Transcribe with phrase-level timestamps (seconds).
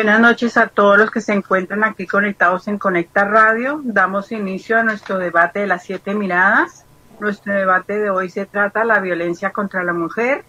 [0.00, 3.82] Buenas noches a todos los que se encuentran aquí conectados en Conecta Radio.
[3.84, 6.86] Damos inicio a nuestro debate de las siete miradas.
[7.20, 10.42] Nuestro debate de hoy se trata la violencia contra la mujer.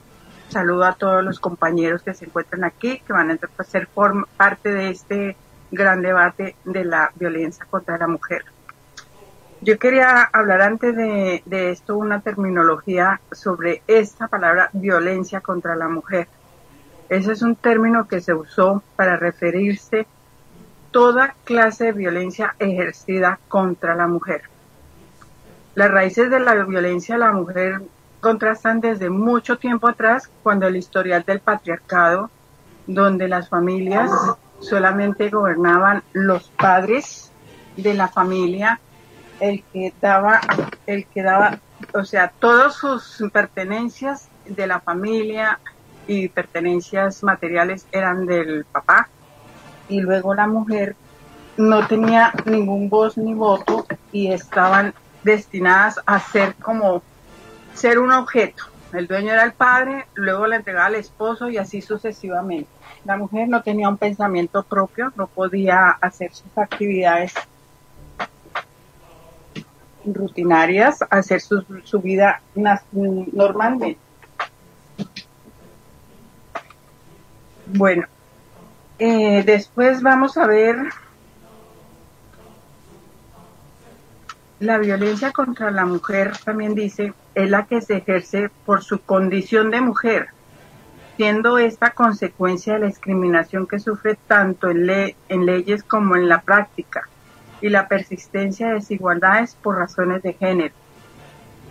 [0.50, 3.88] Saludo a todos los compañeros que se encuentran aquí, que van a ser
[4.36, 5.38] parte de este
[5.72, 8.44] gran debate de la violencia contra la mujer.
[9.62, 16.28] Yo quería hablar antes de, esto una terminología sobre esta palabra violencia contra la mujer.
[17.08, 20.06] Ese es un término que se usó para referirse
[20.92, 24.44] toda clase de violencia ejercida contra la mujer.
[25.76, 27.82] Las raíces de la violencia a la mujer
[28.20, 32.30] contrastan desde mucho tiempo atrás, cuando el historial del patriarcado,
[32.88, 34.12] donde las familias
[34.60, 37.32] solamente gobernaban los padres
[37.78, 38.80] de la familia,
[39.40, 40.42] el que daba,
[40.86, 41.60] el que daba,
[41.94, 45.60] o sea, todas sus pertenencias de la familia,
[46.10, 49.10] y pertenencias materiales eran del papá
[49.90, 50.96] y luego la mujer
[51.58, 57.04] no tenía ningún voz ni voto y estaban destinadas a ser como
[57.74, 58.64] ser un objeto.
[58.94, 62.70] El dueño era el padre, luego le entregaba al esposo y así sucesivamente.
[63.06, 67.34] La mujer no tenía un pensamiento propio, no podía hacer sus actividades
[70.06, 73.98] rutinarias, hacer su, su vida normalmente.
[77.68, 78.08] Bueno,
[79.00, 80.78] eh, después vamos a ver
[84.60, 89.72] la violencia contra la mujer, también dice, es la que se ejerce por su condición
[89.72, 90.28] de mujer,
[91.16, 96.42] siendo esta consecuencia de la discriminación que sufre tanto en, en leyes como en la
[96.42, 97.08] práctica
[97.62, 100.76] y la persistencia de desigualdades por razones de género.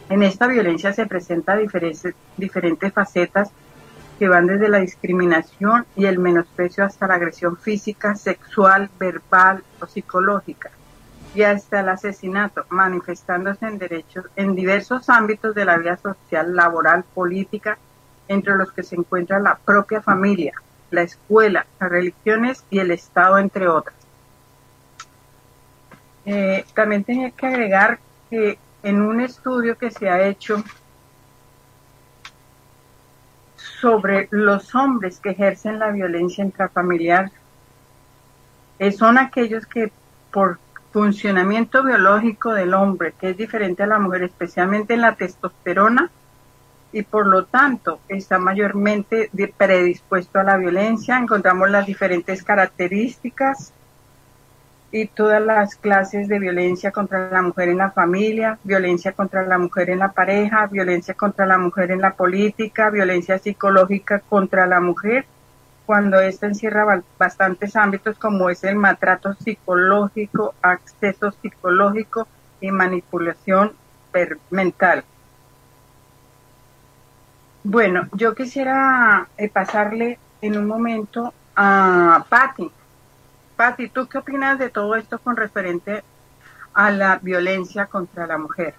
[0.08, 3.50] En esta violencia se presentan diferentes, diferentes facetas
[4.18, 9.86] que van desde la discriminación y el menosprecio hasta la agresión física, sexual, verbal o
[9.86, 10.70] psicológica,
[11.34, 17.04] y hasta el asesinato, manifestándose en derechos en diversos ámbitos de la vida social, laboral,
[17.14, 17.78] política,
[18.26, 20.52] entre los que se encuentra la propia familia,
[20.90, 23.94] la escuela, las religiones y el Estado, entre otras.
[26.26, 27.98] Eh, también tenía que agregar
[28.28, 30.62] que en un estudio que se ha hecho
[33.80, 37.30] sobre los hombres que ejercen la violencia intrafamiliar
[38.78, 39.92] eh, son aquellos que
[40.32, 40.58] por
[40.92, 46.10] funcionamiento biológico del hombre, que es diferente a la mujer, especialmente en la testosterona,
[46.92, 51.18] y por lo tanto está mayormente predispuesto a la violencia.
[51.18, 53.74] Encontramos las diferentes características
[54.90, 59.58] y todas las clases de violencia contra la mujer en la familia, violencia contra la
[59.58, 64.80] mujer en la pareja, violencia contra la mujer en la política, violencia psicológica contra la
[64.80, 65.26] mujer,
[65.84, 72.26] cuando esta encierra bastantes ámbitos como es el maltrato psicológico, acceso psicológico
[72.60, 73.72] y manipulación
[74.50, 75.04] mental.
[77.62, 82.70] Bueno, yo quisiera eh, pasarle en un momento a Patti
[83.58, 86.04] Pati, ¿tú qué opinas de todo esto con referente
[86.74, 88.74] a la violencia contra la mujer?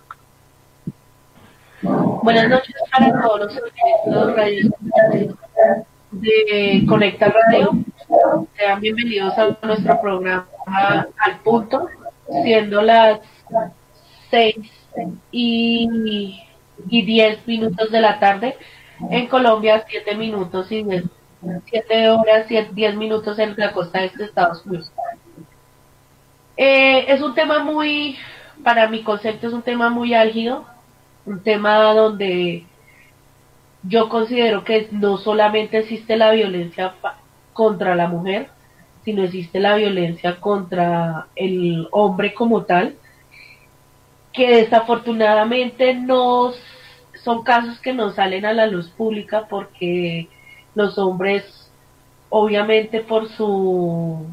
[1.82, 3.60] Buenas noches para todos
[4.06, 4.72] los radios
[6.12, 7.72] de Conecta Radio.
[8.56, 11.90] Sean bienvenidos a nuestro programa al punto,
[12.44, 13.20] siendo las
[14.32, 14.56] seis
[15.30, 16.42] y,
[16.88, 18.56] y diez minutos de la tarde.
[19.10, 20.86] En Colombia, siete minutos y
[21.42, 24.92] 7 horas y 10 minutos en la costa este de Estados Unidos.
[26.58, 28.18] Eh, es un tema muy,
[28.64, 30.66] para mi concepto, es un tema muy álgido,
[31.26, 32.66] un tema donde
[33.84, 36.96] yo considero que no solamente existe la violencia
[37.54, 38.50] contra la mujer,
[39.06, 42.96] sino existe la violencia contra el hombre como tal,
[44.34, 46.52] que desafortunadamente no
[47.24, 50.28] son casos que no salen a la luz pública porque
[50.76, 51.44] los hombres,
[52.30, 54.26] obviamente por su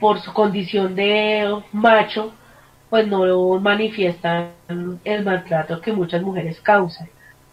[0.00, 2.32] por su condición de macho,
[2.88, 4.52] pues no manifiestan
[5.04, 7.08] el maltrato que muchas mujeres causan.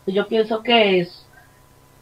[0.05, 1.27] Yo pienso que es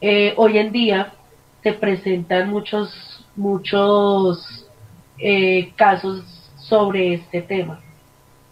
[0.01, 1.13] eh, hoy en día
[1.61, 4.67] se presentan muchos muchos
[5.17, 6.23] eh, casos
[6.57, 7.79] sobre este tema.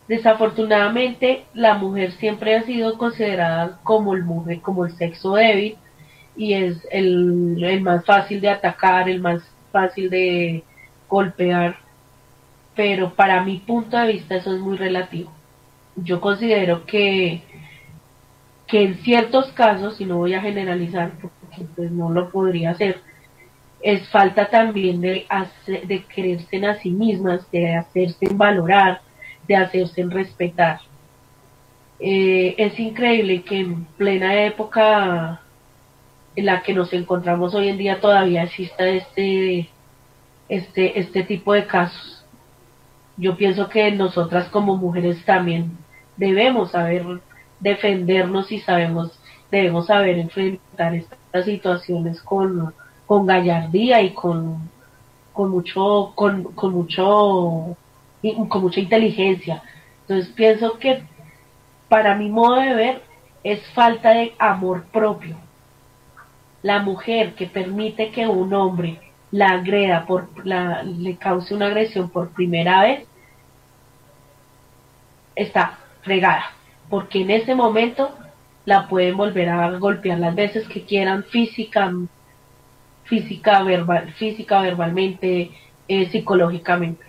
[0.07, 5.77] Desafortunadamente, la mujer siempre ha sido considerada como el, mujer, como el sexo débil
[6.35, 10.63] y es el, el más fácil de atacar, el más fácil de
[11.07, 11.77] golpear,
[12.75, 15.31] pero para mi punto de vista eso es muy relativo.
[15.95, 17.41] Yo considero que,
[18.67, 22.99] que en ciertos casos, y no voy a generalizar porque pues no lo podría hacer,
[23.81, 25.25] es falta también de,
[25.65, 29.01] de creerse en a sí mismas, de hacerse valorar,
[29.47, 30.79] de hacerse respetar.
[31.99, 35.41] Eh, es increíble que en plena época
[36.35, 39.69] en la que nos encontramos hoy en día todavía exista este,
[40.49, 42.25] este, este tipo de casos.
[43.17, 45.77] Yo pienso que nosotras como mujeres también
[46.17, 47.05] debemos saber
[47.59, 49.19] defendernos y sabemos,
[49.51, 52.73] debemos saber enfrentar estas situaciones con,
[53.05, 54.69] con gallardía y con,
[55.33, 57.77] con mucho, con, con mucho
[58.47, 59.63] con mucha inteligencia.
[60.01, 61.03] Entonces pienso que
[61.89, 63.01] para mi modo de ver
[63.43, 65.35] es falta de amor propio.
[66.63, 68.99] La mujer que permite que un hombre
[69.31, 73.07] la agreda por la, le cause una agresión por primera vez
[75.35, 76.51] está fregada,
[76.89, 78.11] porque en ese momento
[78.65, 81.91] la pueden volver a golpear las veces que quieran física,
[83.05, 85.51] física verbal, física verbalmente,
[85.87, 87.05] eh, psicológicamente.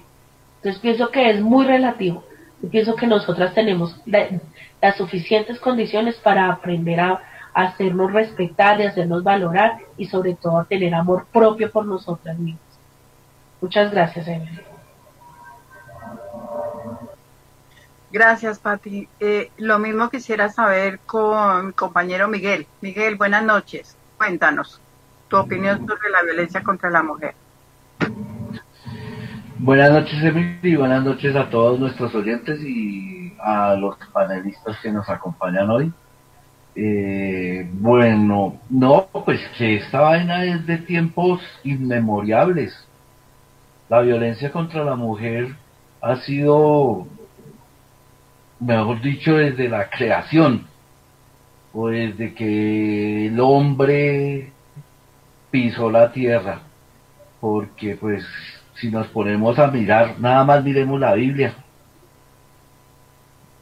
[0.56, 2.24] Entonces pienso que es muy relativo.
[2.62, 7.20] Yo pienso que nosotras tenemos las suficientes condiciones para aprender a,
[7.54, 12.62] hacernos respetar y hacernos valorar y sobre todo a tener amor propio por nosotras mismas.
[13.60, 14.60] Muchas gracias, Evelyn.
[18.10, 19.08] Gracias, Pati.
[19.20, 22.66] Eh, lo mismo quisiera saber con mi compañero Miguel.
[22.82, 23.96] Miguel, buenas noches.
[24.18, 24.80] Cuéntanos
[25.28, 27.34] tu opinión sobre la violencia contra la mujer.
[29.58, 35.08] Buenas noches, Emily, buenas noches a todos nuestros oyentes y a los panelistas que nos
[35.08, 35.92] acompañan hoy.
[36.74, 42.72] Eh, bueno, no, pues que esta vaina es de tiempos inmemorables.
[43.88, 45.54] La violencia contra la mujer
[46.00, 47.06] ha sido,
[48.58, 50.66] mejor dicho, desde la creación,
[51.74, 54.52] o desde que el hombre
[55.50, 56.60] pisó la tierra,
[57.40, 58.24] porque pues
[58.74, 61.54] si nos ponemos a mirar, nada más miremos la Biblia,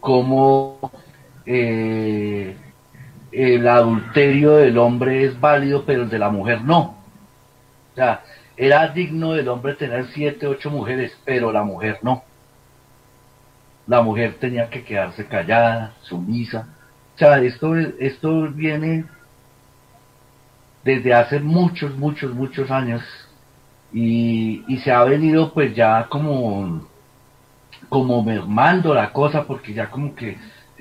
[0.01, 0.91] cómo
[1.45, 2.57] eh,
[3.33, 6.97] el adulterio del hombre es válido, pero el de la mujer no.
[7.93, 8.23] O sea,
[8.57, 12.25] era digno del hombre tener siete, ocho mujeres, pero la mujer no.
[13.87, 16.69] La mujer tenía que quedarse callada, sumisa.
[17.15, 19.05] O sea, esto, esto viene
[20.85, 23.03] desde hace muchos, muchos, muchos años
[23.93, 26.87] y, y se ha venido pues ya como,
[27.89, 30.39] como mermando la cosa porque ya como que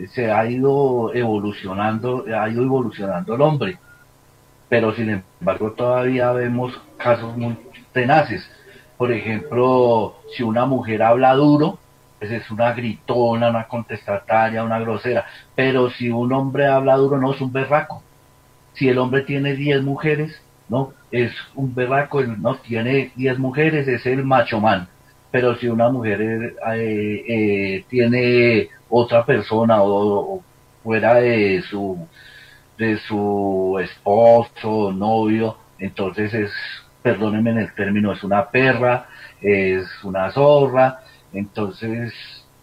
[0.08, 3.78] se ha ido evolucionando, ha ido evolucionando el hombre.
[4.68, 7.58] Pero sin embargo todavía vemos casos muy
[7.92, 8.50] tenaces.
[8.98, 11.80] Por ejemplo, si una mujer habla duro,
[12.20, 15.26] pues es una gritona, una contestataria, una grosera.
[15.56, 18.04] Pero si un hombre habla duro, no es un berraco.
[18.74, 24.06] Si el hombre tiene 10 mujeres, no, es un berraco, no tiene 10 mujeres, es
[24.06, 24.88] el macho man.
[25.32, 26.56] Pero si una mujer eh,
[27.28, 30.42] eh, tiene otra persona o,
[30.84, 32.08] fuera de su
[32.78, 36.52] de su esposo, novio, entonces es,
[37.02, 39.08] perdónenme en el término, es una perra,
[39.42, 41.02] es una zorra,
[41.34, 42.14] entonces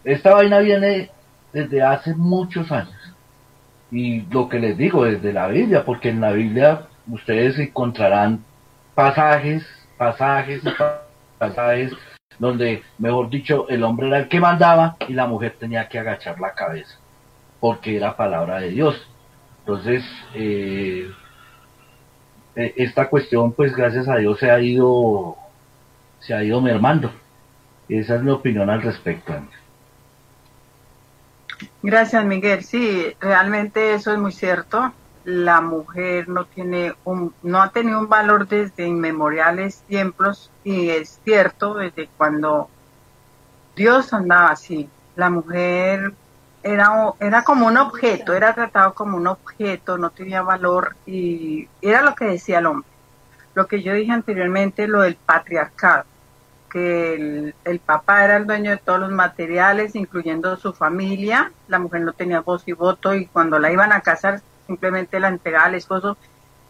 [0.03, 1.11] esta vaina viene
[1.53, 2.95] desde hace muchos años.
[3.91, 8.43] Y lo que les digo, desde la Biblia, porque en la Biblia ustedes encontrarán
[8.95, 9.65] pasajes,
[9.97, 10.61] pasajes,
[11.37, 11.93] pasajes,
[12.39, 16.39] donde, mejor dicho, el hombre era el que mandaba y la mujer tenía que agachar
[16.39, 16.97] la cabeza,
[17.59, 19.07] porque era palabra de Dios.
[19.59, 20.03] Entonces,
[20.33, 21.11] eh,
[22.55, 25.35] e, esta cuestión, pues gracias a Dios se ha ido,
[26.19, 27.11] se ha ido mermando.
[27.89, 29.33] Esa es mi opinión al respecto.
[31.81, 32.63] Gracias, Miguel.
[32.63, 34.93] Sí, realmente eso es muy cierto
[35.27, 41.19] la mujer no tiene un, no ha tenido un valor desde inmemoriales tiempos y es
[41.25, 42.69] cierto desde cuando
[43.75, 44.89] Dios andaba así.
[45.17, 46.13] La mujer
[46.63, 52.03] era, era como un objeto, era tratado como un objeto, no tenía valor y era
[52.03, 52.89] lo que decía el hombre.
[53.53, 56.05] Lo que yo dije anteriormente, lo del patriarcado,
[56.71, 61.79] que el, el papá era el dueño de todos los materiales, incluyendo su familia, la
[61.79, 65.65] mujer no tenía voz y voto y cuando la iban a casar simplemente la entregaba
[65.65, 66.17] al esposo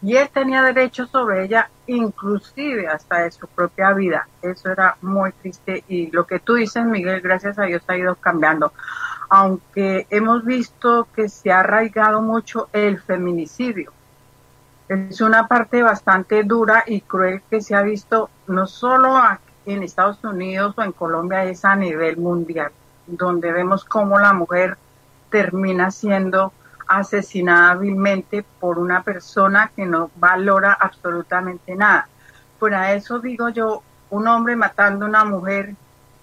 [0.00, 4.28] y él tenía derecho sobre ella, inclusive hasta de su propia vida.
[4.42, 8.14] Eso era muy triste y lo que tú dices, Miguel, gracias a Dios ha ido
[8.14, 8.72] cambiando.
[9.28, 13.92] Aunque hemos visto que se ha arraigado mucho el feminicidio.
[14.88, 19.20] Es una parte bastante dura y cruel que se ha visto no solo
[19.66, 22.70] en Estados Unidos o en Colombia, es a nivel mundial,
[23.06, 24.78] donde vemos cómo la mujer
[25.30, 26.54] termina siendo
[26.88, 27.78] asesinada
[28.58, 32.08] por una persona que no valora absolutamente nada.
[32.58, 35.74] Por eso digo yo, un hombre matando a una mujer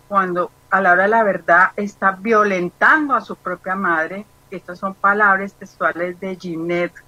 [0.07, 4.25] cuando a la hora de la verdad está violentando a su propia madre.
[4.51, 7.03] Estas son palabras textuales de Ginette,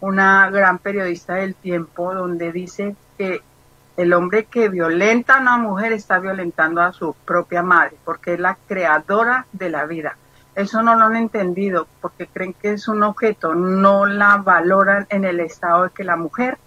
[0.00, 3.42] una gran periodista del tiempo, donde dice que
[3.96, 8.40] el hombre que violenta a una mujer está violentando a su propia madre, porque es
[8.40, 10.16] la creadora de la vida.
[10.54, 15.24] Eso no lo han entendido porque creen que es un objeto, no la valoran en
[15.24, 16.58] el estado de que la mujer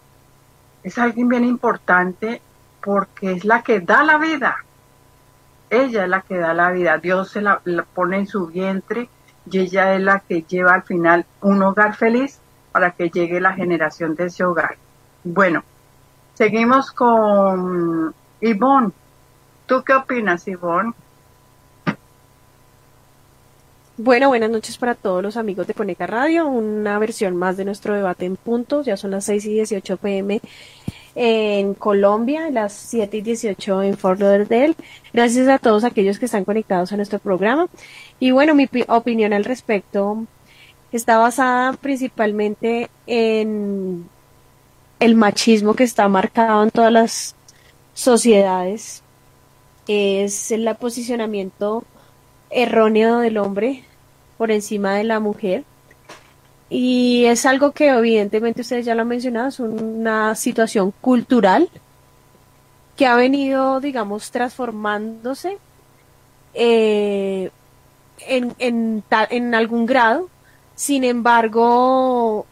[0.84, 2.42] es alguien bien importante
[2.82, 4.58] porque es la que da la vida.
[5.70, 6.98] Ella es la que da la vida.
[6.98, 7.62] Dios se la,
[7.94, 9.10] pone en su vientre
[9.50, 12.40] y ella es la que lleva al final un hogar feliz
[12.72, 14.78] para que llegue la generación de ese hogar.
[15.24, 15.64] Bueno,
[16.34, 18.92] seguimos con Ivonne.
[19.66, 20.94] ¿Tú qué opinas, Ivonne?
[24.00, 27.96] Bueno, buenas noches para todos los amigos de Conecta Radio, una versión más de nuestro
[27.96, 30.40] debate en puntos, ya son las 6 y 18 pm
[31.16, 34.76] en Colombia, las 7 y 18 en Fort Lauderdale.
[35.14, 37.70] Gracias a todos aquellos que están conectados a nuestro programa.
[38.20, 40.26] Y bueno, mi opinión al respecto
[40.92, 44.08] está basada principalmente en
[45.00, 47.36] el machismo que está marcado en todas las
[47.96, 49.02] sociedades.
[49.88, 51.84] Es el posicionamiento
[52.50, 53.84] erróneo del hombre
[54.38, 55.64] por encima de la mujer.
[56.70, 61.70] Y es algo que evidentemente ustedes ya lo han mencionado, es una situación cultural
[62.98, 65.60] que ha venido, digamos, transformándose
[66.54, 67.52] eh,
[68.28, 70.30] en, en, en, algún grado.
[70.76, 72.46] Sin embargo,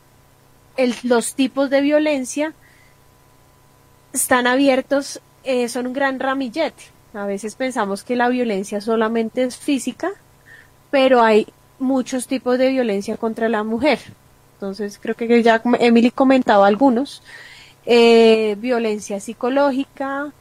[1.03, 2.53] los tipos de violencia
[4.13, 6.94] están abiertos, eh, son un gran ramillete.
[7.15, 10.11] A veces pensamos que la violencia solamente es física,
[10.91, 11.47] pero hay
[11.79, 13.99] muchos tipos de violencia contra la mujer.
[14.55, 17.23] Entonces, creo que ya Emily comentaba algunos.
[17.85, 20.33] Eh, violencia psicológica,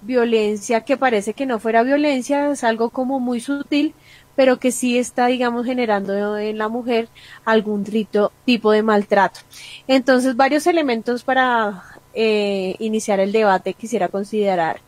[0.00, 3.94] violencia que parece que no fuera violencia, es algo como muy sutil,
[4.34, 7.08] pero que sí está, digamos, generando en la mujer
[7.44, 7.84] algún
[8.46, 9.40] tipo de maltrato.
[9.88, 14.80] Entonces, varios elementos para eh, iniciar el debate quisiera considerar.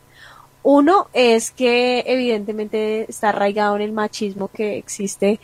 [0.69, 5.39] Uno es que evidentemente está arraigado en el machismo que existe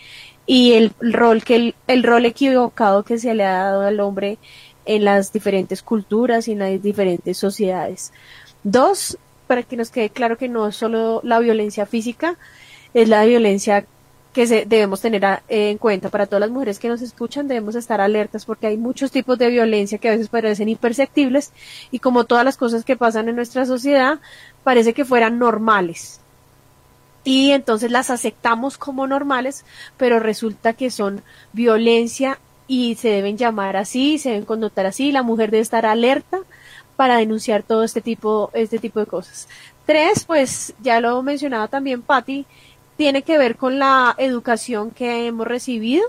[0.45, 4.37] y el rol que el, rol equivocado que se le ha dado al hombre
[4.83, 8.11] en las diferentes culturas y en las diferentes sociedades.
[8.65, 12.37] Dos, para que nos quede claro que no es solo la violencia física,
[12.93, 13.85] es la violencia
[14.33, 16.09] que se, debemos tener en cuenta.
[16.09, 19.49] Para todas las mujeres que nos escuchan debemos estar alertas porque hay muchos tipos de
[19.49, 21.53] violencia que a veces parecen imperceptibles
[21.91, 24.19] y como todas las cosas que pasan en nuestra sociedad
[24.63, 26.21] parece que fueran normales
[27.23, 29.65] y entonces las aceptamos como normales,
[29.97, 35.23] pero resulta que son violencia y se deben llamar así, se deben connotar así, la
[35.23, 36.39] mujer debe estar alerta
[36.95, 39.47] para denunciar todo este tipo, este tipo de cosas.
[39.85, 42.45] Tres, pues ya lo mencionaba también Patti,
[42.97, 46.03] tiene que ver con la educación que hemos recibido,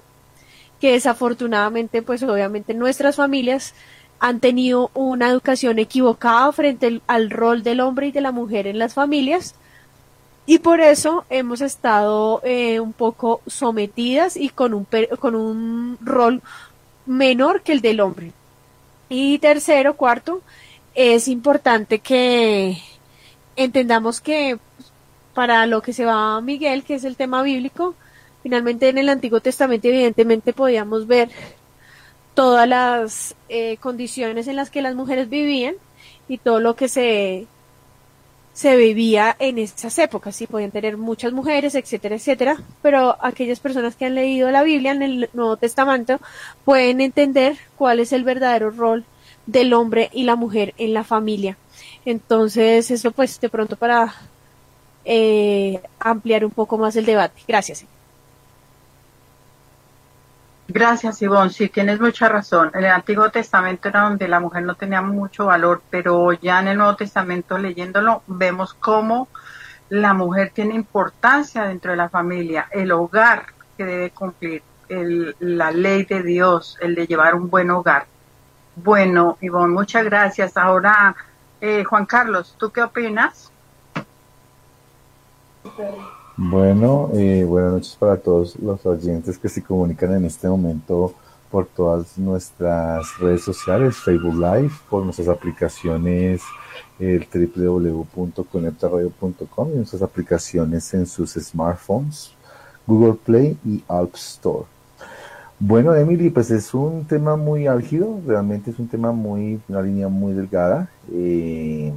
[0.80, 3.75] que desafortunadamente, pues obviamente nuestras familias
[4.21, 8.78] han tenido una educación equivocada frente al rol del hombre y de la mujer en
[8.78, 9.54] las familias,
[10.47, 14.87] y por eso hemos estado eh, un poco sometidas y con un,
[15.18, 16.42] con un rol
[17.06, 18.33] menor que el del hombre.
[19.09, 20.42] Y tercero, cuarto,
[20.94, 22.78] es importante que
[23.56, 24.59] entendamos que
[25.33, 27.94] para lo que se va Miguel, que es el tema bíblico,
[28.42, 31.30] finalmente en el Antiguo Testamento evidentemente podíamos ver
[32.34, 35.74] todas las eh, condiciones en las que las mujeres vivían
[36.28, 37.46] y todo lo que se
[38.54, 43.96] se vivía en esas épocas, sí, podían tener muchas mujeres, etcétera, etcétera, pero aquellas personas
[43.96, 46.20] que han leído la Biblia en el Nuevo Testamento
[46.64, 49.04] pueden entender cuál es el verdadero rol
[49.46, 51.58] del hombre y la mujer en la familia.
[52.04, 54.14] Entonces, eso pues de pronto para
[55.04, 57.42] eh, ampliar un poco más el debate.
[57.48, 57.84] Gracias.
[60.66, 61.50] Gracias, Ivonne.
[61.50, 62.71] Sí, tienes mucha razón.
[62.75, 66.68] En el Antiguo Testamento era donde la mujer no tenía mucho valor, pero ya en
[66.68, 69.28] el Nuevo Testamento, leyéndolo, vemos cómo
[69.90, 76.04] la mujer tiene importancia dentro de la familia, el hogar que debe cumplir, la ley
[76.04, 78.06] de Dios, el de llevar un buen hogar.
[78.76, 80.56] Bueno, Ivonne, muchas gracias.
[80.56, 81.14] Ahora,
[81.61, 83.50] eh, Juan Carlos, ¿tú qué opinas?
[86.36, 91.14] Bueno, eh, buenas noches para todos los oyentes que se comunican en este momento
[91.48, 96.42] por todas nuestras redes sociales, Facebook Live, por nuestras aplicaciones,
[96.98, 102.32] el www.conectaradio.com y nuestras aplicaciones en sus smartphones,
[102.84, 104.64] Google Play y App Store.
[105.60, 110.08] Bueno, Emily, pues es un tema muy álgido, realmente es un tema muy, una línea
[110.08, 111.92] muy delgada, eh,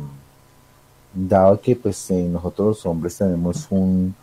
[1.12, 4.13] dado que pues eh, nosotros los hombres tenemos un,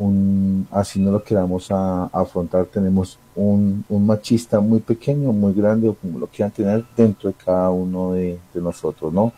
[0.00, 5.94] un, así no lo queramos afrontar, tenemos un, un, machista muy pequeño, muy grande, o
[5.94, 9.32] como lo quieran tener dentro de cada uno de, nosotros, ¿no?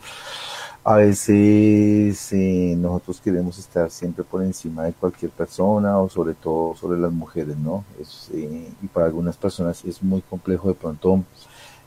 [0.85, 6.75] a veces eh, nosotros queremos estar siempre por encima de cualquier persona o sobre todo
[6.75, 7.85] sobre las mujeres, ¿no?
[8.33, 11.23] Eh, y para algunas personas es muy complejo de pronto,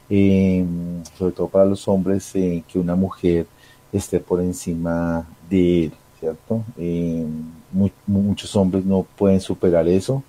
[0.09, 0.65] eh,
[1.19, 3.47] sobre todo para los hombres, que una mujer
[3.93, 6.65] esté por encima de él, ¿cierto?
[8.07, 10.23] muchos hombres no pueden superar eso,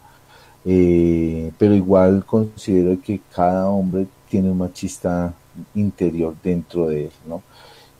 [0.63, 5.34] pero igual considero que cada hombre tiene un machista
[5.75, 7.41] interior dentro de él, ¿no?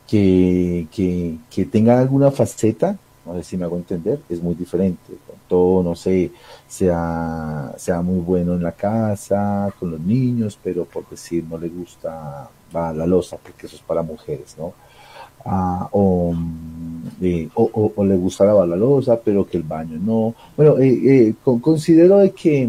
[0.08, 5.12] que, que, que tenga alguna faceta, no sé si me hago entender, es muy diferente.
[5.46, 6.32] Todo, no sé,
[6.66, 11.68] sea, sea muy bueno en la casa, con los niños, pero por decir no le
[11.68, 14.72] gusta va la losa, porque eso es para mujeres, ¿no?
[15.44, 16.34] Ah, o,
[17.20, 20.34] eh, o, o, le gusta la losa, pero que el baño no.
[20.56, 22.68] Bueno, eh, eh, considero de que,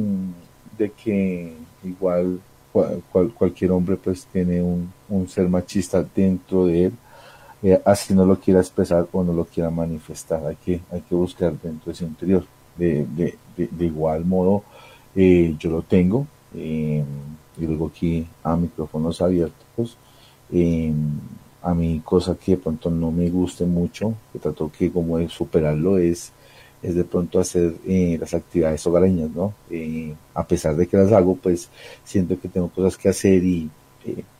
[0.77, 2.39] de que igual
[2.71, 3.01] cual,
[3.37, 6.93] cualquier hombre pues tiene un, un ser machista dentro de él
[7.61, 10.45] eh, así no lo quiera expresar o no lo quiera manifestar.
[10.45, 12.45] Hay que, hay que buscar dentro de ese interior.
[12.77, 14.63] De, de, de, igual modo,
[15.13, 17.03] eh, yo lo tengo, eh,
[17.57, 19.97] y luego aquí a micrófonos abiertos.
[21.61, 25.29] A mí cosa que de pronto no me guste mucho, que trato que como de
[25.29, 26.31] superarlo es,
[26.81, 29.53] es de pronto hacer las actividades hogareñas, ¿no?
[30.33, 31.69] a pesar de que las hago, pues
[32.03, 33.69] siento que tengo cosas que hacer y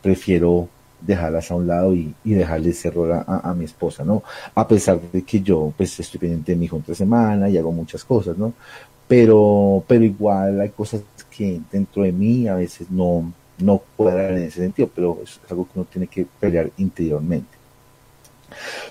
[0.01, 0.69] prefiero
[1.01, 4.23] dejarlas a un lado y, y dejarle ese rol a, mi esposa, ¿no?
[4.55, 7.71] A pesar de que yo, pues, estoy pendiente de mi hijo entre semana y hago
[7.71, 8.53] muchas cosas, ¿no?
[9.07, 11.01] Pero, pero igual hay cosas
[11.35, 15.65] que dentro de mí a veces no, no cuadran en ese sentido, pero es algo
[15.65, 17.59] que uno tiene que pelear interiormente.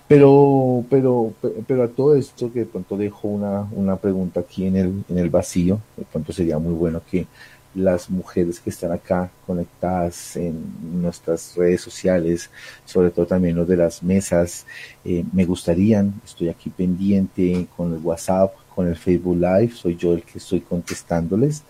[0.06, 1.32] Pero, pero,
[1.66, 5.18] pero a todo esto que de pronto dejo una, una pregunta aquí en el, en
[5.18, 7.26] el vacío, de pronto sería muy bueno que
[7.74, 10.64] las mujeres que están acá conectadas en
[11.00, 12.50] nuestras redes sociales,
[12.84, 14.66] sobre todo también los de las mesas,
[15.04, 20.14] eh, me gustarían, estoy aquí pendiente con el WhatsApp, con el Facebook Live, soy yo
[20.14, 21.62] el que estoy contestándoles.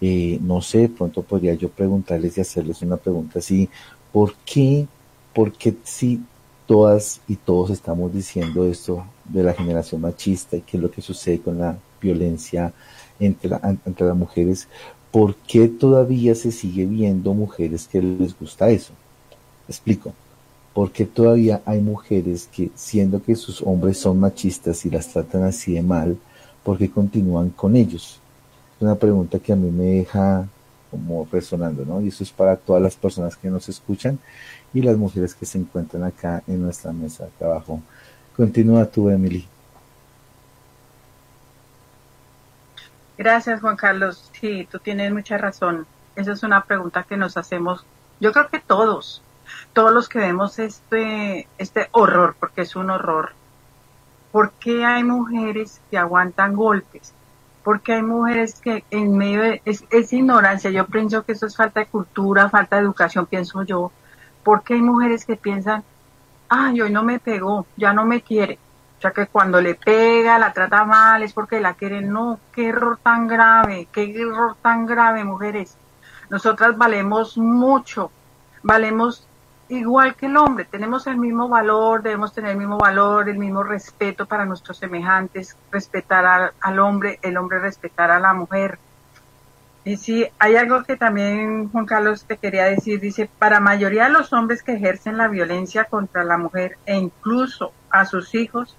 [0.00, 3.68] Eh, no sé, pronto podría yo preguntarles y hacerles una pregunta así,
[4.12, 4.86] ¿por qué,
[5.34, 6.20] por qué si
[6.66, 11.02] todas y todos estamos diciendo esto de la generación machista y qué es lo que
[11.02, 12.72] sucede con la violencia
[13.18, 13.50] entre,
[13.84, 14.68] entre las mujeres?
[15.10, 18.92] ¿por qué todavía se sigue viendo mujeres que les gusta eso?
[19.68, 20.12] Explico.
[20.74, 25.42] ¿Por qué todavía hay mujeres que, siendo que sus hombres son machistas y las tratan
[25.42, 26.16] así de mal,
[26.62, 28.19] por qué continúan con ellos?
[28.80, 30.48] Una pregunta que a mí me deja
[30.90, 32.00] como resonando, ¿no?
[32.00, 34.18] Y eso es para todas las personas que nos escuchan
[34.74, 37.80] y las mujeres que se encuentran acá en nuestra mesa de trabajo.
[38.36, 39.46] Continúa tú, Emily.
[43.18, 44.30] Gracias, Juan Carlos.
[44.40, 45.86] Sí, tú tienes mucha razón.
[46.16, 47.84] Esa es una pregunta que nos hacemos,
[48.18, 49.22] yo creo que todos,
[49.72, 53.32] todos los que vemos este, este horror, porque es un horror.
[54.32, 57.12] ¿Por qué hay mujeres que aguantan golpes?
[57.62, 61.46] ¿Por qué hay mujeres que en medio de, es, es ignorancia, yo pienso que eso
[61.46, 63.92] es falta de cultura, falta de educación, pienso yo.
[64.42, 65.84] ¿Por qué hay mujeres que piensan,
[66.48, 68.58] ay, hoy no me pegó, ya no me quiere?
[68.98, 72.02] O sea que cuando le pega, la trata mal, es porque la quiere.
[72.02, 75.76] No, qué error tan grave, qué error tan grave, mujeres.
[76.28, 78.10] Nosotras valemos mucho,
[78.62, 79.26] valemos
[79.70, 83.62] igual que el hombre, tenemos el mismo valor, debemos tener el mismo valor, el mismo
[83.62, 88.78] respeto para nuestros semejantes, respetar al, hombre, el hombre respetar a la mujer.
[89.84, 94.10] Y sí, hay algo que también Juan Carlos te quería decir, dice, para mayoría de
[94.10, 98.76] los hombres que ejercen la violencia contra la mujer e incluso a sus hijos,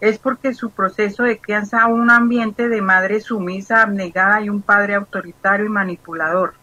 [0.00, 4.94] es porque su proceso de crianza un ambiente de madre sumisa, abnegada y un padre
[4.94, 6.54] autoritario y manipulador.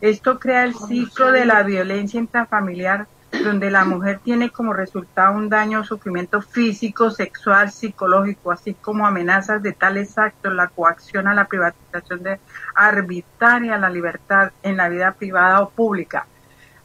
[0.00, 3.06] Esto crea el ciclo de la violencia intrafamiliar
[3.44, 9.06] donde la mujer tiene como resultado un daño o sufrimiento físico, sexual, psicológico, así como
[9.06, 12.40] amenazas de tales actos, la coacción a la privatización de
[12.74, 16.26] arbitraria la libertad en la vida privada o pública.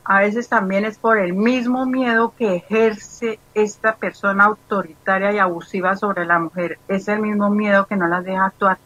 [0.06, 5.96] a veces también es por el mismo miedo que ejerce esta persona autoritaria y abusiva
[5.96, 6.78] sobre la mujer.
[6.90, 8.80] Es el mismo miedo que no las deja actuar,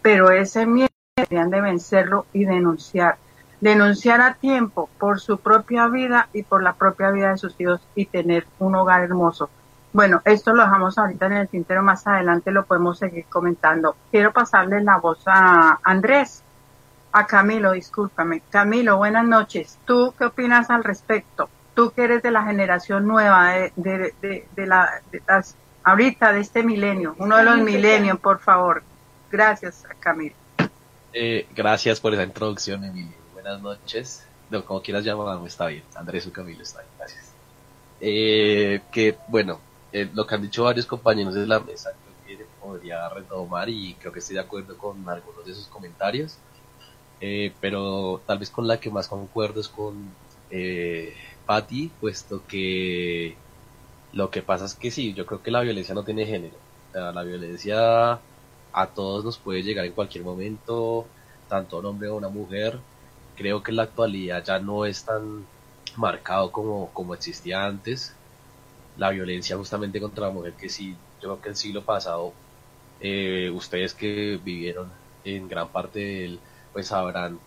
[0.00, 3.18] pero ese miedo deberían de vencerlo y denunciar.
[3.62, 7.80] Denunciar a tiempo por su propia vida y por la propia vida de sus hijos
[7.94, 9.50] y tener un hogar hermoso.
[9.92, 13.94] Bueno, esto lo dejamos ahorita en el tintero, más adelante lo podemos seguir comentando.
[14.10, 16.42] Quiero pasarle la voz a Andrés,
[17.12, 18.42] a Camilo, discúlpame.
[18.50, 19.78] Camilo, buenas noches.
[19.84, 21.48] ¿Tú qué opinas al respecto?
[21.76, 24.90] Tú que eres de la generación nueva, de, de, de, la,
[25.28, 28.82] las, ahorita de este milenio, uno de los milenios, por favor.
[29.30, 30.34] Gracias, Camilo.
[31.12, 33.21] Eh, gracias por esa introducción, Emilio.
[33.42, 34.24] Buenas noches.
[34.50, 35.82] No, como quieras llamarme, está bien.
[35.96, 36.92] Andrés o Camilo, está bien.
[36.96, 37.32] Gracias.
[38.00, 39.58] Eh, que, bueno,
[39.90, 41.90] eh, lo que han dicho varios compañeros de la mesa,
[42.24, 46.38] creo que podría retomar y creo que estoy de acuerdo con algunos de sus comentarios.
[47.20, 50.10] Eh, pero tal vez con la que más concuerdo es con
[50.50, 51.12] eh,
[51.44, 53.36] Patty, puesto que
[54.12, 56.56] lo que pasa es que sí, yo creo que la violencia no tiene género.
[56.92, 58.20] la violencia
[58.72, 61.06] a todos nos puede llegar en cualquier momento,
[61.48, 62.78] tanto a un hombre o a una mujer.
[63.42, 65.44] Creo que en la actualidad ya no es tan
[65.96, 68.14] marcado como, como existía antes
[68.96, 72.32] la violencia justamente contra la mujer, que sí, yo creo que el siglo pasado,
[73.00, 74.92] eh, ustedes que vivieron
[75.24, 76.40] en gran parte del,
[76.72, 77.40] pues sabrán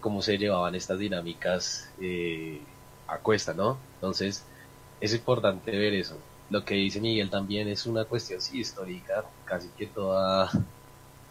[0.00, 2.60] cómo se llevaban estas dinámicas eh,
[3.06, 3.78] a cuesta, ¿no?
[3.94, 4.44] Entonces,
[5.00, 6.16] es importante ver eso.
[6.48, 10.50] Lo que dice Miguel también es una cuestión sí, histórica, casi que toda,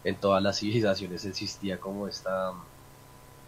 [0.04, 2.54] en todas las civilizaciones existía como esta,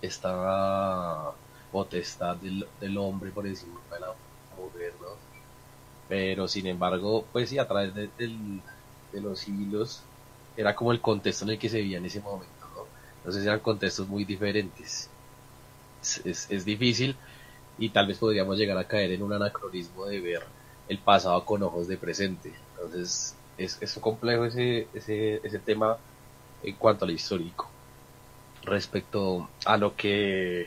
[0.03, 1.33] esta
[1.71, 4.15] potestad del, del hombre por encima de la
[4.59, 5.09] mujer, ¿no?
[6.09, 8.11] Pero sin embargo, pues sí, a través de,
[9.15, 10.03] los siglos
[10.57, 12.85] era como el contexto en el que se vivía en ese momento, ¿no?
[13.19, 15.09] Entonces eran contextos muy diferentes.
[16.25, 17.17] Es, difícil
[17.79, 20.43] y tal vez podríamos llegar a caer en un anacronismo de ver
[20.89, 22.53] el pasado con ojos de presente.
[22.75, 25.97] Entonces es, es complejo ese, ese, ese tema
[26.63, 27.71] en cuanto al histórico.
[28.65, 30.67] Respecto a lo que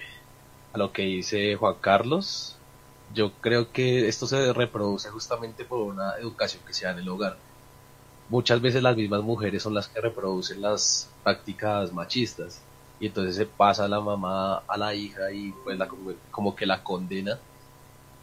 [0.73, 2.57] a lo que dice Juan Carlos,
[3.13, 7.09] yo creo que esto se reproduce justamente por una educación que se da en el
[7.09, 7.37] hogar.
[8.29, 12.61] Muchas veces las mismas mujeres son las que reproducen las prácticas machistas
[12.99, 15.87] y entonces se pasa la mamá a la hija y pues la,
[16.31, 17.39] como que la condena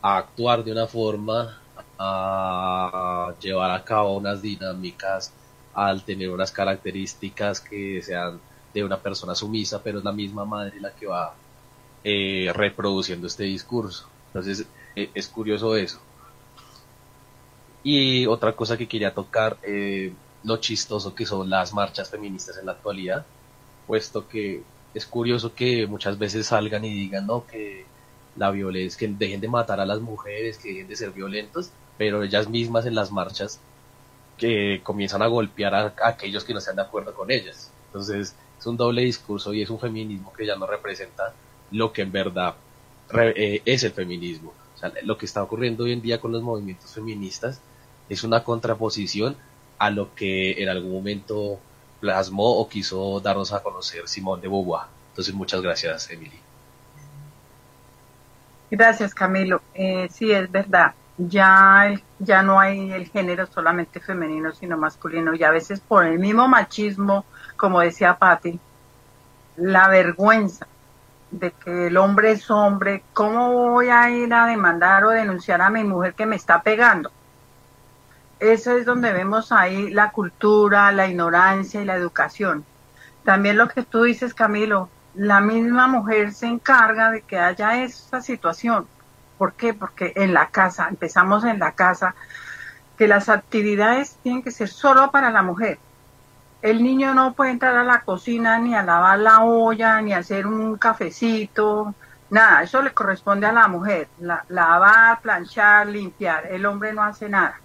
[0.02, 1.58] a actuar de una forma,
[1.98, 5.32] a llevar a cabo unas dinámicas,
[5.72, 8.40] al tener unas características que sean
[8.74, 11.34] de una persona sumisa, pero es la misma madre la que va
[12.04, 14.08] eh, reproduciendo este discurso.
[14.28, 16.00] Entonces, eh, es curioso eso.
[17.84, 20.12] Y otra cosa que quería tocar, eh,
[20.44, 23.24] lo chistoso que son las marchas feministas en la actualidad,
[23.86, 24.62] puesto que
[24.94, 27.84] es curioso que muchas veces salgan y digan, no, que
[28.36, 32.22] la violencia, que dejen de matar a las mujeres, que dejen de ser violentos, pero
[32.22, 33.60] ellas mismas en las marchas
[34.38, 37.70] que comienzan a golpear a, aquellos que no están de acuerdo con ellas.
[37.86, 41.34] Entonces es un doble discurso y es un feminismo que ya no representa
[41.70, 42.54] lo que en verdad
[43.14, 44.54] eh, es el feminismo
[45.02, 47.60] lo que está ocurriendo hoy en día con los movimientos feministas
[48.08, 49.36] es una contraposición
[49.78, 51.58] a lo que en algún momento
[52.02, 54.86] plasmó o quiso darnos a conocer Simón de Beauvoir.
[55.10, 56.38] Entonces, muchas gracias, Emily.
[58.70, 59.62] Gracias, Camilo.
[59.74, 60.94] Eh, sí, es verdad.
[61.18, 65.34] Ya, ya no hay el género solamente femenino, sino masculino.
[65.34, 67.24] Y a veces por el mismo machismo,
[67.62, 68.58] como decía Patti,
[69.54, 70.66] la vergüenza
[71.30, 75.70] de que el hombre es hombre, ¿cómo voy a ir a demandar o denunciar a
[75.70, 77.12] mi mujer que me está pegando?
[78.40, 82.64] Eso es donde vemos ahí la cultura, la ignorancia y la educación.
[83.22, 88.20] También lo que tú dices, Camilo, la misma mujer se encarga de que haya esa
[88.20, 88.88] situación.
[89.38, 89.72] ¿Por qué?
[89.72, 92.16] Porque en la casa, empezamos en la casa,
[92.98, 95.78] que las actividades tienen que ser solo para la mujer
[96.62, 100.18] el niño no puede entrar a la cocina ni a lavar la olla, ni a
[100.18, 101.94] hacer un cafecito,
[102.30, 104.08] nada, eso le corresponde a la mujer,
[104.48, 107.60] lavar, planchar, limpiar, el hombre no hace nada,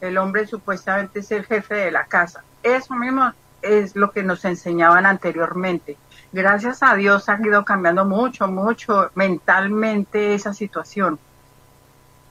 [0.00, 4.44] el hombre supuestamente es el jefe de la casa, eso mismo es lo que nos
[4.44, 5.96] enseñaban anteriormente.
[6.32, 11.18] Gracias a Dios ha ido cambiando mucho, mucho mentalmente esa situación.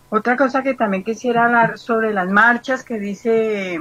[0.10, 3.80] Otra cosa que también quisiera hablar sobre las marchas que dice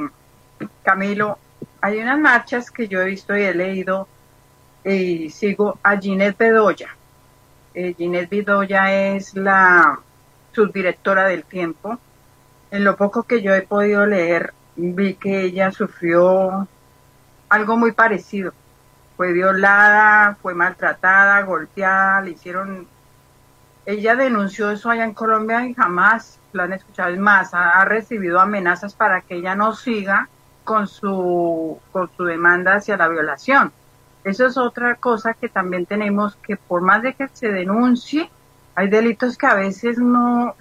[0.84, 1.38] Camilo,
[1.80, 4.08] hay unas marchas que yo he visto y he leído
[4.84, 6.96] y sigo a Ginette Bedoya.
[7.74, 10.00] Eh, Ginette Bedoya es la
[10.52, 11.98] subdirectora del tiempo.
[12.70, 16.68] En lo poco que yo he podido leer, vi que ella sufrió
[17.48, 18.52] algo muy parecido.
[19.16, 22.86] Fue violada, fue maltratada, golpeada, le hicieron
[23.86, 27.10] ella denunció eso allá en Colombia y jamás lo han escuchado.
[27.10, 30.28] Es más, ha, recibido amenazas para que ella no siga
[30.70, 33.72] con su, con su demanda hacia la violación.
[34.22, 38.30] Eso es otra cosa que también tenemos que por más de que se denuncie,
[38.76, 40.54] hay delitos que a veces no,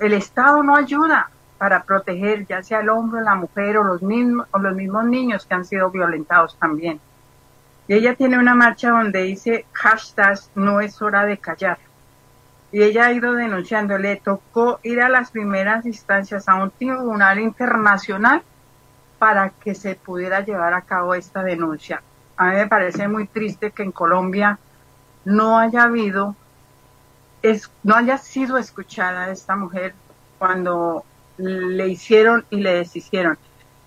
[0.00, 4.46] el Estado no ayuda para proteger ya sea el hombre, la mujer o los mismos,
[4.50, 6.98] o los mismos niños que han sido violentados también.
[7.86, 11.76] Y ella tiene una marcha donde dice hashtag no es hora de callar.
[12.72, 17.38] Y ella ha ido denunciando, le tocó ir a las primeras instancias a un tribunal
[17.40, 18.42] internacional
[19.18, 22.02] para que se pudiera llevar a cabo esta denuncia.
[22.36, 24.58] A mí me parece muy triste que en Colombia
[25.24, 26.36] no haya habido,
[27.42, 29.94] es, no haya sido escuchada esta mujer
[30.38, 31.04] cuando
[31.36, 33.38] le hicieron y le deshicieron.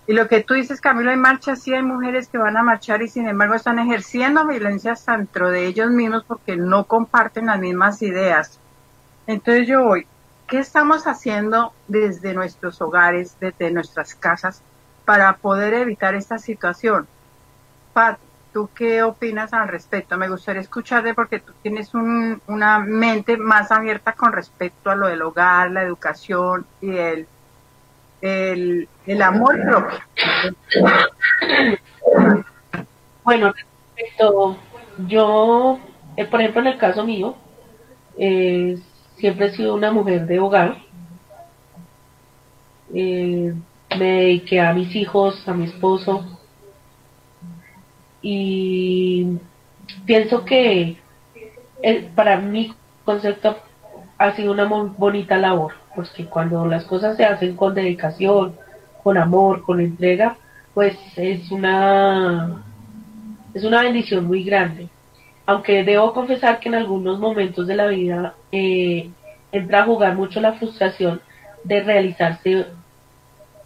[0.07, 3.01] Y lo que tú dices, Camilo, hay marchas, sí hay mujeres que van a marchar
[3.01, 8.01] y sin embargo están ejerciendo violencias dentro de ellos mismos porque no comparten las mismas
[8.01, 8.59] ideas.
[9.27, 10.07] Entonces yo voy,
[10.47, 14.63] ¿qué estamos haciendo desde nuestros hogares, desde nuestras casas,
[15.05, 17.07] para poder evitar esta situación?
[17.93, 18.19] Pat,
[18.53, 20.17] ¿tú qué opinas al respecto?
[20.17, 25.21] Me gustaría escucharte porque tú tienes una mente más abierta con respecto a lo del
[25.21, 27.27] hogar, la educación y el
[28.21, 29.99] el, el amor propio.
[33.23, 34.57] Bueno, respecto,
[35.07, 35.79] yo,
[36.15, 37.35] eh, por ejemplo, en el caso mío,
[38.17, 38.77] eh,
[39.17, 40.77] siempre he sido una mujer de hogar.
[42.93, 43.53] Eh,
[43.97, 46.25] me dediqué a mis hijos, a mi esposo.
[48.21, 49.37] Y
[50.05, 50.97] pienso que
[52.15, 52.73] para mi
[53.03, 53.57] concepto
[54.17, 58.55] ha sido una bonita labor porque cuando las cosas se hacen con dedicación,
[59.03, 60.37] con amor, con entrega,
[60.73, 62.63] pues es una
[63.53, 64.87] es una bendición muy grande.
[65.45, 69.09] Aunque debo confesar que en algunos momentos de la vida eh,
[69.51, 71.21] entra a jugar mucho la frustración
[71.63, 72.67] de realizarse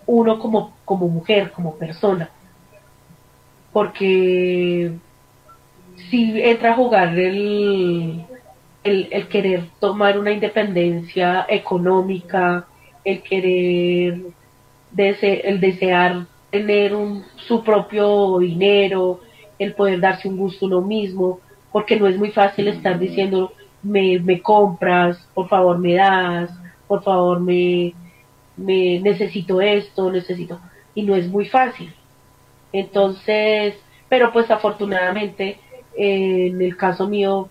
[0.07, 2.29] uno como, como mujer, como persona.
[3.71, 4.91] Porque
[6.09, 8.25] si entra a jugar el,
[8.83, 12.67] el, querer tomar una independencia económica,
[13.03, 14.21] el querer,
[14.97, 19.19] el desear tener un, su propio dinero,
[19.59, 21.39] el poder darse un gusto uno mismo,
[21.71, 23.51] porque no es muy fácil estar diciendo,
[23.83, 26.49] me, me compras, por favor me das,
[26.87, 27.93] por favor me,
[28.57, 30.59] me necesito esto, necesito,
[30.93, 31.93] y no es muy fácil.
[32.71, 33.75] Entonces,
[34.09, 35.59] pero pues afortunadamente,
[35.95, 37.49] en el caso mío,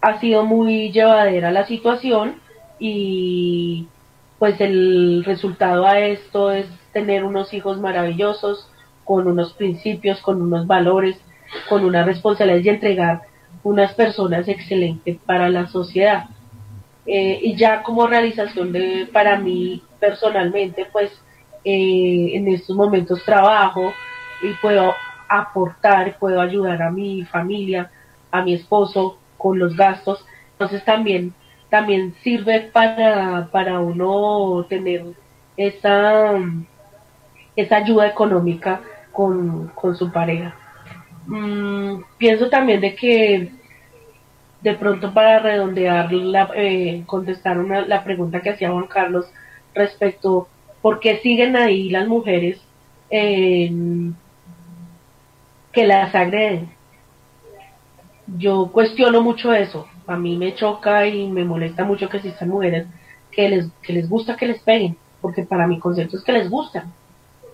[0.00, 2.36] ha sido muy llevadera la situación
[2.78, 3.86] y
[4.38, 8.68] pues el resultado a esto es tener unos hijos maravillosos,
[9.04, 11.20] con unos principios, con unos valores,
[11.68, 13.22] con una responsabilidad y entregar
[13.62, 16.26] unas personas excelentes para la sociedad.
[17.06, 21.10] Eh, y ya como realización de, para mí personalmente, pues
[21.64, 23.92] eh, en estos momentos trabajo
[24.42, 24.94] y puedo
[25.28, 27.90] aportar, puedo ayudar a mi familia,
[28.30, 30.24] a mi esposo, con los gastos.
[30.52, 31.34] Entonces también,
[31.68, 35.04] también sirve para, para uno tener
[35.56, 36.32] esa,
[37.56, 38.80] esa ayuda económica
[39.12, 40.54] con, con su pareja.
[41.26, 43.59] Mm, pienso también de que
[44.62, 49.26] de pronto para redondear, la, eh, contestar una, la pregunta que hacía Juan Carlos
[49.74, 50.48] respecto
[50.82, 52.60] por qué siguen ahí las mujeres
[53.10, 54.14] que
[55.74, 56.70] las agreden
[58.38, 59.86] yo cuestiono mucho eso.
[60.06, 62.86] A mí me choca y me molesta mucho que existan mujeres
[63.30, 66.50] que les, que les gusta que les peguen, porque para mi concepto es que les
[66.50, 66.92] gustan.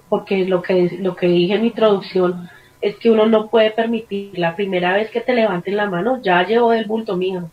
[0.08, 2.48] Porque lo que, lo que dije en mi introducción
[2.80, 6.42] es que uno no puede permitir la primera vez que te levanten la mano, ya
[6.44, 7.50] llevo el bulto mío.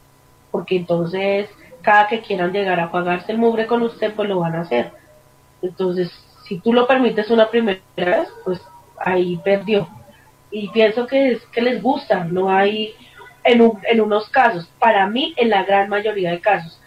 [0.51, 1.49] Porque entonces,
[1.81, 4.91] cada que quieran llegar a pagarse el mugre con usted, pues lo van a hacer.
[5.61, 6.11] Entonces,
[6.47, 8.61] si tú lo permites una primera vez, pues
[8.97, 9.87] ahí perdió.
[10.51, 12.93] Y pienso que es que les gusta, no hay
[13.43, 16.79] en, en unos casos, para mí en la gran mayoría de casos.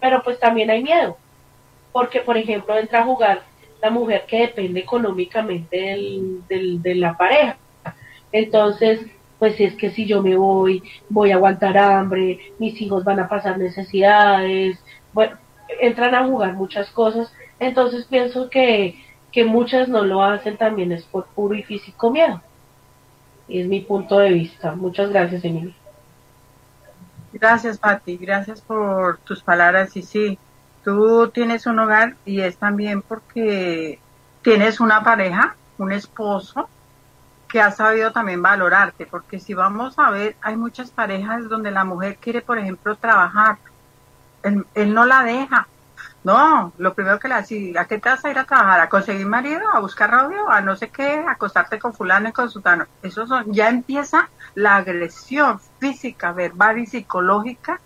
[0.00, 1.16] Pero pues también hay miedo,
[1.92, 3.42] porque por ejemplo entra a jugar
[3.80, 5.76] la mujer que depende económicamente
[6.48, 7.56] del, de la pareja.
[8.32, 9.00] Entonces,
[9.38, 13.28] pues es que si yo me voy, voy a aguantar hambre, mis hijos van a
[13.28, 14.78] pasar necesidades,
[15.12, 15.36] bueno,
[15.80, 17.32] entran a jugar muchas cosas.
[17.58, 22.40] Entonces pienso que, que muchas no lo hacen también es por puro y físico miedo.
[23.48, 24.76] Y es mi punto de vista.
[24.76, 25.74] Muchas gracias, Emilio.
[27.32, 28.16] Gracias, Pati.
[28.16, 29.96] Gracias por tus palabras.
[29.96, 30.38] Y sí,
[30.84, 33.98] tú tienes un hogar y es también porque
[34.42, 36.68] tienes una pareja, un esposo
[37.52, 41.84] que ha sabido también valorarte, porque si vamos a ver, hay muchas parejas donde la
[41.84, 43.58] mujer quiere, por ejemplo, trabajar
[44.42, 45.68] él, no la deja.
[46.24, 48.80] No, lo primero que le hace, ¿a qué te vas a ir a trabajar?
[48.80, 49.68] ¿A conseguir marido?
[49.70, 50.48] ¿A buscar radio?
[50.50, 51.22] ¿A no sé qué?
[51.28, 52.86] ¿A acostarte con fulano y con sutano?
[53.02, 57.82] Eso son, ya empieza la agresión física, verbal y psicológica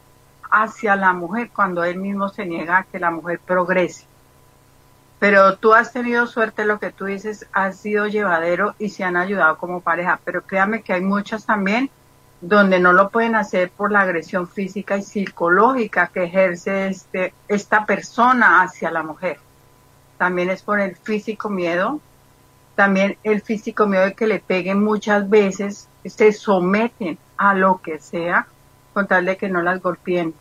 [0.49, 4.06] hacia la mujer cuando él mismo se niega a que la mujer progrese.
[5.19, 9.17] Pero tú has tenido suerte, lo que tú dices ha sido llevadero y se han
[9.17, 10.21] ayudado como pareja.
[10.25, 11.91] Pero créame que hay muchas también
[12.41, 17.87] donde no lo pueden hacer por la agresión física y psicológica que ejerce este, esta
[17.87, 19.39] persona hacia la mujer.
[20.19, 22.01] También es por el físico miedo,
[22.75, 27.99] también el físico miedo de que le peguen muchas veces, se someten a lo que
[27.99, 28.47] sea
[28.93, 30.35] con tal de que no las golpeen.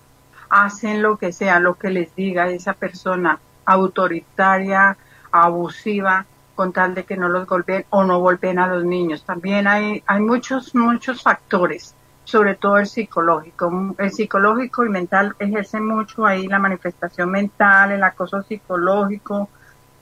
[0.49, 4.97] Hacen lo que sea, lo que les diga esa persona autoritaria,
[5.31, 6.25] abusiva,
[6.55, 9.23] con tal de que no los golpeen o no golpeen a los niños.
[9.25, 13.95] También hay, hay muchos, muchos factores, sobre todo el psicológico.
[13.97, 19.49] El psicológico y mental ejerce mucho ahí la manifestación mental, el acoso psicológico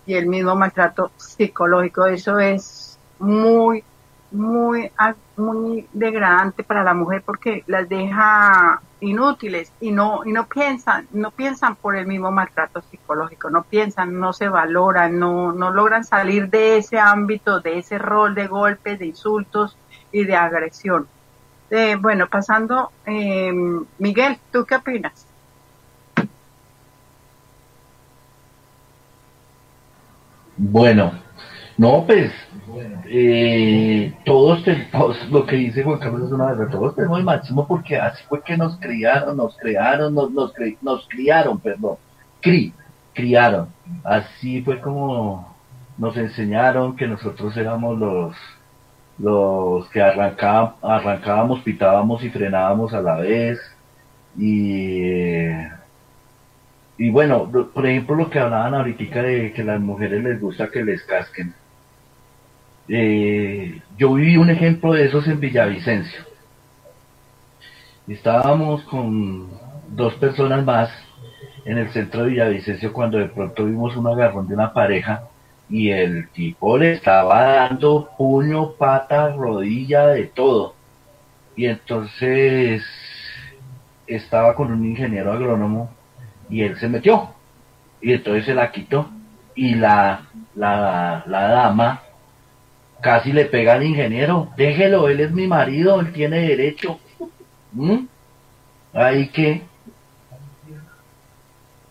[0.06, 2.06] y el mismo maltrato psicológico.
[2.06, 3.84] Eso es muy,
[4.34, 4.92] muy,
[5.38, 11.32] muy degradante para la mujer porque las deja inútiles y no y no piensan no
[11.32, 16.50] piensan por el mismo maltrato psicológico no piensan no se valoran no no logran salir
[16.50, 19.78] de ese ámbito de ese rol de golpes de insultos
[20.12, 21.08] y de agresión.
[21.70, 23.52] Eh, bueno pasando eh,
[23.98, 25.26] Miguel tú qué opinas
[30.56, 31.12] bueno
[31.78, 32.32] no pues
[33.06, 37.68] eh, todos, tenemos, lo que dice Juan Carlos es una verdad, todos tenemos el máximo
[37.68, 41.98] porque así fue que nos criaron, nos crearon, nos, nos, nos criaron, perdón,
[42.42, 42.74] cri,
[43.14, 43.70] criaron.
[44.04, 45.54] Así fue como
[45.98, 48.36] nos enseñaron que nosotros éramos los
[49.20, 53.60] los que arrancábamos, arrancábamos, pitábamos y frenábamos a la vez.
[54.38, 55.50] Y,
[56.98, 60.72] y bueno, por ejemplo, lo que hablaban ahorita de que a las mujeres les gusta
[60.72, 61.54] que les casquen
[62.88, 66.24] eh, yo viví un ejemplo de esos en Villavicencio.
[68.08, 69.50] Estábamos con
[69.90, 70.90] dos personas más
[71.66, 75.24] en el centro de Villavicencio cuando de pronto vimos un agarrón de una pareja
[75.70, 80.76] y el tipo le estaba dando puño, pata, rodilla, de todo.
[81.56, 82.84] Y entonces
[84.06, 85.90] estaba con un ingeniero agrónomo
[86.50, 87.30] y él se metió.
[88.02, 89.10] Y entonces se la quitó.
[89.56, 92.03] Y la, la, la dama
[93.04, 94.48] Casi le pega al ingeniero.
[94.56, 97.00] Déjelo, él es mi marido, él tiene derecho.
[97.74, 98.06] ¿Mm?
[98.94, 99.64] Ahí que.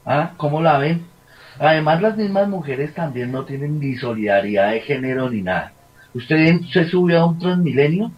[0.07, 0.33] ¿Ah?
[0.39, 1.05] ¿Cómo la ven?
[1.59, 5.73] Además, las mismas mujeres también no tienen ni solidaridad de género ni nada.
[6.15, 8.11] Usted se sube a un transmilenio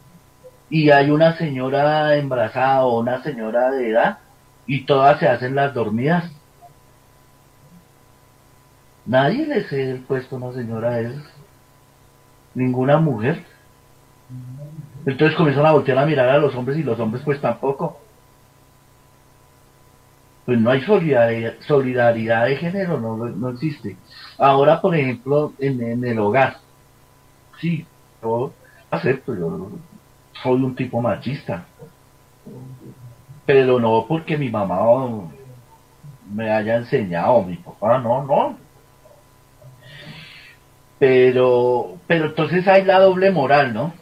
[0.70, 4.18] y hay una señora embarazada o una señora de edad
[4.68, 6.30] y todas se hacen las dormidas.
[9.04, 11.33] Nadie le cede el puesto a una señora de esas
[12.54, 13.44] ninguna mujer.
[15.06, 18.00] Entonces comienzan a voltear a mirar a los hombres y los hombres pues tampoco.
[20.46, 23.96] Pues no hay solidaridad, solidaridad de género, no, no existe.
[24.38, 26.58] Ahora, por ejemplo, en, el hogar,
[27.60, 27.86] sí,
[28.22, 28.52] yo
[28.90, 29.70] acepto, yo
[30.42, 31.66] soy un tipo machista.
[33.46, 34.78] Pero no porque mi mamá
[36.30, 38.63] me haya enseñado, mi papá, no, no.
[41.06, 43.92] Pero, pero entonces hay la doble moral, ¿no?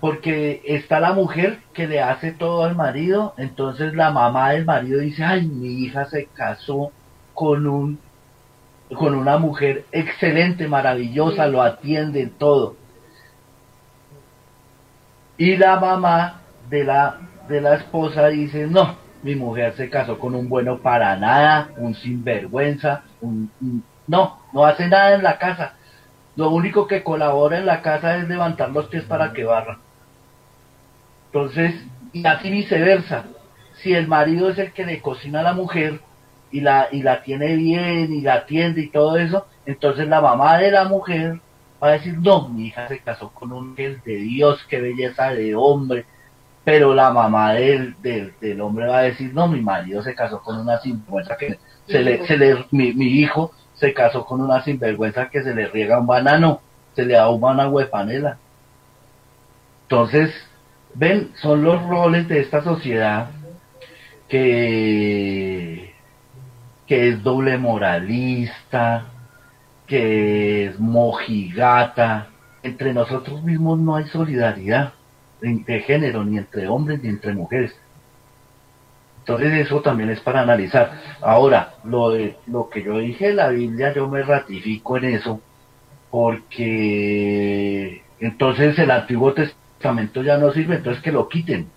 [0.00, 5.00] Porque está la mujer que le hace todo al marido, entonces la mamá del marido
[5.00, 6.92] dice, ay, mi hija se casó
[7.32, 7.98] con un
[8.94, 12.76] con una mujer excelente, maravillosa, lo atiende todo.
[15.38, 17.16] Y la mamá de la
[17.48, 21.94] de la esposa dice, no, mi mujer se casó con un bueno para nada, un
[21.94, 23.50] sinvergüenza, un
[24.06, 25.74] no, no hace nada en la casa.
[26.36, 29.78] Lo único que colabora en la casa es levantar los pies para que barra.
[31.26, 31.74] Entonces,
[32.12, 33.24] y así viceversa.
[33.82, 36.00] Si el marido es el que le cocina a la mujer
[36.50, 40.58] y la, y la tiene bien y la atiende y todo eso, entonces la mamá
[40.58, 41.40] de la mujer
[41.82, 45.30] va a decir, no, mi hija se casó con un ángel de Dios, qué belleza
[45.30, 46.06] de hombre.
[46.64, 50.60] Pero la mamá del, del, hombre va a decir, no, mi marido se casó con
[50.60, 53.52] una sinvergüenza que se le, se le, mi, mi hijo
[53.82, 56.60] se casó con una sinvergüenza que se le riega un banano,
[56.94, 57.76] se le da un banano.
[59.82, 60.32] Entonces,
[60.94, 63.30] ven, son los roles de esta sociedad
[64.28, 65.92] que,
[66.86, 69.06] que es doble moralista,
[69.88, 72.28] que es mojigata.
[72.62, 74.92] Entre nosotros mismos no hay solidaridad
[75.40, 77.74] de género, ni entre hombres ni entre mujeres.
[79.22, 81.00] Entonces eso también es para analizar.
[81.20, 85.40] Ahora, lo, de, lo que yo dije en la Biblia, yo me ratifico en eso,
[86.10, 91.70] porque entonces el Antiguo Testamento ya no sirve, entonces que lo quiten.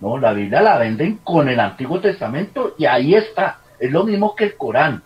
[0.00, 3.58] No, la Biblia la venden con el Antiguo Testamento y ahí está.
[3.80, 5.02] Es lo mismo que el Corán.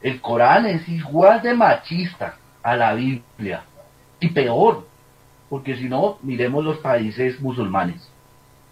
[0.00, 3.64] El Corán es igual de machista a la Biblia.
[4.18, 4.86] Y peor,
[5.50, 8.10] porque si no, miremos los países musulmanes.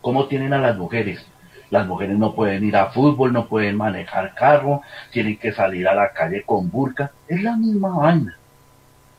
[0.01, 1.27] ¿Cómo tienen a las mujeres?
[1.71, 5.95] Las mujeres no pueden ir a fútbol, no pueden manejar carro, tienen que salir a
[5.95, 7.13] la calle con burka.
[7.29, 8.37] Es la misma vaina.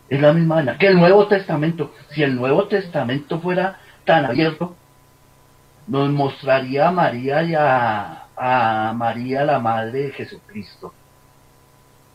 [0.10, 0.78] Es la misma vaina.
[0.78, 1.94] Que el Nuevo Testamento.
[2.12, 4.76] Si el Nuevo Testamento fuera tan abierto,
[5.88, 10.94] nos mostraría a María y a, a María, la Madre de Jesucristo,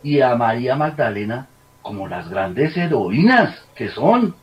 [0.02, 1.46] y a María Magdalena
[1.82, 4.34] como las grandes heroínas que son.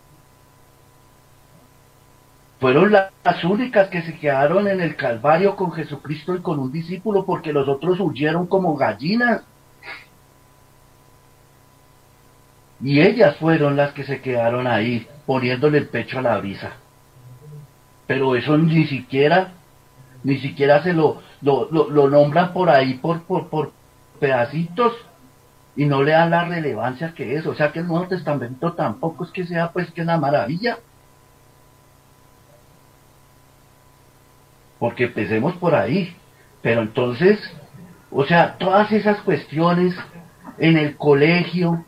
[2.59, 7.25] Fueron las únicas que se quedaron en el Calvario con Jesucristo y con un discípulo
[7.25, 9.43] porque los otros huyeron como gallinas.
[12.81, 16.73] Y ellas fueron las que se quedaron ahí poniéndole el pecho a la brisa
[18.07, 19.51] pero eso ni siquiera,
[20.23, 23.73] ni siquiera se lo, lo, lo, nombran por ahí por, por, por
[24.19, 24.93] pedacitos
[25.75, 27.45] y no le dan la relevancia que es.
[27.45, 30.79] O sea que el Nuevo Testamento tampoco es que sea pues que una maravilla.
[34.79, 36.15] Porque empecemos por ahí.
[36.61, 37.39] Pero entonces,
[38.11, 39.95] o sea, todas esas cuestiones
[40.57, 41.85] en el colegio,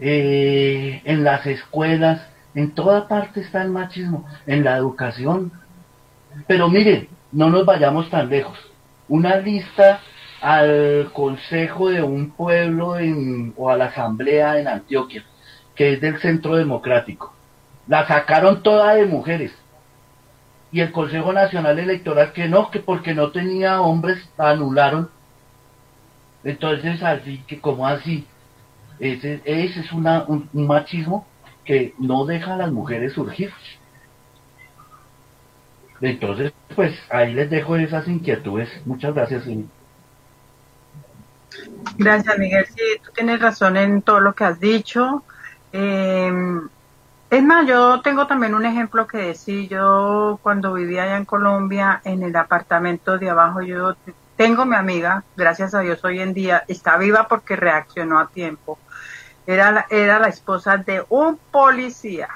[0.00, 5.52] eh, en las escuelas, en toda parte está el machismo, en la educación.
[6.46, 8.58] Pero miren, no nos vayamos tan lejos.
[9.08, 10.00] Una lista
[10.40, 15.24] al consejo de un pueblo en, o a la asamblea en Antioquia,
[15.74, 17.34] que es del Centro Democrático.
[17.86, 19.52] La sacaron toda de mujeres.
[20.70, 25.10] Y el Consejo Nacional Electoral que no, que porque no tenía hombres, anularon.
[26.44, 28.26] Entonces, así que como así,
[29.00, 31.26] ese, ese es una, un machismo
[31.64, 33.52] que no deja a las mujeres surgir.
[36.00, 38.68] Entonces, pues ahí les dejo esas inquietudes.
[38.86, 39.44] Muchas gracias.
[41.96, 42.66] Gracias, Miguel.
[42.66, 45.24] Sí, tú tienes razón en todo lo que has dicho.
[45.72, 46.32] Eh,
[47.30, 49.68] es más, yo tengo también un ejemplo que decir.
[49.68, 53.96] Yo cuando vivía allá en Colombia, en el apartamento de abajo, yo
[54.36, 58.78] tengo mi amiga, gracias a Dios hoy en día, está viva porque reaccionó a tiempo
[59.48, 62.28] era la, era la esposa de un policía.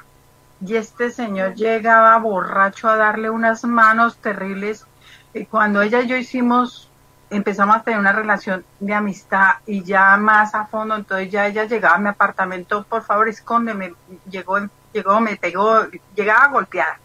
[0.65, 4.87] Y este señor llegaba borracho a darle unas manos terribles.
[5.35, 6.91] Y cuando ella y yo hicimos,
[7.29, 11.65] empezamos a tener una relación de amistad y ya más a fondo, entonces ya ella
[11.65, 13.93] llegaba a mi apartamento, por favor, escóndeme.
[14.31, 14.57] Llegó,
[14.93, 16.97] llegó, me pegó, llegaba a golpear.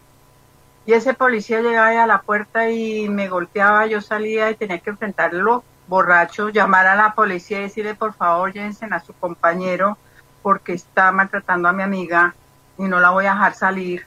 [0.86, 4.90] Y ese policía llegaba a la puerta y me golpeaba, yo salía y tenía que
[4.90, 9.96] enfrentarlo borracho, llamar a la policía y decirle por favor llévense a su compañero
[10.42, 12.34] porque está maltratando a mi amiga
[12.76, 14.06] y no la voy a dejar salir.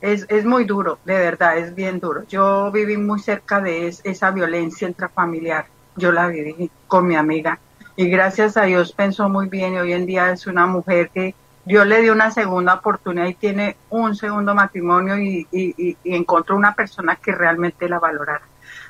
[0.00, 2.24] Es, es muy duro, de verdad, es bien duro.
[2.28, 5.66] Yo viví muy cerca de esa violencia intrafamiliar.
[5.96, 7.58] Yo la viví con mi amiga
[7.94, 11.34] y gracias a Dios pensó muy bien y hoy en día es una mujer que
[11.64, 16.56] Dios le dio una segunda oportunidad y tiene un segundo matrimonio y, y, y encontró
[16.56, 18.42] una persona que realmente la valorara.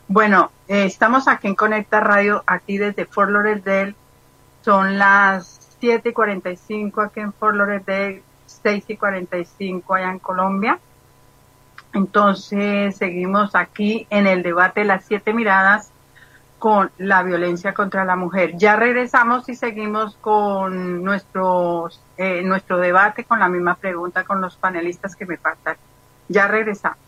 [0.08, 3.94] Bueno, eh, estamos aquí en Conecta Radio, aquí desde Fort Lauderdale.
[4.62, 10.78] Son las 7 y 45 aquí en Fort Lauderdale, 6 y 45 allá en Colombia.
[11.92, 15.91] Entonces, seguimos aquí en el debate de las siete miradas
[16.62, 18.56] con la violencia contra la mujer.
[18.56, 24.54] Ya regresamos y seguimos con nuestro, eh, nuestro debate, con la misma pregunta con los
[24.58, 25.76] panelistas que me faltan.
[26.28, 27.01] Ya regresamos.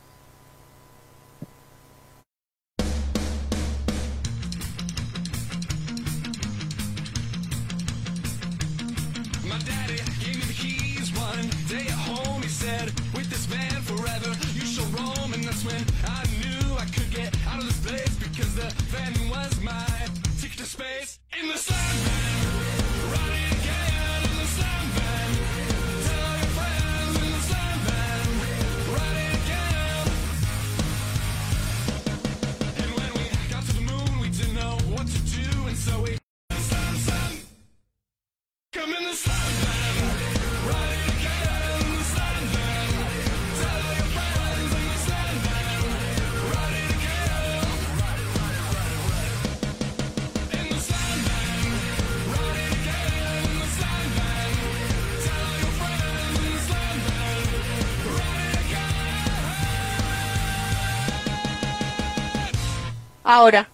[63.45, 63.69] Ahora.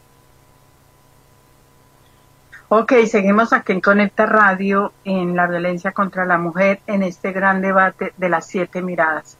[2.68, 7.60] Ok, seguimos aquí en Conecta Radio en la violencia contra la mujer en este gran
[7.60, 9.36] debate de las siete miradas.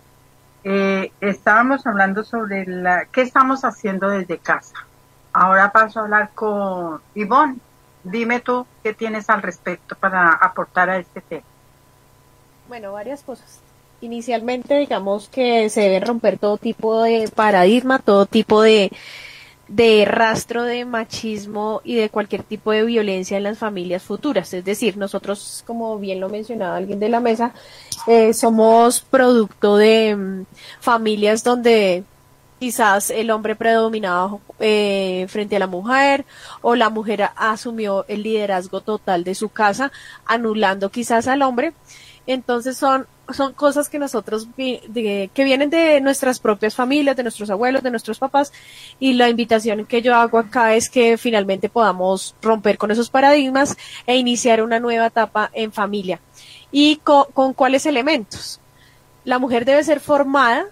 [0.63, 4.77] Eh, estábamos hablando sobre la, qué estamos haciendo desde casa.
[5.33, 7.59] Ahora paso a hablar con Ivonne.
[8.05, 11.43] Dime tú qué tienes al respecto para aportar a este tema.
[12.69, 13.59] Bueno, varias cosas.
[14.01, 18.93] Inicialmente, digamos que se debe romper todo tipo de paradigma, todo tipo de,
[19.71, 24.53] de rastro de machismo y de cualquier tipo de violencia en las familias futuras.
[24.53, 27.55] Es decir, nosotros, como bien lo mencionaba alguien de la mesa,
[28.09, 30.45] eh, somos producto de mm,
[30.81, 32.03] familias donde
[32.59, 36.27] quizás el hombre predominaba eh, frente a la mujer
[36.63, 39.93] o la mujer asumió el liderazgo total de su casa,
[40.27, 41.75] anulando quizás al hombre.
[42.27, 47.83] Entonces son son cosas que nosotros, que vienen de nuestras propias familias, de nuestros abuelos,
[47.83, 48.53] de nuestros papás,
[48.99, 53.77] y la invitación que yo hago acá es que finalmente podamos romper con esos paradigmas
[54.07, 56.21] e iniciar una nueva etapa en familia.
[56.73, 58.61] ¿Y con, con cuáles elementos?
[59.25, 60.67] La mujer debe ser formada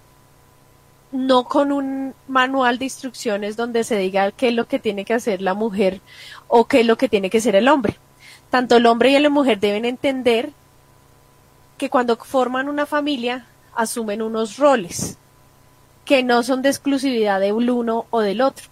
[1.11, 5.15] no con un manual de instrucciones donde se diga qué es lo que tiene que
[5.15, 6.01] hacer la mujer
[6.47, 7.97] o qué es lo que tiene que hacer el hombre.
[8.51, 10.51] Tanto el hombre y la mujer deben entender
[11.79, 15.17] que cuando forman una familia asumen unos roles
[16.05, 18.67] que no son de exclusividad de uno o del otro,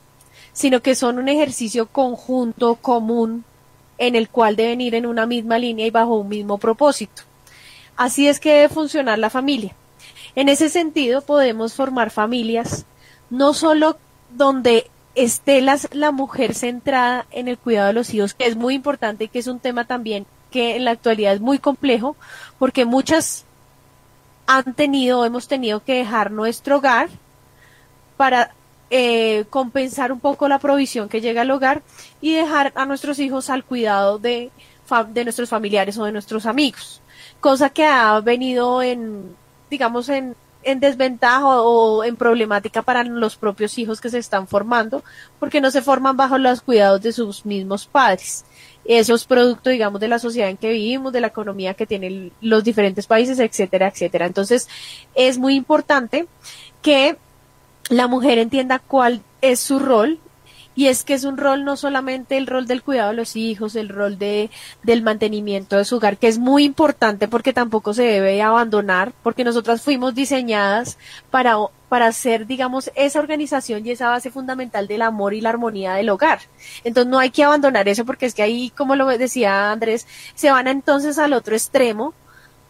[0.53, 3.45] sino que son un ejercicio conjunto común
[3.97, 7.24] en el cual deben ir en una misma línea y bajo un mismo propósito.
[7.95, 9.74] Así es que debe funcionar la familia.
[10.36, 12.86] En ese sentido podemos formar familias
[13.30, 13.97] no solo
[14.36, 19.24] donde esté la mujer centrada en el cuidado de los hijos, que es muy importante
[19.24, 22.16] y que es un tema también que en la actualidad es muy complejo
[22.60, 23.45] porque muchas
[24.48, 27.10] han tenido, hemos tenido que dejar nuestro hogar
[28.16, 28.52] para
[28.89, 31.82] eh, compensar un poco la provisión que llega al hogar
[32.22, 34.50] y dejar a nuestros hijos al cuidado de,
[35.10, 37.02] de nuestros familiares o de nuestros amigos,
[37.41, 39.36] cosa que ha venido en,
[39.70, 45.04] digamos, en, en desventaja o en problemática para los propios hijos que se están formando,
[45.39, 48.45] porque no se forman bajo los cuidados de sus mismos padres.
[48.88, 52.31] Eso es producto, digamos, de la sociedad en que vivimos, de la economía que tienen
[52.41, 54.25] los diferentes países, etcétera, etcétera.
[54.25, 54.69] Entonces,
[55.13, 56.27] es muy importante
[56.81, 57.17] que
[57.89, 60.19] la mujer entienda cuál es su rol
[60.78, 63.75] y es que es un rol no solamente el rol del cuidado de los hijos,
[63.75, 64.51] el rol de,
[64.84, 69.43] del mantenimiento de su hogar, que es muy importante porque tampoco se debe abandonar, porque
[69.43, 70.99] nosotras fuimos diseñadas
[71.32, 71.55] para,
[71.89, 76.09] para ser, digamos, esa organización y esa base fundamental del amor y la armonía del
[76.09, 76.41] hogar.
[76.84, 80.05] Entonces no hay que abandonar eso porque es que ahí, como lo decía Andrés,
[80.36, 82.13] se van entonces al otro extremo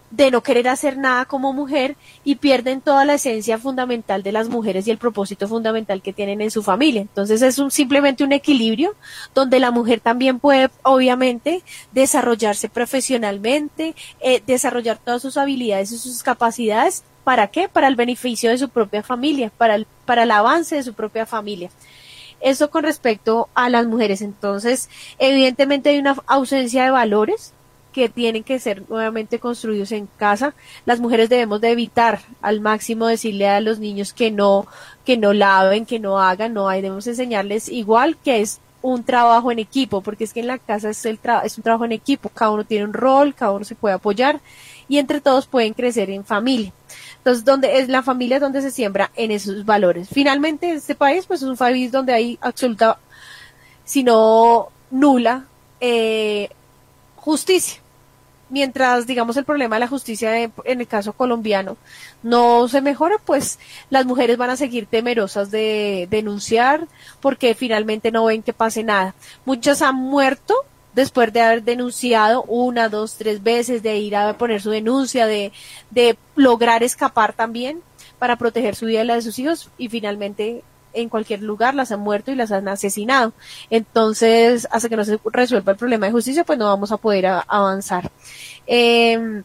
[0.10, 4.48] de no querer hacer nada como mujer y pierden toda la esencia fundamental de las
[4.48, 7.02] mujeres y el propósito fundamental que tienen en su familia.
[7.02, 8.96] Entonces es un, simplemente un equilibrio
[9.36, 16.24] donde la mujer también puede, obviamente, desarrollarse profesionalmente, eh, desarrollar todas sus habilidades y sus
[16.24, 17.04] capacidades.
[17.24, 17.68] ¿Para qué?
[17.68, 21.70] Para el beneficio de su propia familia, para para el avance de su propia familia.
[22.40, 24.22] Eso con respecto a las mujeres.
[24.22, 24.90] Entonces,
[25.20, 27.54] evidentemente hay una ausencia de valores
[27.92, 30.54] que tienen que ser nuevamente construidos en casa.
[30.86, 34.68] Las mujeres debemos de evitar al máximo decirle a los niños que no,
[35.06, 39.52] que no laven, que no hagan, no hay, debemos enseñarles igual que es un trabajo
[39.52, 42.30] en equipo, porque es que en la casa es, el es un trabajo en equipo,
[42.30, 44.40] cada uno tiene un rol, cada uno se puede apoyar
[44.88, 46.72] y entre todos pueden crecer en familia.
[47.18, 50.08] Entonces, donde es la familia donde se siembra en esos valores.
[50.10, 53.00] Finalmente, este país, pues es un país donde hay absoluta,
[53.84, 55.46] si no nula,
[55.82, 56.50] eh,
[57.28, 57.82] justicia
[58.50, 61.78] mientras, digamos, el problema de la justicia en el caso colombiano
[62.24, 63.60] no se mejora, pues
[63.90, 66.88] las mujeres van a seguir temerosas de denunciar
[67.20, 69.16] porque finalmente no ven que pase nada.
[69.46, 70.56] Muchas han muerto
[70.94, 75.52] después de haber denunciado una, dos, tres veces, de ir a poner su denuncia, de,
[75.92, 77.82] de lograr escapar también
[78.18, 80.64] para proteger su vida y la de sus hijos y finalmente
[80.98, 83.34] en cualquier lugar, las han muerto y las han asesinado.
[83.70, 87.26] Entonces, hasta que no se resuelva el problema de justicia, pues no vamos a poder
[87.26, 88.12] avanzar.
[88.66, 89.44] Em,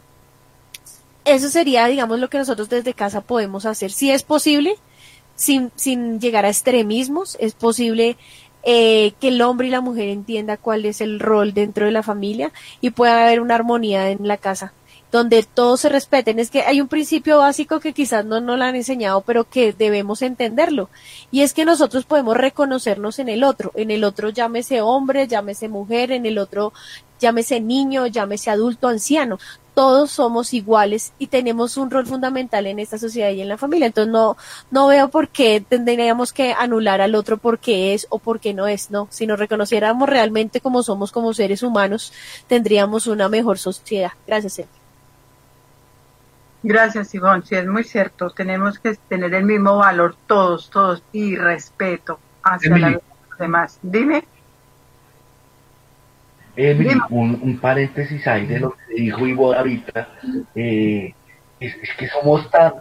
[1.24, 3.92] eso sería, digamos, lo que nosotros desde casa podemos hacer.
[3.92, 4.76] Si es posible,
[5.36, 8.16] sin, sin llegar a extremismos, es posible
[8.64, 12.02] eh, que el hombre y la mujer entienda cuál es el rol dentro de la
[12.02, 14.72] familia y pueda haber una armonía en la casa
[15.12, 16.38] donde todos se respeten.
[16.38, 19.72] Es que hay un principio básico que quizás no nos lo han enseñado, pero que
[19.72, 20.88] debemos entenderlo.
[21.30, 23.70] Y es que nosotros podemos reconocernos en el otro.
[23.74, 26.72] En el otro llámese hombre, llámese mujer, en el otro
[27.20, 29.38] llámese niño, llámese adulto, anciano,
[29.74, 33.86] todos somos iguales y tenemos un rol fundamental en esta sociedad y en la familia.
[33.86, 34.36] Entonces no,
[34.70, 38.90] no veo por qué tendríamos que anular al otro porque es o porque no es,
[38.90, 39.06] no.
[39.10, 42.12] Si nos reconociéramos realmente como somos como seres humanos,
[42.48, 44.12] tendríamos una mejor sociedad.
[44.26, 44.81] Gracias.
[46.62, 47.42] Gracias, Ivonne.
[47.44, 48.30] Sí, es muy cierto.
[48.30, 53.02] Tenemos que tener el mismo valor todos, todos, y respeto hacia los
[53.38, 53.78] demás.
[53.82, 54.24] Dime.
[56.54, 60.08] Emily, un, paréntesis ahí de lo que dijo Ivo ahorita.
[60.54, 61.14] Eh,
[61.58, 62.72] es, que somos tan,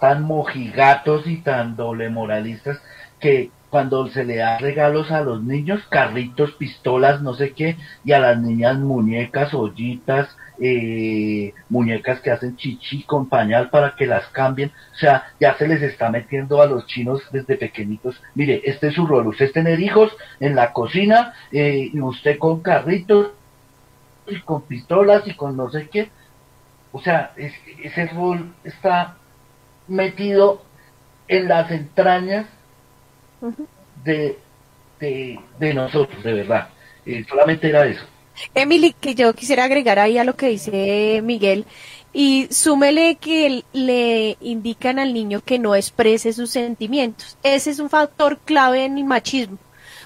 [0.00, 2.80] tan mojigatos y tan doble moralistas
[3.20, 8.12] que cuando se le da regalos a los niños, carritos, pistolas, no sé qué, y
[8.12, 14.26] a las niñas muñecas, ollitas, eh, muñecas que hacen chichi con pañal para que las
[14.28, 14.72] cambien.
[14.94, 18.20] O sea, ya se les está metiendo a los chinos desde pequeñitos.
[18.34, 19.26] Mire, este es su rol.
[19.28, 23.32] Usted es tener hijos en la cocina eh, y usted con carritos
[24.26, 26.10] y con pistolas y con no sé qué.
[26.92, 29.16] O sea, ese rol está
[29.88, 30.62] metido
[31.28, 32.46] en las entrañas
[34.04, 34.38] de,
[35.00, 36.68] de, nosotros, de verdad.
[37.04, 38.04] Eh, solamente era eso.
[38.54, 41.66] Emily, que yo quisiera agregar ahí a lo que dice Miguel,
[42.12, 47.36] y súmele que le indican al niño que no exprese sus sentimientos.
[47.42, 49.58] Ese es un factor clave en el machismo.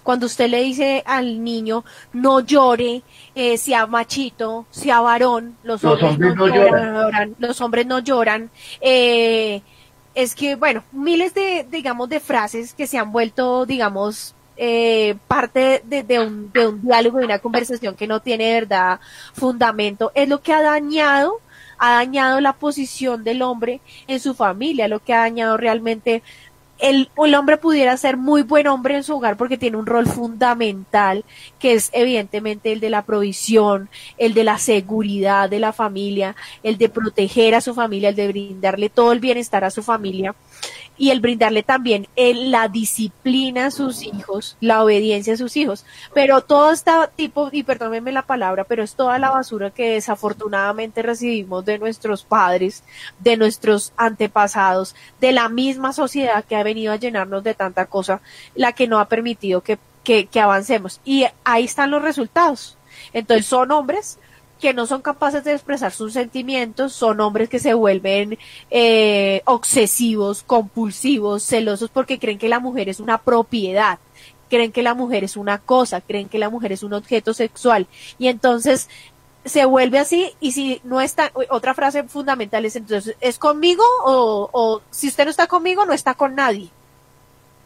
[0.03, 3.03] Cuando usted le dice al niño no llore,
[3.35, 7.37] eh, sea machito, sea varón, los, hombres, no, lloran.
[7.39, 8.51] los hombres no lloran.
[8.81, 9.62] Eh,
[10.14, 15.82] es que, bueno, miles de, digamos, de frases que se han vuelto, digamos, eh, parte
[15.86, 19.00] de, un, de un diálogo, de una conversación que no tiene verdad
[19.32, 21.40] fundamento, es lo que ha dañado,
[21.78, 26.22] ha dañado la posición del hombre en su familia, lo que ha dañado realmente
[26.78, 30.06] el, el, hombre pudiera ser muy buen hombre en su hogar porque tiene un rol
[30.06, 31.24] fundamental
[31.58, 33.88] que es evidentemente el de la provisión,
[34.18, 38.28] el de la seguridad de la familia, el de proteger a su familia, el de
[38.28, 40.34] brindarle todo el bienestar a su familia
[41.01, 45.86] y el brindarle también la disciplina a sus hijos, la obediencia a sus hijos.
[46.12, 51.01] Pero todo este tipo, y perdónenme la palabra, pero es toda la basura que desafortunadamente
[51.01, 52.84] recibimos de nuestros padres,
[53.18, 58.20] de nuestros antepasados, de la misma sociedad que ha venido a llenarnos de tanta cosa,
[58.55, 61.01] la que no ha permitido que, que, que avancemos.
[61.07, 62.76] Y ahí están los resultados.
[63.14, 64.18] Entonces son hombres
[64.61, 68.38] que no son capaces de expresar sus sentimientos, son hombres que se vuelven
[68.70, 73.98] eh, obsesivos, compulsivos, celosos porque creen que la mujer es una propiedad,
[74.48, 77.86] creen que la mujer es una cosa, creen que la mujer es un objeto sexual
[78.18, 78.88] y entonces
[79.44, 84.50] se vuelve así y si no está, otra frase fundamental es entonces, ¿es conmigo o,
[84.52, 86.70] o si usted no está conmigo no está con nadie?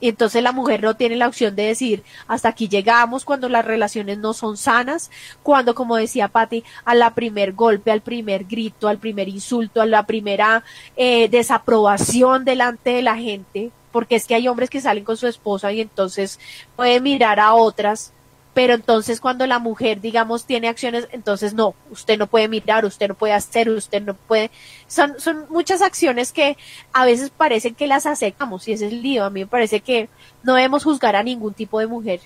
[0.05, 3.65] Y entonces la mujer no tiene la opción de decir, hasta aquí llegamos cuando las
[3.65, 5.11] relaciones no son sanas,
[5.43, 9.87] cuando, como decía Patti, a la primer golpe, al primer grito, al primer insulto, a
[9.87, 10.63] la primera
[10.95, 15.27] eh, desaprobación delante de la gente, porque es que hay hombres que salen con su
[15.27, 16.39] esposa y entonces
[16.77, 18.13] pueden mirar a otras
[18.55, 23.09] pero entonces cuando la mujer, digamos, tiene acciones, entonces no, usted no puede mirar, usted
[23.09, 24.51] no puede hacer, usted no puede,
[24.87, 26.57] son, son muchas acciones que
[26.93, 29.81] a veces parecen que las aceptamos y ese es el lío, a mí me parece
[29.81, 30.09] que
[30.45, 32.21] no debemos juzgar a ningún tipo de mujer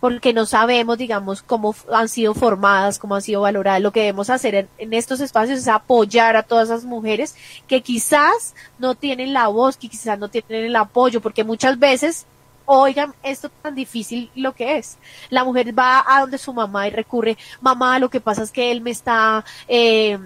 [0.00, 3.80] porque no sabemos, digamos, cómo han sido formadas, cómo han sido valoradas.
[3.80, 7.34] Lo que debemos hacer en, estos espacios es apoyar a todas esas mujeres
[7.66, 12.26] que quizás no tienen la voz, que quizás no tienen el apoyo, porque muchas veces
[12.66, 14.98] oigan, esto tan difícil lo que es.
[15.30, 18.70] La mujer va a donde su mamá y recurre, mamá, lo que pasa es que
[18.70, 20.18] él me está, eh,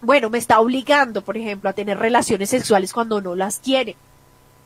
[0.00, 3.96] bueno, me está obligando, por ejemplo, a tener relaciones sexuales cuando no las quiere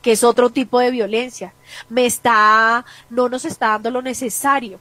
[0.01, 1.53] que es otro tipo de violencia.
[1.89, 4.79] Me está, no nos está dando lo necesario.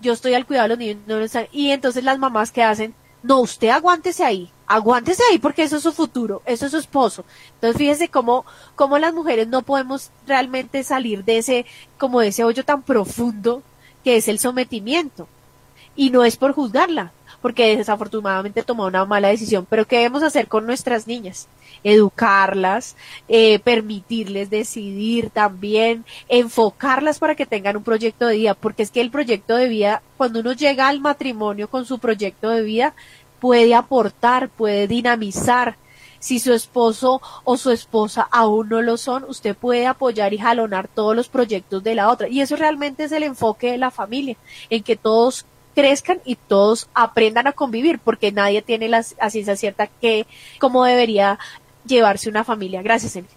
[0.00, 3.40] Yo estoy al cuidado de los niños, no y entonces las mamás que hacen, no,
[3.40, 7.24] usted aguántese ahí, aguántese ahí porque eso es su futuro, eso es su esposo.
[7.54, 8.44] Entonces fíjese cómo,
[8.76, 11.66] cómo las mujeres no podemos realmente salir de ese,
[11.98, 13.64] como de ese hoyo tan profundo
[14.04, 15.26] que es el sometimiento.
[15.96, 17.10] Y no es por juzgarla,
[17.42, 21.48] porque desafortunadamente tomó una mala decisión, pero ¿qué debemos hacer con nuestras niñas?
[21.82, 22.94] Educarlas,
[23.28, 29.00] eh, permitirles decidir también, enfocarlas para que tengan un proyecto de vida, porque es que
[29.00, 32.94] el proyecto de vida, cuando uno llega al matrimonio con su proyecto de vida,
[33.40, 35.76] puede aportar, puede dinamizar.
[36.18, 40.86] Si su esposo o su esposa aún no lo son, usted puede apoyar y jalonar
[40.86, 42.28] todos los proyectos de la otra.
[42.28, 44.36] Y eso realmente es el enfoque de la familia,
[44.68, 49.86] en que todos crezcan y todos aprendan a convivir, porque nadie tiene la, ciencia cierta
[49.86, 50.26] que
[50.58, 51.38] cómo debería
[51.86, 52.82] llevarse una familia.
[52.82, 53.34] Gracias, Emily.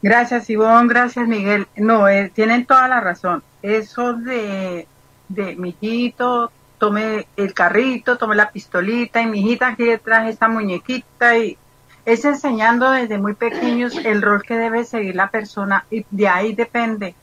[0.00, 0.88] Gracias, Ivonne.
[0.88, 1.66] Gracias, Miguel.
[1.76, 3.42] No, eh, tienen toda la razón.
[3.60, 4.86] Eso de
[5.30, 6.50] de mijito,
[6.80, 11.58] tome el carrito, tome la pistolita y mijita aquí detrás esta muñequita y
[12.06, 16.54] es enseñando desde muy pequeños el rol que debe seguir la persona y de ahí
[16.54, 17.14] depende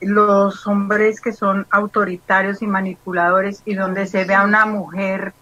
[0.00, 5.32] los hombres que son autoritarios y manipuladores y donde se ve a una mujer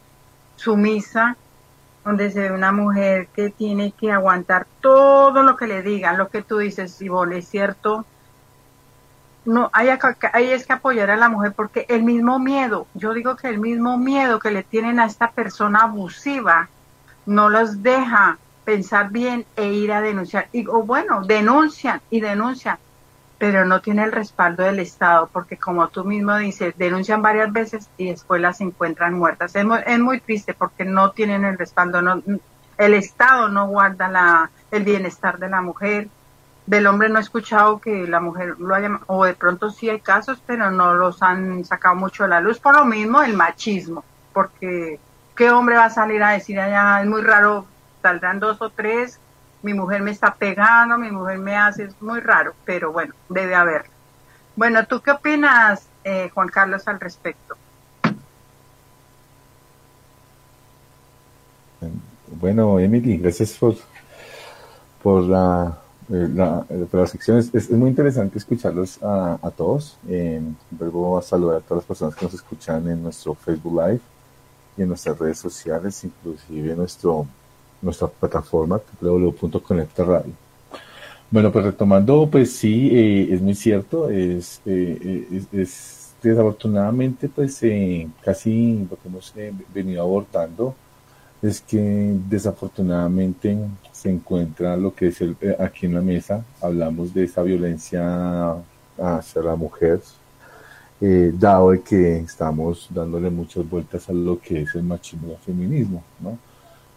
[0.54, 1.36] sumisa,
[2.04, 6.28] donde se ve una mujer que tiene que aguantar todo lo que le digan, lo
[6.28, 8.06] que tú dices, Ivonne, es cierto.
[9.44, 9.90] No, hay,
[10.32, 13.58] hay es que apoyar a la mujer porque el mismo miedo, yo digo que el
[13.58, 16.68] mismo miedo que le tienen a esta persona abusiva
[17.26, 20.48] no los deja pensar bien e ir a denunciar.
[20.52, 22.78] Y, o bueno, denuncian y denuncian
[23.38, 27.90] pero no tiene el respaldo del Estado, porque como tú mismo dices, denuncian varias veces
[27.96, 29.54] y después las encuentran muertas.
[29.54, 32.22] Es muy, es muy triste porque no tienen el respaldo, no,
[32.78, 36.08] el Estado no guarda la, el bienestar de la mujer.
[36.66, 40.00] Del hombre no he escuchado que la mujer lo haya, o de pronto sí hay
[40.00, 42.58] casos, pero no los han sacado mucho a la luz.
[42.58, 44.02] Por lo mismo, el machismo,
[44.32, 44.98] porque
[45.36, 47.02] ¿qué hombre va a salir a decir allá?
[47.02, 47.66] Es muy raro,
[48.02, 49.20] saldrán dos o tres
[49.64, 53.54] mi mujer me está pegando, mi mujer me hace, es muy raro, pero bueno, debe
[53.54, 53.86] haber.
[54.54, 57.56] Bueno, ¿tú qué opinas, eh, Juan Carlos, al respecto?
[62.26, 63.76] Bueno, Emily, gracias por,
[65.02, 65.78] por la,
[66.10, 67.50] eh, la, eh, por las secciones.
[67.54, 69.96] Es, muy interesante escucharlos a, a todos.
[70.08, 70.40] Eh,
[70.78, 74.00] luego a saludar a todas las personas que nos escuchan en nuestro Facebook Live
[74.76, 77.26] y en nuestras redes sociales, inclusive en nuestro
[77.84, 80.24] nuestra plataforma www.conecta
[81.30, 88.08] Bueno, pues retomando, pues sí, eh, es muy cierto, es, eh, es, desafortunadamente, pues eh,
[88.22, 89.32] casi lo que hemos
[89.74, 90.74] venido abordando
[91.44, 93.56] es que desafortunadamente
[93.92, 98.56] se encuentra lo que es el, aquí en la mesa, hablamos de esa violencia
[98.98, 100.00] hacia la mujer,
[101.34, 105.38] dado de que estamos dándole muchas vueltas a lo que es el machismo y el
[105.38, 106.38] feminismo, ¿no?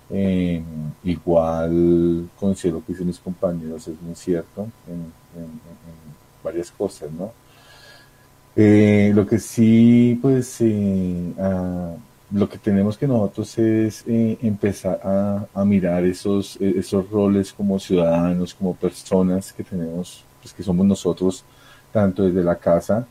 [0.10, 0.64] Eh,
[1.04, 5.12] igual considero que dicen mis compañeros es muy cierto en,
[6.42, 7.34] varias cosas, ¿no?
[8.56, 11.96] Eh, lo que sí, pues, eh, ah,
[12.32, 15.00] lo que tenemos que nosotros es eh, empezar
[15.54, 21.46] a, mirar esos, esos roles como ciudadanos, como personas que tenemos, pues que somos nosotros,
[21.92, 23.08] tanto desde la casa,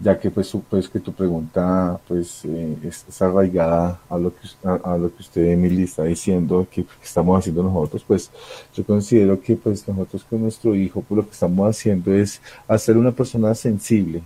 [0.00, 4.96] ya que pues, pues que tu pregunta pues eh, es, arraigada a lo que a,
[4.98, 8.30] lo que usted Emily está diciendo que, estamos haciendo nosotros pues
[8.74, 12.96] yo considero que pues nosotros con nuestro hijo pues lo que estamos haciendo es hacer
[12.96, 14.22] una persona sensible.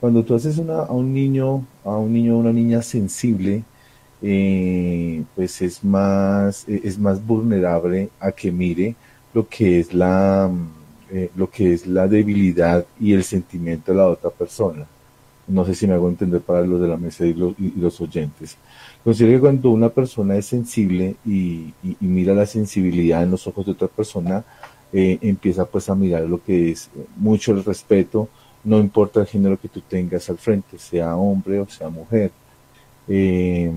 [0.00, 3.64] Cuando tú haces una, a un niño a un niño o una niña sensible
[4.22, 8.94] eh, pues es más es más vulnerable a que mire
[9.34, 10.50] lo que es la
[11.10, 14.86] eh, lo que es la debilidad y el sentimiento de la otra persona
[15.50, 18.56] no sé si me hago entender para los de la mesa y los, oyentes.
[19.02, 23.72] Considero que cuando una persona es sensible y, mira la sensibilidad en los ojos de
[23.72, 24.44] otra persona,
[24.92, 28.28] eh, empieza pues a mirar lo que es mucho el respeto,
[28.62, 32.30] no importa el género que tú tengas al frente, sea hombre o sea mujer.
[33.12, 33.72] Eh,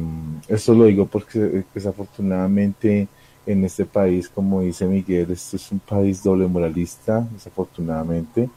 [0.47, 3.07] esto lo digo porque desafortunadamente
[3.47, 8.47] en este país, como dice Miguel, este es un país doble moralista, desafortunadamente.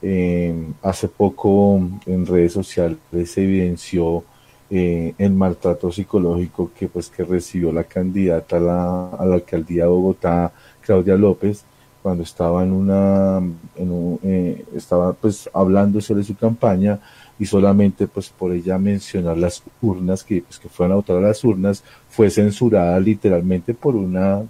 [0.00, 4.22] Eh, hace poco en redes sociales se evidenció
[4.70, 10.52] eh, el maltrato psicológico que pues que recibió la candidata a la, alcaldía de Bogotá,
[10.80, 11.64] Claudia López,
[12.02, 13.38] cuando estaba en una,
[13.76, 17.00] en eh, estaba pues hablando sobre su campaña
[17.38, 21.20] y solamente pues por ella mencionar las urnas que pues que fueron a votar a
[21.20, 24.42] las urnas fue censurada literalmente por una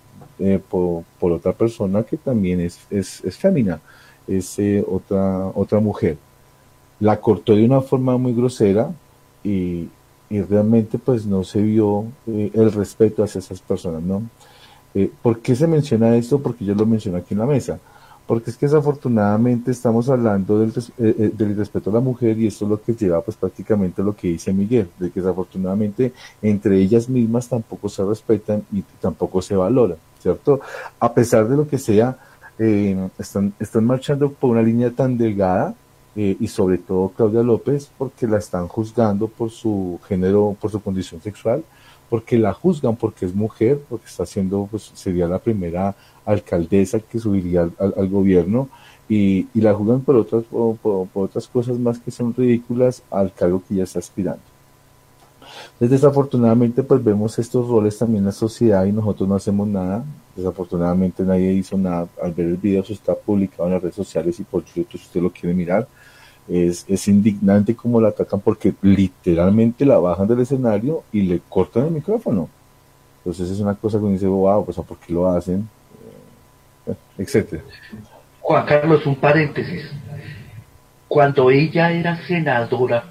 [0.68, 3.38] por, por, otra persona que también es, es, es
[4.26, 4.58] es
[4.88, 6.16] otra, otra mujer.
[7.00, 8.90] La cortó de una forma muy grosera
[9.42, 9.88] y,
[10.30, 14.22] y realmente pues no se vio eh, el respeto hacia esas personas, ¿no?
[14.94, 16.40] Eh, ¿Por qué se menciona esto?
[16.40, 17.78] Porque yo lo menciono aquí en la mesa.
[18.26, 22.64] Porque es que desafortunadamente estamos hablando del, eh, del respeto a la mujer y esto
[22.64, 26.78] es lo que lleva pues prácticamente a lo que dice Miguel, de que desafortunadamente entre
[26.78, 30.60] ellas mismas tampoco se respetan y tampoco se valoran, ¿cierto?
[30.98, 32.16] A pesar de lo que sea,
[32.58, 35.74] eh, están, están marchando por una línea tan delgada
[36.16, 40.80] eh, y sobre todo Claudia López porque la están juzgando por su género, por su
[40.80, 41.64] condición sexual,
[42.08, 45.94] porque la juzgan porque es mujer, porque está haciendo, pues sería la primera
[46.24, 48.68] alcaldesa que subiría al, gobierno
[49.08, 53.32] y, y, la juzgan por otras, por, por, otras cosas más que son ridículas al
[53.32, 54.42] cargo que ella está aspirando.
[55.74, 60.04] Entonces, desafortunadamente, pues vemos estos roles también en la sociedad y nosotros no hacemos nada.
[60.34, 62.08] Desafortunadamente nadie hizo nada.
[62.22, 65.06] Al ver el video, eso está publicado en las redes sociales y por YouTube, si
[65.06, 65.86] usted lo quiere mirar.
[66.48, 71.86] Es, es indignante como la atacan porque literalmente la bajan del escenario y le cortan
[71.86, 72.48] el micrófono.
[73.18, 75.68] Entonces es una cosa que uno dice, wow, pues ¿por qué lo hacen?
[76.86, 77.62] Eh, etcétera.
[78.40, 79.90] Juan Carlos, un paréntesis.
[81.08, 83.04] Cuando ella era senadora,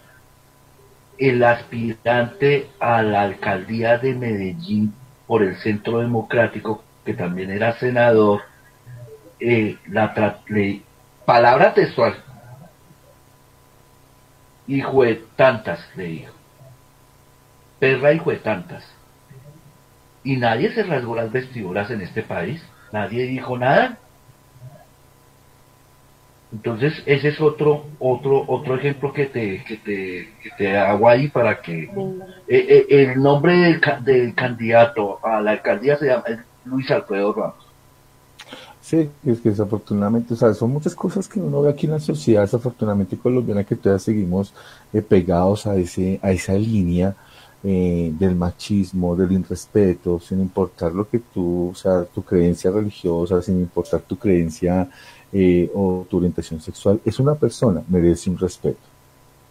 [1.18, 4.94] el aspirante a la alcaldía de Medellín
[5.26, 8.42] por el Centro Democrático, que también era senador,
[9.40, 10.14] eh, la
[11.26, 12.16] palabra textual,
[14.74, 16.34] hijo de tantas, le dijo.
[17.80, 18.84] Perra hijo de tantas.
[20.24, 22.64] Y nadie se rasgó las vestiduras en este país.
[22.92, 23.98] Nadie dijo nada.
[26.54, 31.28] Entonces, ese es otro, otro, otro ejemplo que te, que te, que te hago ahí
[31.28, 31.90] para que eh,
[32.48, 36.26] eh, el nombre del, del, candidato a la alcaldía se llama
[36.66, 37.63] Luis Alfredo Ramos.
[38.84, 42.02] Sí, es que desafortunadamente, o sea, son muchas cosas que uno ve aquí en la
[42.02, 44.54] sociedad, desafortunadamente colombiana, que todavía seguimos
[44.92, 47.16] eh, pegados a ese, a esa línea
[47.64, 53.42] eh, del machismo, del irrespeto, sin importar lo que tú, o sea, tu creencia religiosa,
[53.42, 54.90] sin importar tu creencia
[55.32, 58.82] eh, o tu orientación sexual, es una persona, merece un respeto.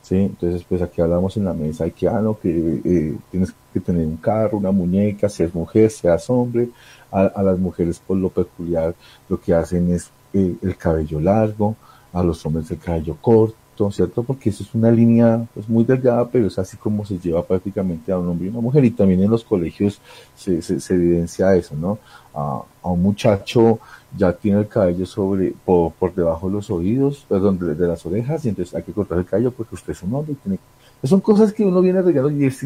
[0.03, 0.17] ¿sí?
[0.17, 4.07] Entonces, pues aquí hablamos en la mesa, hay que, ah, no, que tienes que tener
[4.07, 6.69] un carro, una muñeca, seas mujer, seas hombre,
[7.13, 8.95] a, las mujeres por lo peculiar
[9.29, 11.77] lo que hacen es eh, el cabello largo,
[12.13, 14.23] a los hombres el cabello corto, ¿cierto?
[14.23, 18.13] Porque eso es una línea pues, muy delgada, pero es así como se lleva prácticamente
[18.13, 18.85] a un hombre y una mujer.
[18.85, 20.01] Y también en los colegios
[20.35, 21.99] se, se, evidencia eso, ¿no?
[22.35, 23.79] A, un muchacho
[24.17, 28.45] ya tiene el cabello sobre por, por debajo de los oídos, perdón, de, las orejas,
[28.45, 30.59] y entonces hay que cortar el cabello porque usted es un hombre y tiene
[31.05, 32.63] son cosas que uno viene regalo y es,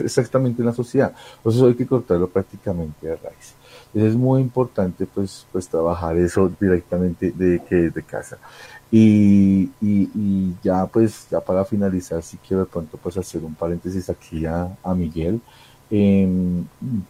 [0.00, 1.14] exactamente en la sociedad.
[1.38, 3.54] Entonces hay que cortarlo prácticamente de raíz
[3.94, 8.36] es muy importante pues, pues trabajar eso directamente de casa.
[8.90, 14.08] Y, y, ya pues, ya para finalizar, sí quiero de pronto pues hacer un paréntesis
[14.08, 15.40] aquí a, a Miguel,
[15.90, 16.64] em,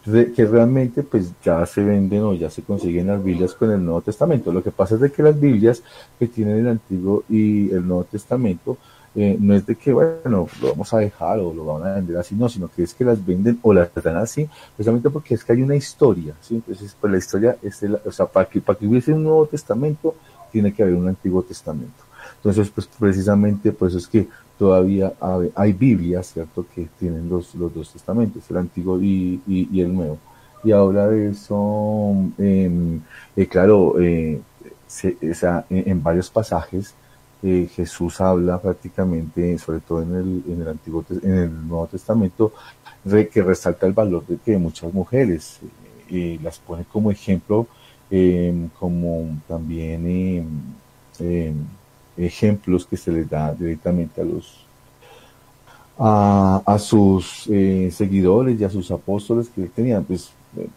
[0.04, 4.00] que realmente pues ya se venden o ya se consiguen las Biblias con el Nuevo
[4.00, 4.52] Testamento.
[4.52, 5.82] Lo que pasa es de que las Biblias
[6.18, 8.78] que tienen el Antiguo y el Nuevo Testamento,
[9.18, 12.18] eh, no es de que, bueno, lo vamos a dejar o lo van a vender
[12.18, 14.46] así, no, sino que es que las venden o las dan así,
[14.76, 16.56] precisamente porque es que hay una historia, ¿sí?
[16.56, 20.14] Entonces, pues la historia es, o sea, para que, para que hubiese un Nuevo Testamento,
[20.52, 22.04] tiene que haber un Antiguo Testamento.
[22.36, 25.14] Entonces, pues precisamente, pues es que todavía
[25.54, 30.18] hay, Biblias, ¿cierto?, que tienen los, los dos testamentos, el Antiguo y, y, el Nuevo.
[30.62, 33.00] Y ahora de eso, eh,
[33.34, 34.40] eh, claro, eh,
[34.78, 36.94] o sea, en varios pasajes,
[37.74, 42.52] Jesús habla prácticamente, sobre todo en el, en el Antiguo, en el Nuevo Testamento,
[43.32, 45.60] que resalta el valor de que muchas mujeres
[46.10, 47.66] eh, las pone como ejemplo,
[48.10, 50.46] em, como también em,
[51.20, 51.54] em,
[52.16, 54.66] ejemplos que se les da directamente a los
[55.98, 60.30] a, a sus eh, seguidores y a sus apóstoles que tenían, pues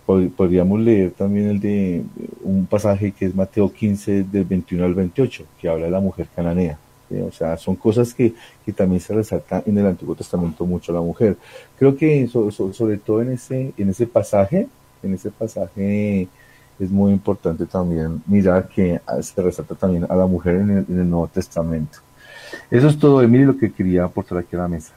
[0.05, 2.03] podríamos leer también el de
[2.43, 6.27] un pasaje que es Mateo 15 del 21 al 28, que habla de la mujer
[6.35, 6.77] cananea.
[7.27, 10.95] O sea, son cosas que, que, también se resaltan en el Antiguo Testamento mucho a
[10.95, 11.37] la mujer.
[11.77, 14.67] Creo que sobre todo en ese, en ese pasaje,
[15.01, 16.27] en ese pasaje
[16.79, 20.99] es muy importante también mirar que se resalta también a la mujer en el, en
[20.99, 21.99] el Nuevo Testamento.
[22.69, 24.93] Eso es todo, Emilio, lo que quería aportar aquí a la mesa.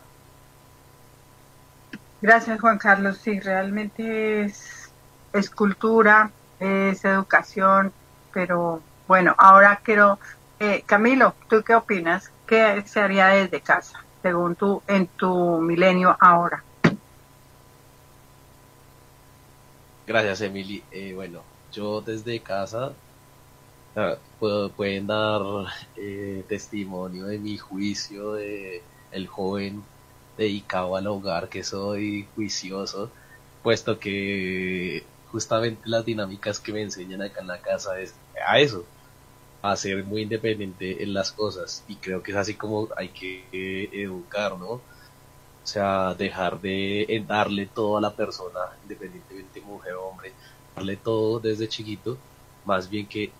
[2.22, 3.18] Gracias, Juan Carlos.
[3.18, 4.92] Sí, realmente es,
[5.32, 7.92] es cultura, es educación,
[8.32, 10.20] pero bueno, ahora quiero,
[10.60, 12.30] eh, Camilo, ¿tú qué opinas?
[12.46, 16.62] ¿Qué se haría desde casa, según tú, en tu milenio ahora?
[20.06, 20.84] Gracias, Emily.
[20.92, 21.42] Eh, bueno,
[21.72, 22.92] yo desde casa
[24.38, 25.42] puedo, pueden dar
[25.96, 29.82] eh, testimonio de mi juicio de el joven
[30.37, 33.11] dedicado al hogar, que soy juicioso,
[33.62, 38.14] puesto que justamente las dinámicas que me enseñan acá en la casa es
[38.47, 38.85] a eso,
[39.62, 41.85] a ser muy independiente en las cosas.
[41.89, 44.80] Y creo que es así como hay que educar, ¿no?
[45.62, 50.33] O sea, dejar de darle todo a la persona, independientemente mujer o hombre,
[50.74, 52.18] darle todo desde chiquito,
[52.64, 53.30] más bien que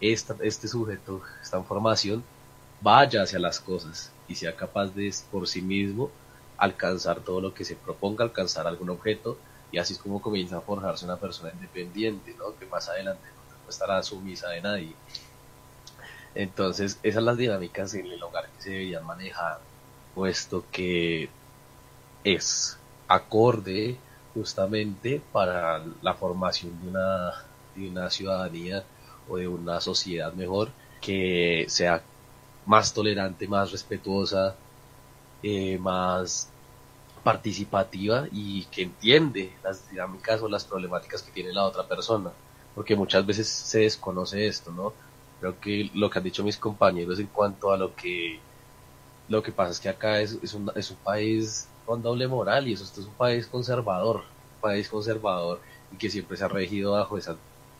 [0.00, 2.24] esta, este sujeto, esta formación,
[2.80, 6.10] vaya hacia las cosas y sea capaz de por sí mismo
[6.56, 9.38] alcanzar todo lo que se proponga, alcanzar algún objeto
[9.72, 12.56] y así es como comienza a forjarse una persona independiente, ¿no?
[12.58, 13.22] que más adelante
[13.64, 14.94] no estará sumisa de nadie.
[16.34, 19.60] Entonces, esas son las dinámicas en el hogar que se deberían manejar,
[20.14, 21.28] puesto que
[22.24, 23.96] es acorde
[24.34, 27.32] justamente para la formación de una,
[27.74, 28.84] de una ciudadanía
[29.28, 30.70] o de una sociedad mejor
[31.00, 32.02] que sea
[32.66, 34.56] más tolerante, más respetuosa,
[35.42, 36.48] eh, más
[37.22, 42.32] participativa y que entiende las dinámicas o las problemáticas que tiene la otra persona,
[42.74, 44.94] porque muchas veces se desconoce esto, ¿no?
[45.40, 48.40] Creo que lo que han dicho mis compañeros en cuanto a lo que
[49.28, 52.68] lo que pasa es que acá es, es, un, es un país con doble moral
[52.68, 55.60] y eso esto es un país conservador, un país conservador
[55.90, 57.38] y que siempre se ha regido bajo esas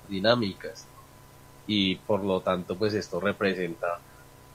[0.08, 0.88] dinámicas
[1.66, 4.04] y por lo tanto pues esto representa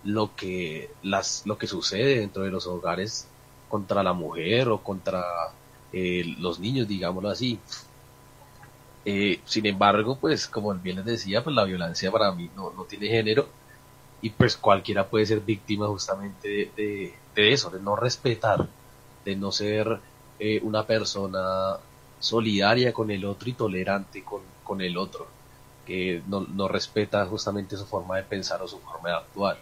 [0.07, 3.27] lo que las lo que sucede dentro de los hogares
[3.67, 5.21] contra la mujer o contra
[5.91, 7.59] eh, los niños digámoslo así
[9.03, 12.85] eh, sin embargo pues como bien les decía pues la violencia para mí no, no
[12.85, 13.49] tiene género
[14.21, 18.65] y pues cualquiera puede ser víctima justamente de, eso de no respetar
[19.25, 19.99] de no ser
[20.39, 21.75] eh, una persona
[22.17, 25.27] solidaria con el otro y tolerante con, con el otro
[25.85, 29.57] que no, no respeta justamente su forma de pensar o su forma de actuar.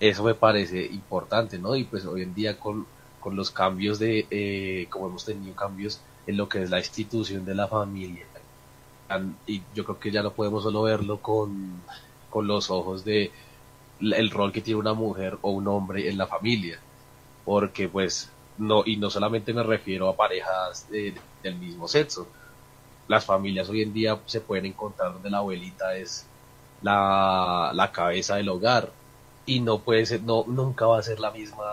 [0.00, 1.74] Eso me parece importante, ¿no?
[1.74, 2.86] Y pues hoy en día con,
[3.20, 7.44] con los cambios de, eh, como hemos tenido cambios en lo que es la institución
[7.44, 8.26] de la familia,
[9.46, 11.80] y yo creo que ya no podemos solo verlo con,
[12.30, 13.32] con los ojos de
[14.00, 16.78] el rol que tiene una mujer o un hombre en la familia,
[17.44, 22.28] porque pues no, y no solamente me refiero a parejas del mismo sexo,
[23.08, 26.26] las familias hoy en día se pueden encontrar donde la abuelita es
[26.82, 28.92] la, la cabeza del hogar
[29.48, 31.64] y no puede ser, no, nunca va a ser la misma,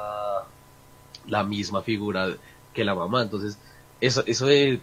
[1.28, 2.30] la misma figura
[2.74, 3.22] que la mamá.
[3.22, 3.58] Entonces,
[4.00, 4.82] eso, eso de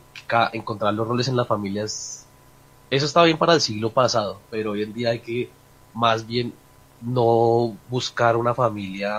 [0.53, 2.27] encontrar los roles en las familias,
[2.91, 5.51] eso está bien para el siglo pasado, pero hoy en día hay que
[5.95, 6.53] más bien
[7.01, 9.15] no buscar una familia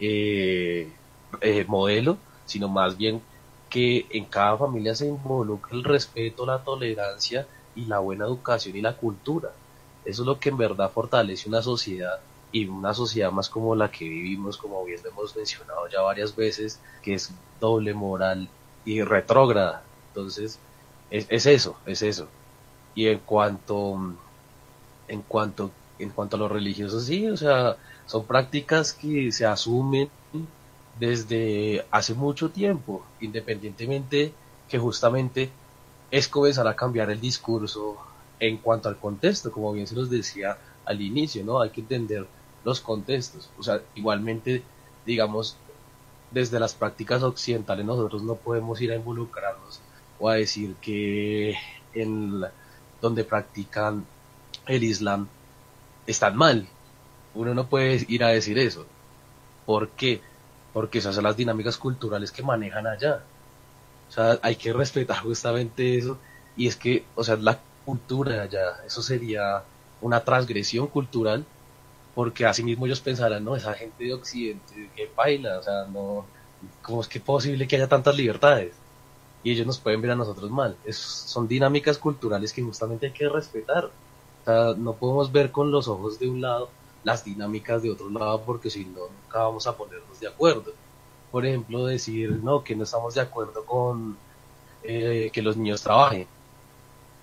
[0.00, 0.92] eh,
[1.40, 3.22] eh, modelo, sino más bien
[3.68, 8.82] que en cada familia se involucre el respeto, la tolerancia y la buena educación y
[8.82, 9.50] la cultura.
[10.04, 12.18] Eso es lo que en verdad fortalece una sociedad
[12.52, 16.80] y una sociedad más como la que vivimos, como bien hemos mencionado ya varias veces,
[17.02, 18.48] que es doble moral
[18.84, 19.82] y retrógrada.
[20.08, 20.58] Entonces,
[21.10, 22.26] es, es eso, es eso.
[22.94, 24.14] Y en cuanto,
[25.08, 27.76] en cuanto, en cuanto a los religiosos, sí, o sea,
[28.06, 30.10] son prácticas que se asumen
[30.98, 34.32] desde hace mucho tiempo, independientemente
[34.68, 35.50] que justamente
[36.10, 37.96] es comenzar a cambiar el discurso
[38.38, 41.60] en cuanto al contexto, como bien se nos decía al inicio, ¿no?
[41.60, 42.26] Hay que entender
[42.64, 43.48] los contextos.
[43.58, 44.62] O sea, igualmente,
[45.06, 45.56] digamos,
[46.30, 49.80] desde las prácticas occidentales nosotros no podemos ir a involucrarnos
[50.18, 51.56] o a decir que
[51.94, 52.42] en
[53.00, 54.04] donde practican
[54.66, 55.28] el Islam
[56.06, 56.68] están mal.
[57.34, 58.86] Uno no puede ir a decir eso.
[59.66, 60.20] ¿Por qué?
[60.72, 63.22] porque esas son las dinámicas culturales que manejan allá.
[64.08, 66.18] O sea, hay que respetar justamente eso.
[66.56, 69.62] Y es que, o sea, la cultura allá, eso sería
[70.00, 71.44] una transgresión cultural,
[72.14, 76.24] porque así mismo ellos pensarán, no, esa gente de Occidente, que baila, o sea, no,
[76.82, 78.74] ¿cómo es que posible que haya tantas libertades?
[79.42, 80.76] Y ellos nos pueden ver a nosotros mal.
[80.84, 83.86] Es, son dinámicas culturales que justamente hay que respetar.
[83.86, 86.68] O sea, no podemos ver con los ojos de un lado
[87.02, 90.72] las dinámicas de otro lado porque si no nunca vamos a ponernos de acuerdo.
[91.30, 94.16] Por ejemplo, decir no que no estamos de acuerdo con
[94.82, 96.26] eh, que los niños trabajen.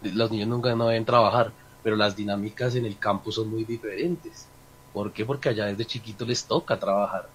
[0.02, 1.52] Los niños nunca no deben trabajar,
[1.84, 4.48] pero las dinámicas en el campo son muy diferentes.
[4.94, 5.26] ¿Por qué?
[5.26, 7.30] Porque allá desde chiquito les toca trabajar.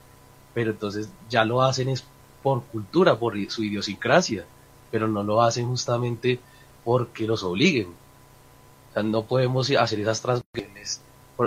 [0.55, 2.05] Pero entonces ya lo hacen es
[2.43, 4.45] por cultura, por su idiosincrasia,
[4.91, 6.41] pero no lo hacen justamente
[6.85, 7.95] porque los obliguen.
[8.91, 11.01] O sea, no podemos hacer esas transgresiones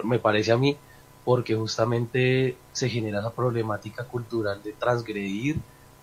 [0.04, 0.76] me parece a mí,
[1.24, 5.58] porque justamente se genera la problemática cultural de transgredir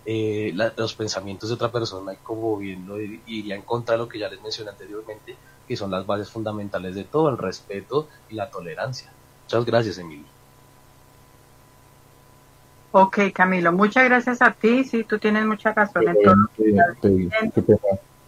[0.05, 4.09] eh, los pensamientos de otra persona y como bien lo iría en contra de lo
[4.09, 5.35] que ya les mencioné anteriormente,
[5.67, 9.11] que son las bases fundamentales de todo, el respeto y la tolerancia.
[9.53, 10.25] Muchas gracias, Emilio.
[12.91, 14.83] Ok, Camilo, muchas gracias a ti.
[14.83, 16.35] Sí, tú tienes mucha razón en todo.
[16.57, 16.63] Qué
[17.61, 17.77] pena,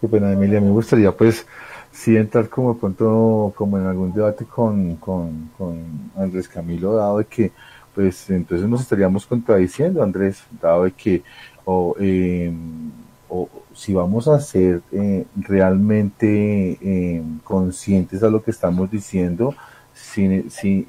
[0.00, 0.60] qué pena, Emilia.
[0.60, 1.44] Me gustaría, pues,
[1.90, 7.24] sí entrar como pronto como en algún debate con, con, con Andrés Camilo, dado de
[7.24, 7.50] que
[7.92, 11.24] pues entonces nos estaríamos contradiciendo, Andrés, dado de que
[11.64, 12.52] o, eh,
[13.28, 19.56] o si vamos a ser eh, realmente eh, conscientes a lo que estamos diciendo,
[20.16, 20.86] sin, sin,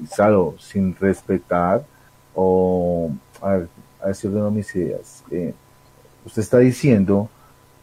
[0.58, 1.84] sin respetar
[2.34, 3.10] o
[3.42, 3.68] a ver,
[4.02, 5.22] a decir de mis ideas.
[5.30, 5.52] Eh,
[6.24, 7.28] usted está diciendo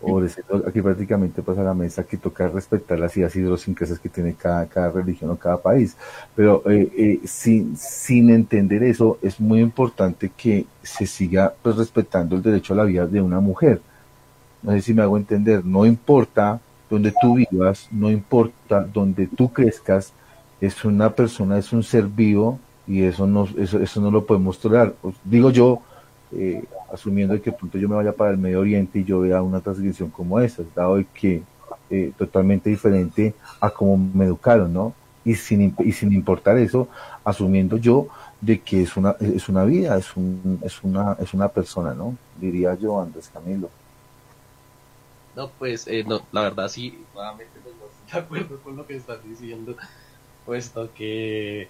[0.01, 0.21] o
[0.67, 4.91] aquí prácticamente pasa la mesa que toca respetar las ideas idiosincrasias que tiene cada, cada
[4.91, 5.95] religión o cada país.
[6.35, 12.35] Pero eh, eh, sin, sin entender eso, es muy importante que se siga pues, respetando
[12.35, 13.81] el derecho a la vida de una mujer.
[14.61, 19.51] No sé si me hago entender, no importa donde tú vivas, no importa donde tú
[19.51, 20.13] crezcas,
[20.61, 24.59] es una persona, es un ser vivo y eso no, eso, eso no lo podemos
[24.59, 24.93] tolerar.
[25.23, 25.81] Digo yo,
[26.31, 29.61] eh, asumiendo que pronto yo me vaya para el Medio Oriente y yo vea una
[29.61, 31.43] transgresión como esa, dado que
[31.89, 34.93] eh, totalmente diferente a cómo me educaron, ¿no?
[35.23, 36.87] Y sin, y sin importar eso,
[37.23, 38.07] asumiendo yo
[38.41, 42.15] de que es una, es una vida, es, un, es, una, es una persona, ¿no?
[42.39, 43.69] Diría yo, Andrés Camilo.
[45.35, 48.85] No, pues, eh, no, la verdad sí, nuevamente pues, no estoy de acuerdo con lo
[48.85, 49.75] que estás diciendo,
[50.45, 51.67] puesto que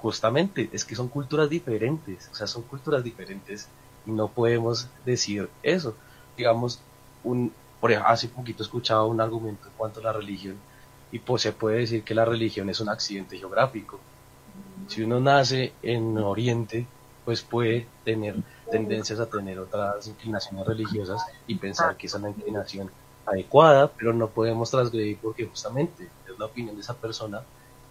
[0.00, 3.68] justamente es que son culturas diferentes, o sea, son culturas diferentes
[4.06, 5.96] y no podemos decir eso.
[6.36, 6.80] Digamos,
[7.24, 10.56] un, por ejemplo, hace poquito escuchaba un argumento en cuanto a la religión
[11.10, 13.98] y pues se puede decir que la religión es un accidente geográfico.
[14.88, 16.86] Si uno nace en Oriente,
[17.24, 18.36] pues puede tener
[18.70, 22.90] tendencias a tener otras inclinaciones religiosas y pensar que es la inclinación
[23.24, 27.42] adecuada, pero no podemos transgredir porque justamente es la opinión de esa persona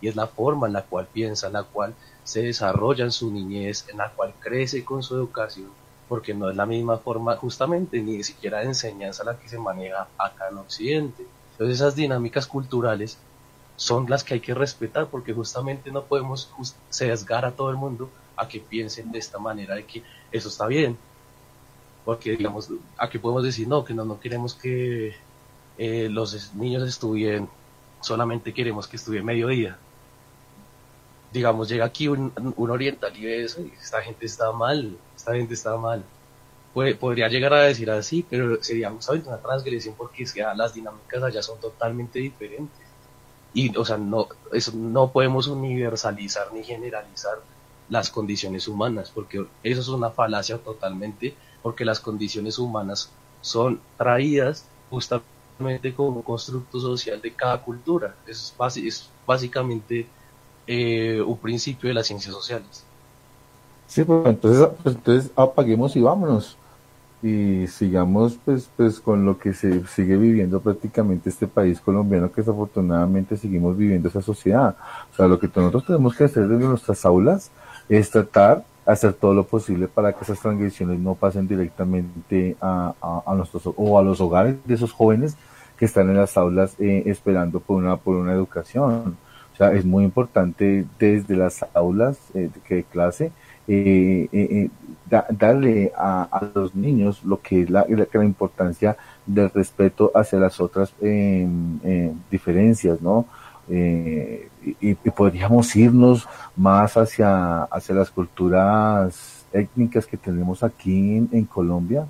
[0.01, 3.31] y es la forma en la cual piensa, en la cual se desarrolla en su
[3.31, 5.69] niñez, en la cual crece con su educación,
[6.09, 10.07] porque no es la misma forma justamente ni siquiera de enseñanza la que se maneja
[10.17, 11.25] acá en Occidente.
[11.51, 13.19] Entonces esas dinámicas culturales
[13.75, 16.51] son las que hay que respetar porque justamente no podemos
[16.89, 20.65] sesgar a todo el mundo a que piensen de esta manera de que eso está
[20.65, 20.97] bien.
[22.03, 25.15] Porque digamos, aquí podemos decir no, que no, no queremos que
[25.77, 27.47] eh, los niños estudien,
[28.01, 29.77] solamente queremos que estudien mediodía
[31.35, 35.53] digamos, llega aquí un, oriental y ve eso y esta gente está mal, esta gente
[35.53, 36.01] está mal.
[36.73, 41.21] podría llegar a decir así, pero sería justamente una transgresión porque es que, las dinámicas
[41.21, 42.85] allá son totalmente diferentes.
[43.53, 47.37] Y, o sea, no, eso, no podemos universalizar ni generalizar
[47.89, 53.11] las condiciones humanas, porque eso es una falacia totalmente, porque las condiciones humanas
[53.41, 58.15] son traídas justamente como constructo social de cada cultura.
[58.25, 60.07] es, es básicamente
[60.67, 62.83] eh, un principio de las ciencias sociales.
[63.87, 66.57] Sí, pues entonces, pues, entonces apaguemos y vámonos
[67.23, 72.41] y sigamos pues pues con lo que se sigue viviendo prácticamente este país colombiano que
[72.41, 74.75] desafortunadamente seguimos viviendo esa sociedad.
[75.11, 77.49] O sea, lo que nosotros tenemos que hacer desde nuestras aulas
[77.89, 82.93] es tratar hacer todo lo posible para que esas transgresiones no pasen directamente a,
[83.25, 85.35] a, nuestros o a los hogares de esos jóvenes
[85.77, 89.17] que están en las aulas eh, esperando por una por una educación.
[89.55, 93.31] O sea, es muy importante desde las aulas eh, de clase
[93.69, 94.69] eh, eh,
[95.29, 100.93] darle a, los niños lo que es la, la, importancia del respeto hacia las otras
[100.99, 101.79] em,
[102.29, 103.25] diferencias, ¿no?
[103.69, 106.27] Y, podríamos irnos
[106.57, 112.05] más hacia, hacia las culturas étnicas que tenemos aquí en, Colombia,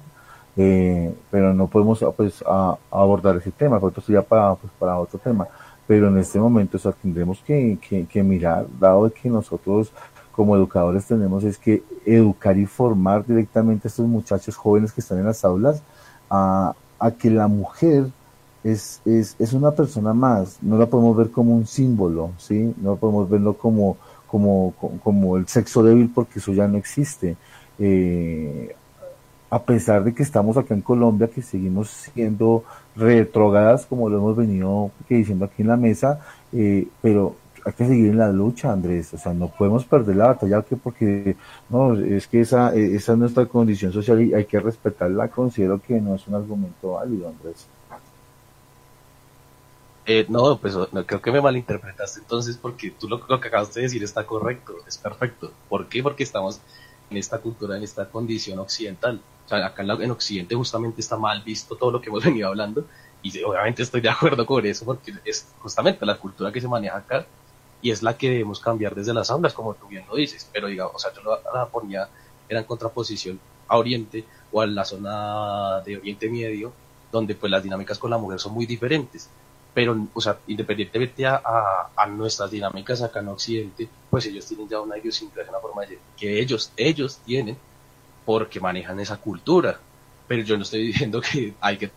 [0.56, 2.44] pero no podemos pues,
[2.90, 5.48] abordar ese tema, porque esto sería para, pues, para otro tema
[5.88, 7.78] pero en este momento o tendremos que,
[8.12, 9.92] que, mirar, dado que nosotros
[10.32, 15.20] como educadores tenemos es que educar y formar directamente a estos muchachos jóvenes que están
[15.20, 15.82] en las aulas
[16.30, 18.08] a, a que la mujer
[18.64, 22.74] es, es, es, una persona más, no la podemos ver como un símbolo, ¿sí?
[22.82, 24.74] No podemos verlo como, como,
[25.04, 27.38] como el sexo débil porque eso ya no existe.
[27.78, 28.76] Eh,
[29.52, 32.64] a pesar de que estamos acá en Colombia, que seguimos siendo
[32.96, 36.22] retrogadas, como lo hemos venido diciendo aquí en la mesa,
[36.54, 40.28] eh, pero hay que seguir en la lucha, Andrés, o sea, no podemos perder la
[40.28, 41.36] batalla porque
[41.70, 46.00] no, es que esa, esa es nuestra condición social y hay que respetarla, considero que
[46.00, 47.68] no es un argumento válido, Andrés.
[50.08, 53.74] Eh, no, pues no, creo que me malinterpretaste entonces porque tú lo, lo que acabas
[53.74, 55.52] de decir está correcto, es perfecto.
[55.68, 56.04] ¿Por qué?
[56.04, 56.62] Porque estamos
[57.10, 59.22] en esta cultura, en esta condición occidental.
[59.46, 62.86] O sea, acá en, Occidente justamente está mal visto todo lo que hemos venido hablando
[63.22, 66.98] y obviamente estoy de acuerdo con eso porque es justamente la cultura que se maneja
[66.98, 67.26] acá
[67.82, 70.68] y es la que debemos cambiar desde las aulas, como tú bien lo dices, pero
[70.68, 71.22] digamos, o sea, yo
[71.54, 72.10] la ponía,
[72.50, 76.74] era en contraposición a Oriente o a la zona de Oriente Medio,
[77.12, 79.30] donde pues las dinámicas con la mujer son muy diferentes
[79.76, 81.42] pero, o sea, independientemente a,
[81.94, 86.00] a, nuestras dinámicas acá en Occidente, pues ellos tienen ya una idiosincrasia, una forma de
[86.16, 87.58] que ellos, ellos tienen
[88.26, 89.78] porque manejan esa cultura.
[90.30, 91.92] Pero yo no estoy diciendo que hay que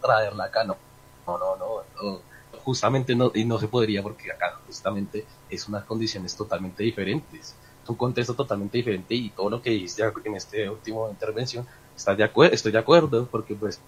[0.00, 0.78] traerla acá, no.
[1.26, 2.20] No, no, no.
[2.64, 7.54] Justamente no, y no se podría porque acá justamente es unas condiciones totalmente diferentes.
[7.84, 12.14] Es un contexto totalmente diferente y todo lo que dijiste en esta última intervención, está
[12.14, 13.78] de estoy de acuerdo porque pues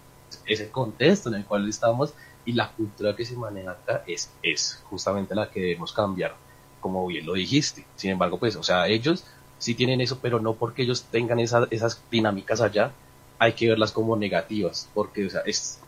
[0.45, 2.13] es el contexto en el cual estamos
[2.45, 6.35] y la cultura que se maneja acá es, es justamente la que debemos cambiar,
[6.81, 7.85] como bien lo dijiste.
[7.97, 9.25] Sin embargo, pues, o sea, ellos
[9.59, 12.93] sí tienen eso, pero no porque ellos tengan esa, esas dinámicas allá,
[13.39, 15.81] hay que verlas como negativas, porque, o sea, es,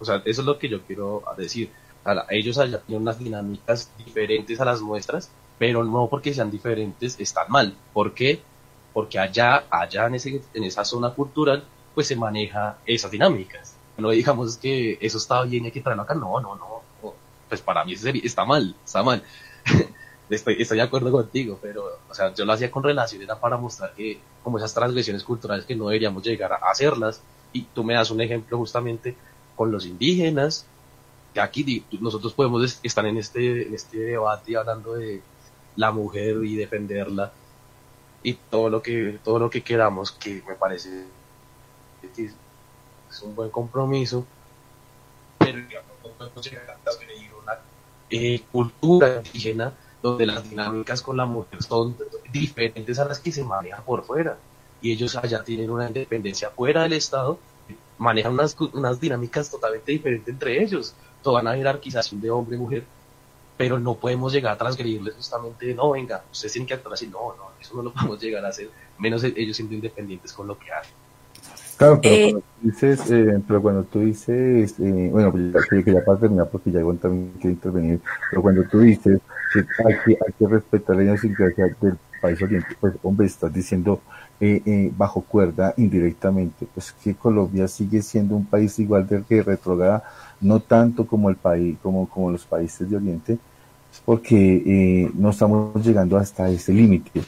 [0.00, 1.70] o sea, eso es lo que yo quiero decir.
[2.30, 7.50] ellos allá tienen unas dinámicas diferentes a las nuestras, pero no porque sean diferentes están
[7.50, 7.74] mal.
[7.92, 8.40] ¿Por qué?
[8.92, 11.64] Porque allá, allá en, ese, en esa zona cultural,
[11.94, 13.73] pues se maneja esas dinámicas.
[13.96, 16.82] No digamos que eso está bien y hay que traerlo acá, no, no, no,
[17.48, 19.22] pues para mí está mal, está mal.
[20.30, 23.56] estoy, estoy de acuerdo contigo, pero, o sea, yo lo hacía con relación, era para
[23.56, 27.22] mostrar que, como esas transgresiones culturales que no deberíamos llegar a hacerlas,
[27.52, 29.14] y tú me das un ejemplo justamente
[29.54, 30.66] con los indígenas,
[31.32, 35.22] que aquí nosotros podemos estar en este, en este debate hablando de
[35.76, 37.32] la mujer y defenderla
[38.22, 41.04] y todo lo que todo lo que queramos que me parece
[43.14, 44.26] es un buen compromiso
[45.38, 46.90] pero no podemos llegar a
[47.42, 47.58] una
[48.10, 49.72] eh, cultura indígena
[50.02, 51.96] donde las dinámicas con la mujer son
[52.32, 54.36] diferentes a las que se manejan por fuera
[54.82, 57.38] y ellos allá tienen una independencia fuera del Estado
[57.98, 62.84] manejan unas, unas dinámicas totalmente diferentes entre ellos toda una jerarquización de hombre y mujer
[63.56, 67.36] pero no podemos llegar a transgredirles justamente, no, venga, ustedes tienen que actuar así, no,
[67.36, 68.68] no, eso no lo podemos llegar a hacer,
[68.98, 71.03] menos ellos siendo independientes con lo que hacen.
[71.76, 75.92] Claro, pero, eh, cuando, tú dices, eh, pero cuando tú dices, eh, bueno, pues que
[75.92, 79.20] ya para terminar porque ya igual también quiero intervenir, pero cuando tú dices
[79.52, 84.00] que hay que, hay que respetar la idiosincrasia del país oriente, pues hombre, estás diciendo
[84.40, 89.42] eh, eh, bajo cuerda indirectamente, pues que Colombia sigue siendo un país igual de que
[89.42, 90.02] retrograda
[90.40, 93.38] no tanto como el país, como, como los países de Oriente,
[94.04, 97.22] porque eh, no estamos llegando hasta ese límite.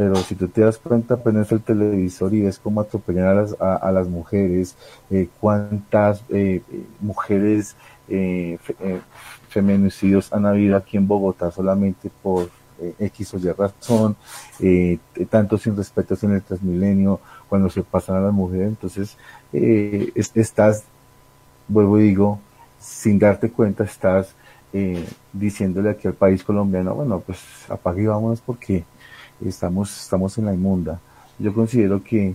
[0.00, 3.54] Pero si tú te das cuenta, prendes el televisor y ves cómo atropellan a las,
[3.60, 4.74] a, las mujeres,
[5.10, 6.62] eh, cuántas eh,
[7.02, 7.76] mujeres
[8.08, 8.56] eh,
[9.50, 12.48] feminicidios han habido aquí en Bogotá solamente por
[12.98, 14.16] X o Y razón,
[15.28, 19.18] tanto sin respeto en el Transmilenio, cuando se pasan a las mujeres, entonces
[19.52, 20.84] estás,
[21.68, 22.40] vuelvo y digo,
[22.78, 24.34] sin darte cuenta estás
[24.72, 28.84] eh, diciéndole aquí al país colombiano, bueno, pues apague y vámonos porque
[29.48, 31.00] estamos, estamos en la inmunda.
[31.38, 32.34] Yo considero que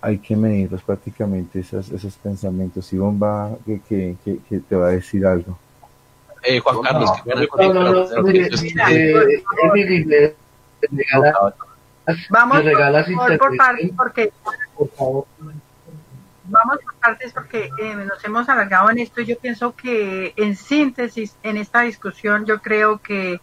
[0.00, 2.92] hay que medirlos prácticamente esos, esos pensamientos.
[2.92, 3.80] Y bomba que,
[4.24, 5.58] que, que, te va a decir algo.
[6.42, 7.10] Eh, Juan Carlos,
[12.30, 12.62] Vamos
[13.14, 14.32] por, por, porque
[14.76, 15.26] por favor
[16.52, 19.22] vamos por partes porque eh, nos hemos alargado en esto.
[19.22, 23.40] Yo pienso que en síntesis, en esta discusión, yo creo que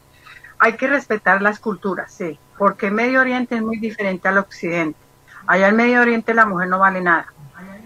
[0.60, 5.00] hay que respetar las culturas, sí, porque Medio Oriente es muy diferente al Occidente.
[5.48, 7.34] Allá en Medio Oriente la mujer no vale nada,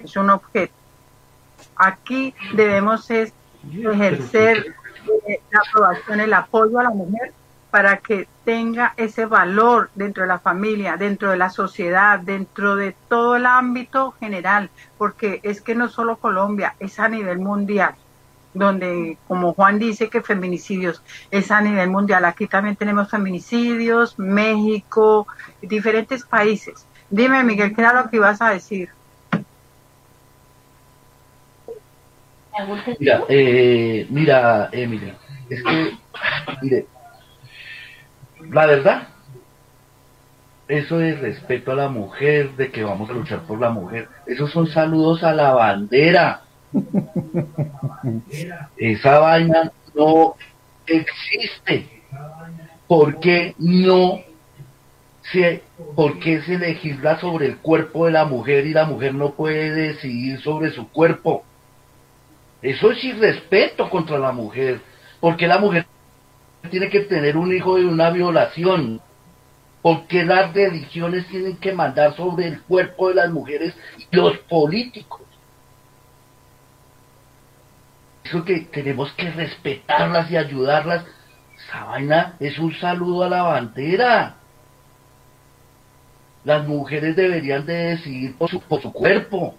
[0.04, 0.74] es un objeto.
[1.76, 4.76] Aquí debemos ejercer
[5.28, 7.32] eh, la aprobación, el apoyo a la mujer
[7.70, 12.96] para que tenga ese valor dentro de la familia, dentro de la sociedad, dentro de
[13.08, 17.96] todo el ámbito general, porque es que no solo Colombia, es a nivel mundial,
[18.54, 21.02] donde como Juan dice que feminicidios
[21.32, 25.28] es a nivel mundial, aquí también tenemos feminicidios, México,
[25.62, 26.88] diferentes países.
[27.10, 28.90] Dime, Miguel, ¿qué era lo que ibas a decir?
[33.00, 35.16] Mira, eh, mira, Emilia,
[35.50, 35.92] es que,
[36.62, 36.86] mire,
[38.52, 39.08] la verdad,
[40.68, 44.52] eso de respeto a la mujer, de que vamos a luchar por la mujer, esos
[44.52, 46.42] son saludos a la bandera.
[48.78, 50.36] Esa vaina no
[50.86, 51.88] existe.
[52.88, 54.20] ¿Por qué no
[55.32, 55.64] se,
[55.96, 59.72] por qué se legisla sobre el cuerpo de la mujer y la mujer no puede
[59.72, 61.44] decidir sobre su cuerpo?
[62.62, 64.80] Eso es irrespeto contra la mujer,
[65.20, 65.86] porque la mujer
[66.70, 69.02] tiene que tener un hijo de una violación?
[69.84, 75.23] porque las religiones tienen que mandar sobre el cuerpo de las mujeres y los políticos?
[78.24, 81.06] Eso que tenemos que respetarlas y ayudarlas.
[81.58, 84.36] Esa vaina es un saludo a la bandera.
[86.44, 89.56] Las mujeres deberían de decidir por su, por su cuerpo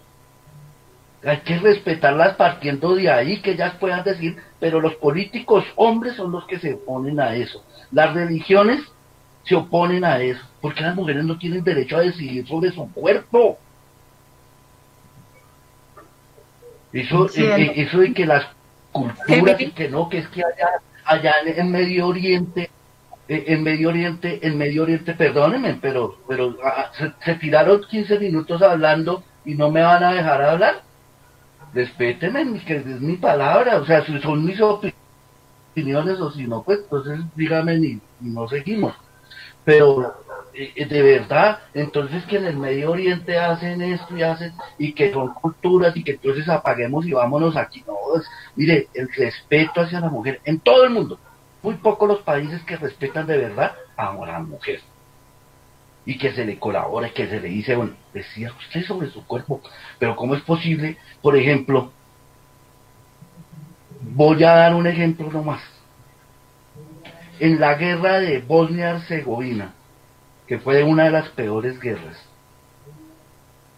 [1.25, 6.31] hay que respetarlas partiendo de ahí, que ellas puedan decir, pero los políticos hombres son
[6.31, 7.63] los que se oponen a eso.
[7.91, 8.81] Las religiones
[9.43, 13.57] se oponen a eso, porque las mujeres no tienen derecho a decidir sobre su cuerpo.
[16.95, 18.45] Eso, eh, eh, eso de que las
[18.93, 20.69] culturas y que no, que es que allá,
[21.03, 22.69] allá en Medio Oriente,
[23.27, 28.17] eh, en Medio Oriente, en Medio Oriente, perdónenme, pero, pero ah, se, se tiraron 15
[28.17, 30.83] minutos hablando y no me van a dejar hablar.
[31.73, 36.79] Respétenme, que es mi palabra, o sea, si son mis opiniones o si no, pues
[36.79, 38.95] entonces dígame y, no seguimos.
[39.65, 40.15] Pero
[40.55, 45.33] de verdad, entonces que en el Medio Oriente hacen esto y hacen, y que son
[45.33, 47.83] culturas y que entonces apaguemos y vámonos aquí.
[47.85, 47.95] No,
[48.55, 51.19] mire, el respeto hacia la mujer en todo el mundo,
[51.61, 54.79] muy pocos los países que respetan de verdad a la mujer.
[56.05, 59.61] Y que se le colabore, que se le dice, bueno, decía usted sobre su cuerpo,
[59.97, 60.97] pero ¿cómo es posible?
[61.21, 61.91] Por ejemplo,
[64.01, 65.61] voy a dar un ejemplo nomás.
[67.39, 69.73] En la guerra de Bosnia-Herzegovina,
[70.47, 72.17] que fue una de las peores guerras,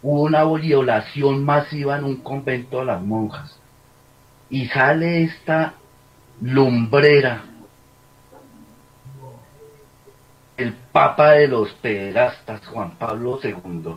[0.02, 3.60] hubo una violación masiva en un convento de las monjas.
[4.50, 5.74] Y sale esta
[6.42, 7.44] lumbrera,
[10.56, 13.96] el papa de los pederastas, Juan Pablo II,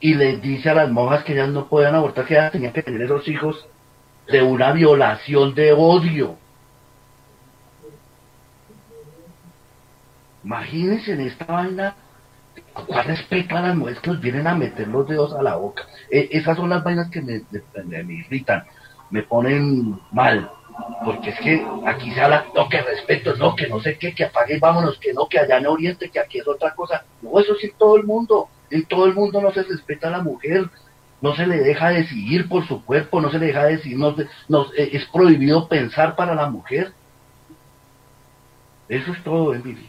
[0.00, 2.82] y les dice a las monjas que ellas no podían abortar, que ellas tenían que
[2.82, 3.66] tener esos hijos
[4.28, 6.36] de una violación de odio.
[10.44, 11.94] Imagínense en esta vaina
[12.86, 15.84] ¿Cuál respeto a las mujeres que nos vienen a meter los dedos a la boca?
[16.10, 17.42] E, esas son las vainas que me,
[17.84, 18.64] me, irritan,
[19.10, 20.50] me ponen mal.
[21.04, 24.24] Porque es que aquí se habla, no, que respeto, no, que no sé qué, que
[24.24, 27.04] apague y vámonos, que no, que allá en Oriente, que aquí es otra cosa.
[27.20, 28.48] No, eso sí todo el mundo.
[28.70, 30.68] En todo el mundo no se respeta a la mujer,
[31.20, 34.14] no se le deja decidir por su cuerpo, no se le deja decidir, no,
[34.76, 36.92] eh, es prohibido pensar para la mujer.
[38.88, 39.88] Eso es todo, Emily.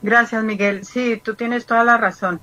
[0.00, 0.84] Gracias, Miguel.
[0.84, 2.40] Sí, tú tienes toda la razón.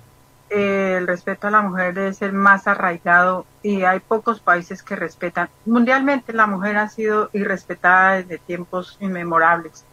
[0.49, 4.95] Eh, el respeto a la mujer debe ser más arraigado y hay pocos países que
[4.95, 5.49] respetan.
[5.65, 9.85] Mundialmente la mujer ha sido irrespetada desde tiempos inmemorables.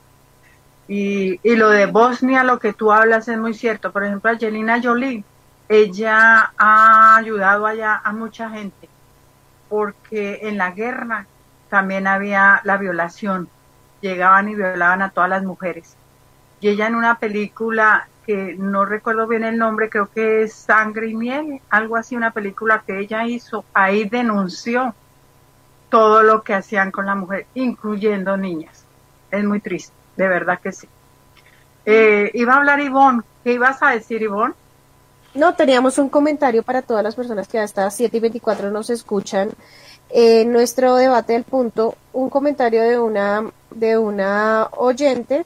[0.89, 3.93] Y, y lo de Bosnia, lo que tú hablas es muy cierto.
[3.93, 5.25] Por ejemplo, Angelina Jolie,
[5.69, 8.89] ella ha ayudado allá a mucha gente
[9.69, 11.27] porque en la guerra
[11.71, 13.49] también había la violación.
[14.01, 15.97] Llegaban y violaban a todas las mujeres
[16.63, 21.09] y ella en una película que no recuerdo bien el nombre, creo que es Sangre
[21.09, 24.95] y Miel, algo así, una película que ella hizo, ahí denunció
[25.91, 28.85] todo lo que hacían con la mujer, incluyendo niñas.
[29.33, 30.89] Es muy triste, de verdad que sí.
[31.85, 34.55] Eh, iba a hablar Ivonne, ¿qué ibas a decir Ivonne?
[35.35, 39.51] No, teníamos un comentario para todas las personas que hasta 7 y 24 nos escuchan.
[40.11, 45.45] En nuestro debate del punto, un comentario de una, de una oyente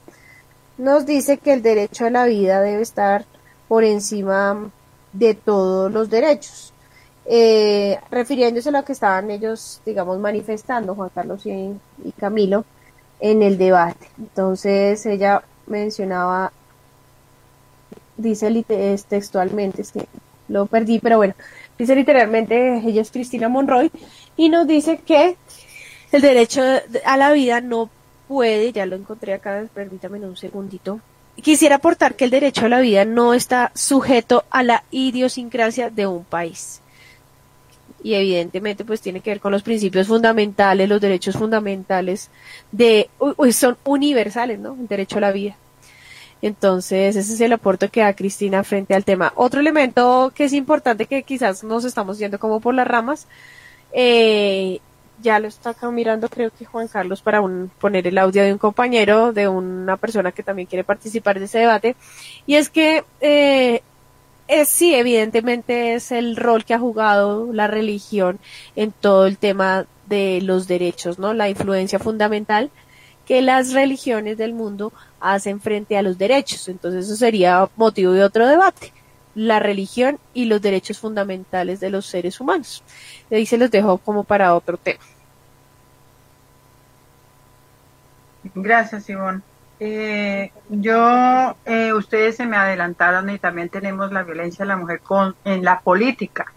[0.77, 3.25] nos dice que el derecho a la vida debe estar
[3.67, 4.69] por encima
[5.13, 6.73] de todos los derechos.
[7.25, 11.75] Eh, refiriéndose a lo que estaban ellos, digamos, manifestando, Juan Carlos y,
[12.17, 12.63] Camilo,
[13.19, 14.07] en el debate.
[14.17, 16.53] Entonces ella mencionaba,
[18.15, 18.65] dice
[19.09, 20.07] textualmente, es que
[20.47, 21.33] lo perdí, pero bueno,
[21.77, 23.91] dice literalmente, ella es Cristina Monroy,
[24.37, 25.35] y nos dice que
[26.13, 26.61] el derecho
[27.03, 27.89] a la vida no
[28.27, 30.99] puede, ya lo encontré acá, permítame un segundito.
[31.41, 36.07] Quisiera aportar que el derecho a la vida no está sujeto a la idiosincrasia de
[36.07, 36.81] un país.
[38.03, 42.29] Y evidentemente pues tiene que ver con los principios fundamentales, los derechos fundamentales
[42.71, 43.09] de,
[43.51, 44.75] son universales, ¿no?
[44.79, 45.55] El derecho a la vida.
[46.41, 49.33] Entonces, ese es el aporte que da Cristina frente al tema.
[49.35, 53.27] Otro elemento que es importante que quizás nos estamos yendo como por las ramas,
[53.91, 54.79] eh,
[55.21, 58.51] ya lo está acá mirando creo que Juan Carlos para un, poner el audio de
[58.51, 61.95] un compañero, de una persona que también quiere participar de ese debate.
[62.45, 63.81] Y es que eh,
[64.65, 68.39] sí, evidentemente es el rol que ha jugado la religión
[68.75, 71.33] en todo el tema de los derechos, ¿no?
[71.33, 72.71] La influencia fundamental
[73.25, 76.69] que las religiones del mundo hacen frente a los derechos.
[76.69, 78.93] Entonces eso sería motivo de otro debate
[79.37, 82.83] la religión y los derechos fundamentales de los seres humanos.
[83.29, 85.03] Y ahí se los dejo como para otro tema.
[88.55, 89.41] Gracias, Ivonne.
[89.79, 95.01] Eh, yo, eh, ustedes se me adelantaron y también tenemos la violencia de la mujer
[95.01, 96.51] con, en la política.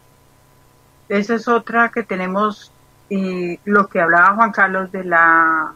[1.11, 2.73] Esa es otra que tenemos
[3.11, 5.75] y lo que hablaba Juan Carlos de la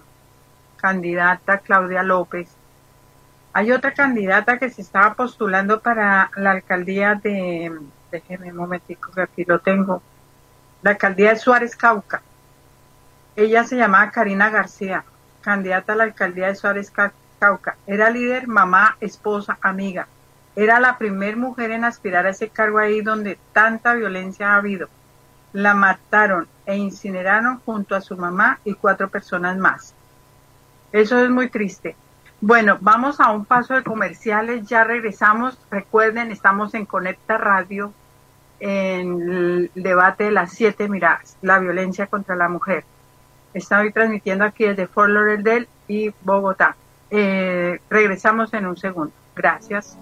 [0.77, 2.49] candidata Claudia López,
[3.55, 7.73] hay otra candidata que se estaba postulando para la alcaldía de,
[8.11, 10.03] déjeme un momentico que aquí lo tengo,
[10.83, 12.21] la alcaldía de Suárez Cauca.
[13.37, 15.05] Ella se llamaba Karina García,
[15.41, 16.93] candidata a la alcaldía de Suárez
[17.39, 17.77] Cauca.
[17.87, 20.09] Era líder, mamá, esposa, amiga.
[20.57, 24.89] Era la primer mujer en aspirar a ese cargo ahí donde tanta violencia ha habido.
[25.53, 29.95] La mataron e incineraron junto a su mamá y cuatro personas más.
[30.91, 31.97] Eso es muy triste.
[32.41, 35.59] Bueno, vamos a un paso de comerciales, ya regresamos.
[35.71, 37.93] Recuerden, estamos en Conecta Radio,
[38.61, 42.85] en el debate de las siete miradas, la violencia contra la mujer.
[43.55, 46.77] Estoy transmitiendo aquí desde Fort Lauderdale y Bogotá.
[47.11, 49.13] Eh, regresamos en un segundo.
[49.37, 49.97] Gracias.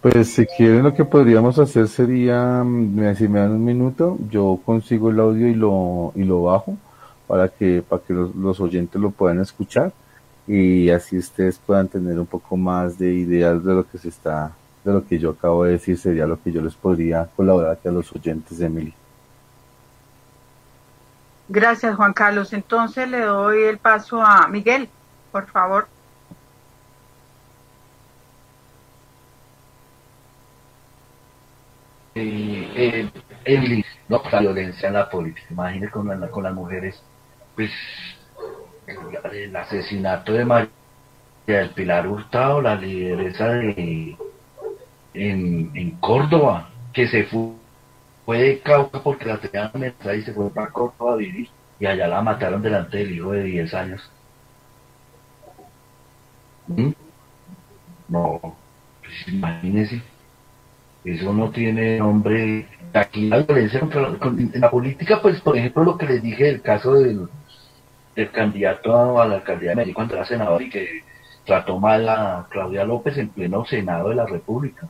[0.00, 4.60] Pues si quieren lo que podríamos hacer sería, mm, si me dan un minuto, yo
[4.64, 6.76] consigo el audio y lo, y lo bajo
[7.26, 9.92] para que, para que los, los oyentes lo puedan escuchar
[10.46, 14.52] y así ustedes puedan tener un poco más de ideas de lo que se está,
[14.84, 17.88] de lo que yo acabo de decir, sería lo que yo les podría colaborar aquí
[17.88, 18.94] a los oyentes de Emily.
[21.48, 22.52] Gracias, Juan Carlos.
[22.52, 24.88] Entonces le doy el paso a Miguel,
[25.32, 25.86] por favor.
[32.16, 33.10] Eh,
[34.08, 37.02] no, la violencia en la política, imagínese con, la, con las mujeres,
[37.56, 37.70] pues
[39.32, 40.70] el asesinato de María
[41.46, 44.16] del Pilar Hurtado, la lideresa de
[45.14, 47.50] en, en Córdoba, que se fue,
[48.24, 51.48] fue de Cauca porque la tenían amenazada y se fue para Córdoba a vivir,
[51.80, 54.10] y allá la mataron delante del hijo de 10 años.
[56.66, 56.92] ¿Mm?
[58.08, 58.40] No,
[59.02, 60.02] pues imagínese.
[61.04, 62.66] Eso no tiene nombre.
[62.92, 66.94] Aquí la violencia en la política, pues por ejemplo lo que les dije del caso
[66.94, 67.28] del,
[68.14, 71.02] del candidato a la alcaldía de cuando era senador y que
[71.44, 74.88] trató mal a Claudia López en pleno Senado de la República.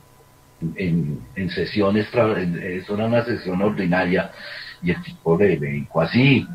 [0.75, 4.31] En, en sesiones, eso era una sesión ordinaria
[4.81, 6.47] y el tipo le dijo así.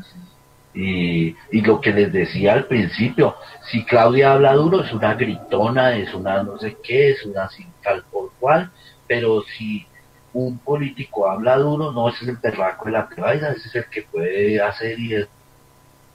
[0.73, 3.35] Y, y lo que les decía al principio,
[3.69, 7.67] si Claudia habla duro es una gritona, es una no sé qué, es una sin
[7.83, 8.71] tal por cual,
[9.11, 9.85] pero si
[10.31, 13.85] un político habla duro, no ese es el perraco de la privada, ese es el
[13.87, 15.15] que puede hacer y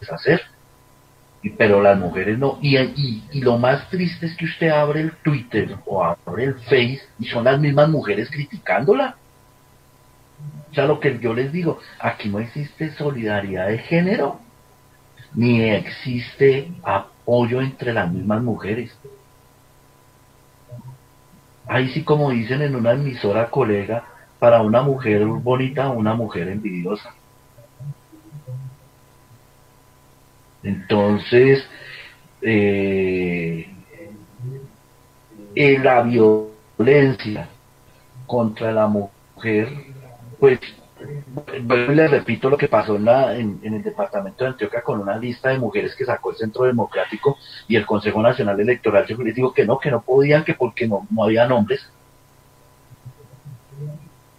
[0.01, 0.41] deshacer.
[1.43, 2.59] Y, pero las mujeres no.
[2.63, 6.55] Y, y, y, lo más triste es que usted abre el Twitter o abre el
[6.55, 9.17] Face y son las mismas mujeres criticándola.
[10.71, 14.41] O sea, lo que yo les digo, aquí no existe solidaridad de género,
[15.35, 18.91] ni existe apoyo entre las mismas mujeres
[21.67, 24.05] ahí sí como dicen en una emisora colega,
[24.39, 27.15] para una mujer bonita, una mujer envidiosa.
[30.63, 31.67] Entonces,
[32.43, 33.69] eh,
[35.55, 37.49] la violencia
[38.27, 39.69] contra la mujer,
[40.39, 40.61] pues
[40.99, 45.51] le repito lo que pasó en, la, en, el departamento de Antioquia con una lista
[45.51, 47.37] de mujeres que sacó el Centro Democrático
[47.69, 49.07] y el Consejo Nacional Electoral.
[49.07, 51.87] Yo les digo que no, que no podían, que porque no, no había nombres.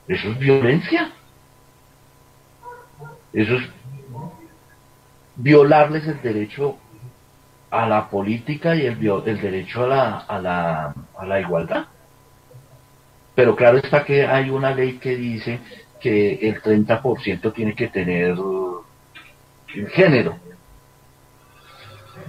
[0.08, 1.12] Eso es violencia.
[3.34, 3.70] Eso es
[5.36, 6.78] violarles el derecho
[7.70, 11.86] a la política y el, el derecho a la, a, la, a la igualdad.
[13.36, 15.60] Pero claro está que hay una ley que dice
[16.08, 18.38] que el 30% tiene que tener
[19.92, 20.38] género.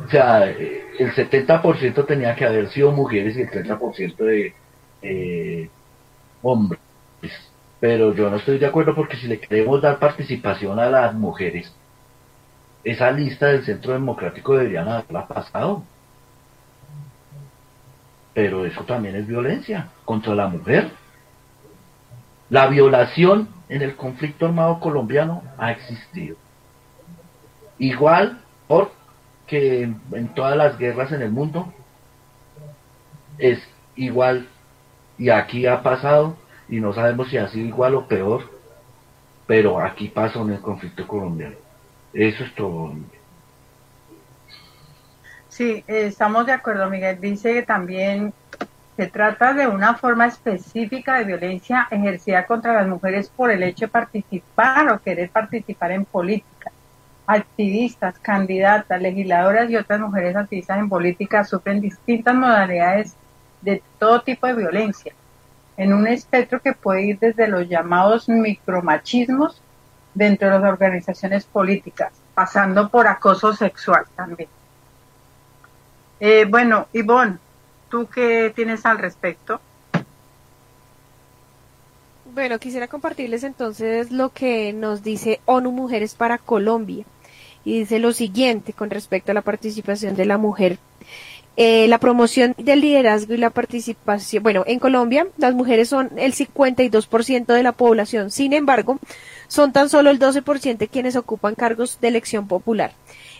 [0.04, 4.54] O sea, el 70% tenía que haber sido mujeres y el 30% de
[5.02, 5.70] eh,
[6.42, 6.80] hombres.
[7.78, 11.72] Pero yo no estoy de acuerdo porque si le queremos dar participación a las mujeres,
[12.82, 15.84] esa lista del Centro Democrático deberían haberla pasado.
[18.34, 20.90] Pero eso también es violencia contra la mujer.
[22.50, 26.36] La violación en el conflicto armado colombiano ha existido.
[27.78, 28.40] Igual
[29.48, 31.72] que en, todas las guerras en el mundo
[33.38, 33.58] es
[33.96, 34.46] igual
[35.16, 36.36] y aquí ha pasado
[36.68, 38.42] y no sabemos si ha sido igual o peor,
[39.46, 41.56] pero aquí pasó en el conflicto colombiano.
[42.12, 42.94] Eso es todo.
[45.48, 47.20] Sí, estamos de acuerdo, Miguel.
[47.20, 48.32] Dice también
[48.98, 53.84] se trata de una forma específica de violencia ejercida contra las mujeres por el hecho
[53.84, 56.72] de participar o querer participar en política.
[57.24, 63.14] Activistas, candidatas, legisladoras y otras mujeres activistas en política sufren distintas modalidades
[63.62, 65.12] de todo tipo de violencia,
[65.76, 69.62] en un espectro que puede ir desde los llamados micromachismos
[70.12, 74.48] dentro de las organizaciones políticas, pasando por acoso sexual también.
[76.18, 77.38] Eh, bueno, Ivonne,
[77.90, 79.60] ¿Tú qué tienes al respecto?
[82.34, 87.04] Bueno, quisiera compartirles entonces lo que nos dice ONU Mujeres para Colombia.
[87.64, 90.78] Y dice lo siguiente con respecto a la participación de la mujer.
[91.56, 94.42] Eh, la promoción del liderazgo y la participación.
[94.42, 98.30] Bueno, en Colombia las mujeres son el 52% de la población.
[98.30, 98.98] Sin embargo,
[99.48, 102.92] son tan solo el 12% quienes ocupan cargos de elección popular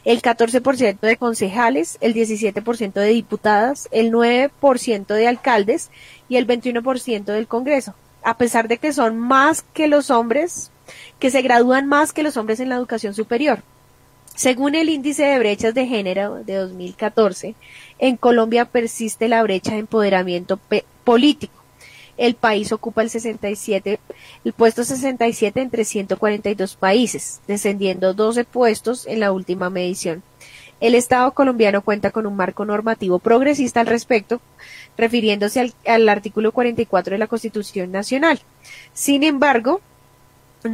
[0.04, 5.90] el 14% de concejales, el 17% de diputadas, el 9% de alcaldes
[6.28, 7.94] y el 21% del Congreso.
[8.22, 10.70] A pesar de que son más que los hombres,
[11.18, 13.62] que se gradúan más que los hombres en la educación superior.
[14.34, 17.56] Según el índice de brechas de género de 2014,
[17.98, 20.60] en Colombia persiste la brecha de empoderamiento
[21.02, 21.57] político
[22.18, 23.98] el país ocupa el 67,
[24.44, 30.22] el puesto 67 entre 142 países, descendiendo 12 puestos en la última medición.
[30.80, 34.40] El Estado colombiano cuenta con un marco normativo progresista al respecto,
[34.96, 38.40] refiriéndose al, artículo 44 de la Constitución Nacional.
[38.92, 39.80] Sin embargo,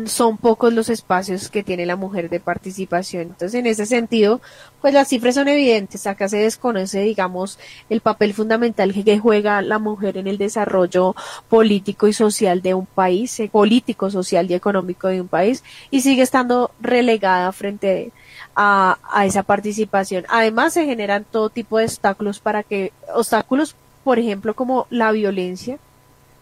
[0.07, 3.23] son pocos los espacios que tiene la mujer de participación.
[3.23, 4.41] Entonces, en ese sentido,
[4.81, 6.07] pues las cifras son evidentes.
[6.07, 7.59] Acá se desconoce, digamos,
[7.91, 11.15] el papel fundamental que juega la mujer en el desarrollo
[11.49, 16.01] político y social de un país, eh, político, social y económico de un país, y
[16.01, 18.11] sigue estando relegada frente
[18.57, 20.25] a, a esa participación.
[20.29, 25.79] Además, se generan todo tipo de obstáculos para que, obstáculos, por ejemplo, como la violencia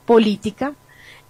[0.06, 0.74] política,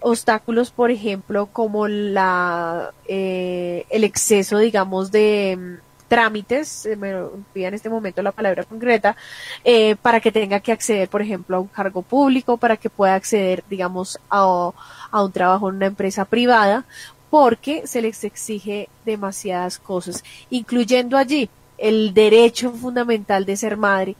[0.03, 7.73] obstáculos, por ejemplo, como la eh, el exceso, digamos, de mm, trámites, me olvida en
[7.73, 9.15] este momento la palabra concreta,
[9.63, 13.15] eh, para que tenga que acceder, por ejemplo, a un cargo público, para que pueda
[13.15, 14.71] acceder, digamos, a,
[15.11, 16.85] a un trabajo en una empresa privada,
[17.29, 24.15] porque se les exige demasiadas cosas, incluyendo allí el derecho fundamental de ser madre,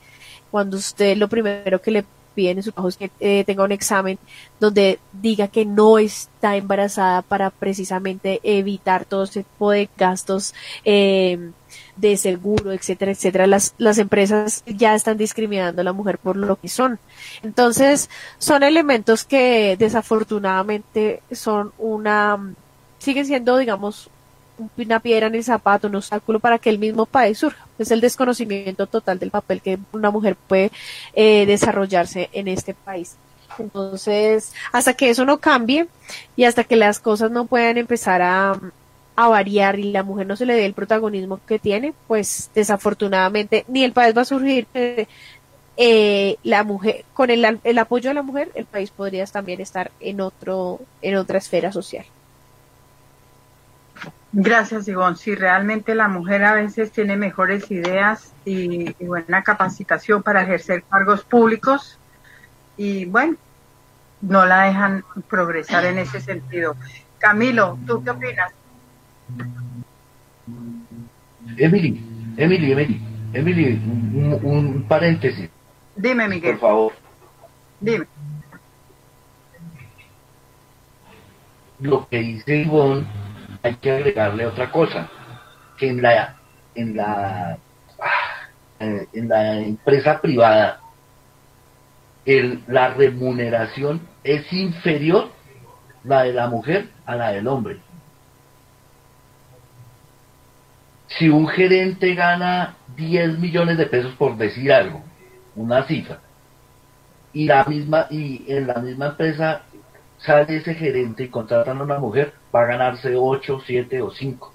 [0.50, 3.72] cuando usted lo primero que le piden en su trabajo es que eh, tenga un
[3.72, 4.20] examen
[4.60, 10.54] donde diga que no está embarazada para precisamente evitar todo ese tipo de gastos
[10.86, 11.52] eh,
[11.96, 13.48] de seguro, etcétera, etcétera.
[13.48, 17.00] Las, las empresas ya están discriminando a la mujer por lo que son.
[17.44, 22.54] Entonces, son elementos que desafortunadamente son una,
[23.00, 24.10] siguen siendo, digamos,
[24.78, 27.66] una piedra en el zapato, un obstáculo para que el mismo país surja.
[27.80, 30.72] Es el desconocimiento total del papel que una mujer puede
[31.14, 33.16] eh, desarrollarse en este país.
[33.60, 35.88] Entonces, hasta que eso no cambie
[36.36, 38.60] y hasta que las cosas no puedan empezar a,
[39.16, 43.84] variar y la mujer no se le dé el protagonismo que tiene, pues desafortunadamente ni
[43.84, 44.68] el país va a surgir.
[45.76, 49.90] Eh, la mujer con el, el apoyo de la mujer el país podría también estar
[50.00, 52.06] en otro en otra esfera social
[54.36, 55.16] Gracias, Ivonne.
[55.16, 60.84] Sí, realmente la mujer a veces tiene mejores ideas y, y, buena capacitación para ejercer
[60.90, 62.00] cargos públicos
[62.76, 63.38] y bueno,
[64.22, 66.76] no la dejan progresar en ese sentido.
[67.20, 68.52] Camilo, ¿tú qué opinas?
[71.58, 72.04] Emily,
[72.36, 73.02] Emily, Emily,
[73.34, 75.48] Emily, un, un paréntesis.
[75.96, 76.58] Dime, Miguel.
[76.58, 76.94] Por favor.
[77.80, 78.08] Dime.
[81.80, 83.06] Lo que dice Ivonne
[83.64, 85.10] hay que agregarle otra cosa,
[85.77, 86.35] que en la,
[86.76, 87.57] en la,
[88.80, 90.81] en la empresa privada
[92.26, 95.30] el, la remuneración es inferior
[96.03, 97.80] la de la mujer a la del hombre.
[101.07, 105.02] Si un gerente gana 10 millones de pesos por decir algo,
[105.56, 106.19] una cifra,
[107.31, 109.61] y la misma y en la misma empresa
[110.18, 114.54] sale ese gerente y contratan a una mujer, va a ganarse 8, 7 o 5.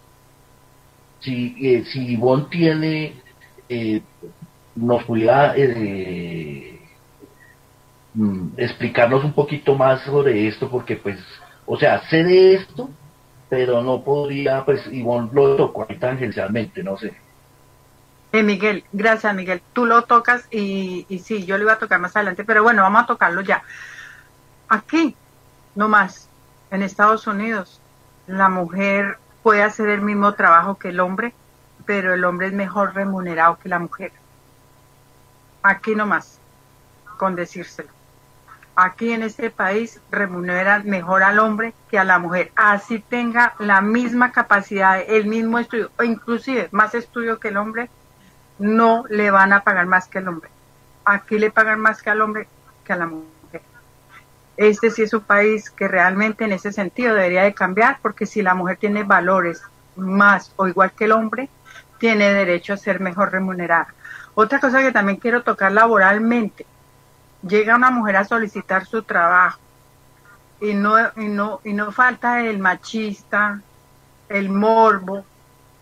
[1.21, 3.15] Si, eh, si Ivonne tiene,
[4.79, 6.81] nos pudiera eh,
[8.15, 11.19] mm, explicarnos un poquito más sobre esto, porque pues,
[11.67, 12.89] o sea, sé de esto,
[13.49, 17.15] pero no podría, pues Ivonne lo tocó ahí tangencialmente, no sé.
[18.33, 19.63] Eh, Miguel, gracias Miguel.
[19.73, 22.83] Tú lo tocas y, y sí, yo lo iba a tocar más adelante, pero bueno,
[22.83, 23.63] vamos a tocarlo ya.
[24.69, 25.17] Aquí,
[25.75, 26.29] no más,
[26.71, 27.81] en Estados Unidos,
[28.29, 31.35] la mujer puede hacer el mismo trabajo que el hombre,
[31.87, 34.13] pero el hombre es mejor remunerado que la mujer.
[35.63, 36.39] Aquí no más,
[37.17, 37.89] con decírselo.
[38.77, 43.81] Aquí en este país remuneran mejor al hombre que a la mujer, así tenga la
[43.81, 47.91] misma capacidad, el mismo estudio, o inclusive más estudio que el hombre,
[48.59, 50.51] no le van a pagar más que el hombre.
[51.05, 52.47] Aquí le pagan más que al hombre
[52.85, 53.38] que a la mujer.
[54.59, 58.43] Este sí es un país que realmente en ese sentido debería de cambiar, porque si
[58.43, 59.63] la mujer tiene valores
[59.95, 61.49] más o igual que el hombre,
[61.99, 63.95] tiene derecho a ser mejor remunerada.
[64.35, 66.67] Otra cosa que también quiero tocar laboralmente,
[67.47, 69.61] llega una mujer a solicitar su trabajo
[70.61, 73.63] y no, y no, y no falta el machista,
[74.29, 75.25] el morbo,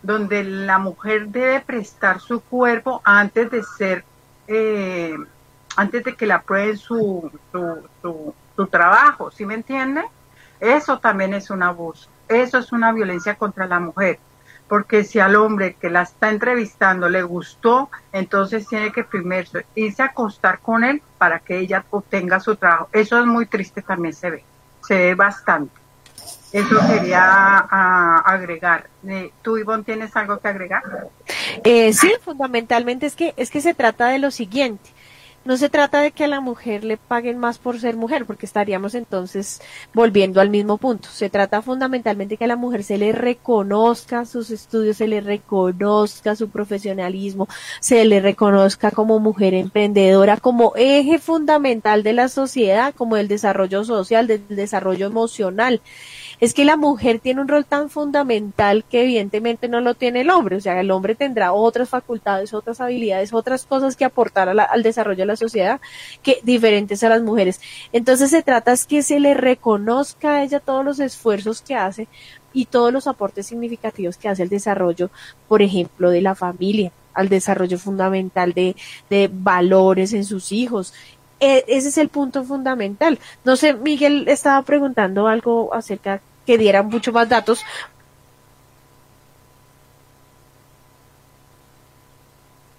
[0.03, 4.05] donde la mujer debe prestar su cuerpo antes de ser,
[4.47, 5.17] eh,
[5.75, 10.03] antes de que la aprueben su, su, su, su trabajo, ¿sí me entiende?
[10.59, 14.19] Eso también es un abuso, eso es una violencia contra la mujer,
[14.67, 20.01] porque si al hombre que la está entrevistando le gustó, entonces tiene que primero irse
[20.01, 22.89] a acostar con él para que ella obtenga su trabajo.
[22.91, 24.43] Eso es muy triste, también se ve,
[24.81, 25.79] se ve bastante.
[26.51, 28.87] Eso quería a, agregar.
[29.07, 30.81] Eh, ¿Tú, Ivonne, tienes algo que agregar?
[31.63, 34.89] Eh, sí, fundamentalmente es que, es que se trata de lo siguiente
[35.47, 38.45] no se trata de que a la mujer le paguen más por ser mujer, porque
[38.45, 39.61] estaríamos entonces
[39.93, 41.07] volviendo al mismo punto.
[41.09, 46.35] Se trata fundamentalmente que a la mujer se le reconozca sus estudios, se le reconozca
[46.35, 47.47] su profesionalismo,
[47.79, 53.85] se le reconozca como mujer emprendedora, como eje fundamental de la sociedad, como el desarrollo
[53.85, 55.81] social, del desarrollo emocional
[56.39, 60.29] es que la mujer tiene un rol tan fundamental que evidentemente no lo tiene el
[60.29, 64.83] hombre, o sea, el hombre tendrá otras facultades, otras habilidades, otras cosas que aportar al
[64.83, 65.81] desarrollo de la sociedad
[66.21, 67.59] que diferentes a las mujeres.
[67.91, 72.07] Entonces se trata es que se le reconozca a ella todos los esfuerzos que hace
[72.53, 75.09] y todos los aportes significativos que hace el desarrollo,
[75.47, 78.75] por ejemplo, de la familia, al desarrollo fundamental de,
[79.09, 80.93] de valores en sus hijos
[81.39, 83.19] e, ese es el punto fundamental.
[83.43, 87.63] No sé, Miguel estaba preguntando algo acerca que dieran mucho más datos.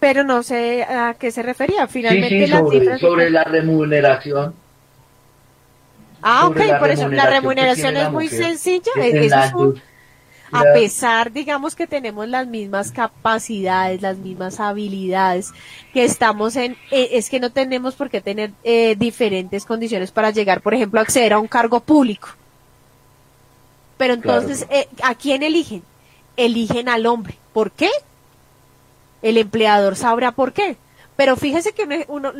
[0.00, 1.86] Pero no sé a qué se refería.
[1.86, 2.48] Finalmente,
[2.98, 4.54] sobre, la remuneración.
[6.22, 8.92] Ah, ok, por eso la remuneración es muy sencilla.
[8.96, 9.82] Eso es
[10.52, 15.52] a pesar, digamos, que tenemos las mismas capacidades, las mismas habilidades,
[15.92, 20.30] que estamos en, eh, es que no tenemos por qué tener eh, diferentes condiciones para
[20.30, 22.28] llegar, por ejemplo, a acceder a un cargo público.
[23.96, 25.82] Pero entonces, eh, ¿a quién eligen?
[26.36, 27.36] Eligen al hombre.
[27.52, 27.90] ¿Por qué?
[29.22, 30.76] El empleador sabrá por qué.
[31.18, 32.32] Pero fíjese que uno,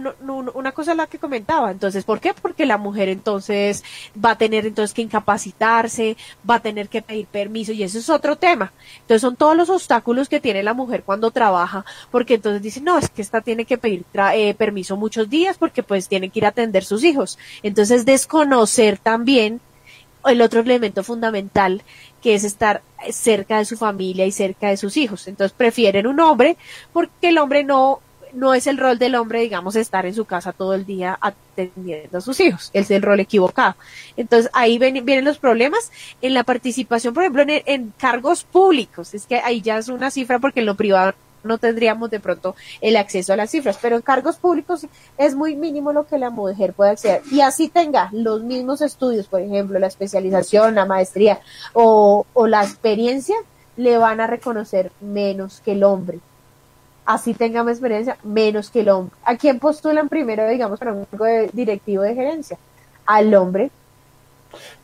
[0.55, 2.33] una cosa la que comentaba, entonces, ¿por qué?
[2.33, 3.83] Porque la mujer entonces
[4.25, 6.17] va a tener entonces que incapacitarse,
[6.49, 8.73] va a tener que pedir permiso y eso es otro tema.
[9.01, 12.99] Entonces son todos los obstáculos que tiene la mujer cuando trabaja, porque entonces dicen, no,
[12.99, 16.45] es que esta tiene que pedir eh, permiso muchos días porque pues tiene que ir
[16.45, 17.37] a atender sus hijos.
[17.65, 19.61] Entonces desconocer también
[20.25, 21.83] el otro elemento fundamental
[22.23, 25.27] que es estar cerca de su familia y cerca de sus hijos.
[25.27, 26.57] Entonces prefieren un hombre
[26.93, 28.03] porque el hombre no
[28.33, 32.19] no es el rol del hombre, digamos, estar en su casa todo el día atendiendo
[32.19, 32.71] a sus hijos.
[32.73, 33.77] Es el rol equivocado.
[34.17, 35.91] Entonces ahí vienen los problemas
[36.23, 39.15] en la participación, por ejemplo, en, cargos públicos.
[39.15, 41.15] Es que ahí ya es una cifra porque en lo privado
[41.45, 44.87] no tendríamos de pronto el acceso a las cifras, pero en cargos públicos
[45.17, 47.23] es muy mínimo lo que la mujer puede acceder.
[47.31, 51.41] Y así tenga los mismos estudios, por ejemplo, la especialización, la maestría
[51.73, 53.37] o la experiencia,
[53.77, 56.19] le van a reconocer menos que el hombre
[57.09, 59.17] así tenga más experiencia, menos que el hombre.
[59.25, 62.59] ¿A quién postulan primero, digamos, para un de directivo de gerencia?
[63.07, 63.71] Al hombre.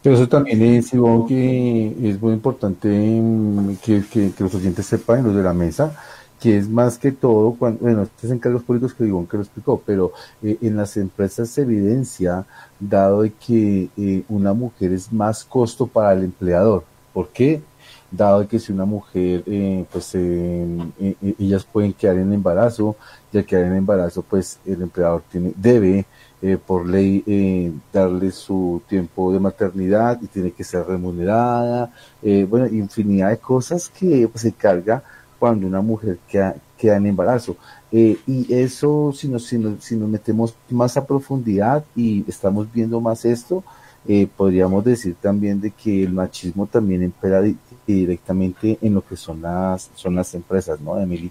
[0.02, 5.42] Pero eso también es, que es muy importante mm, que, los oyentes sepan, los de
[5.42, 5.94] la mesa,
[6.40, 9.42] que es más que todo, cuando, bueno, estos en cargos públicos que Ivonne que lo
[9.42, 12.46] explicó, pero eh, en las empresas se evidencia,
[12.80, 16.84] dado de que eh, una mujer es más costo para el empleador.
[17.12, 17.60] ¿Por qué?
[18.16, 20.66] Dado que si una mujer, eh, pues eh,
[21.00, 22.96] eh, ellas pueden quedar en embarazo,
[23.32, 26.06] ya que en embarazo, pues el empleador tiene, debe
[26.66, 31.90] por ley darle su tiempo de maternidad y tiene que ser remunerada,
[32.50, 35.02] bueno, infinidad de cosas que pues, se carga
[35.38, 37.56] cuando una mujer queda, queda en embarazo.
[37.90, 43.00] y eso, si nos, si, nos, si nos metemos más a profundidad y estamos viendo
[43.00, 43.64] más esto,
[44.36, 47.42] podríamos decir también de que el machismo también impera
[47.86, 51.30] directamente en lo que son las, son las empresas, ¿no, Emily?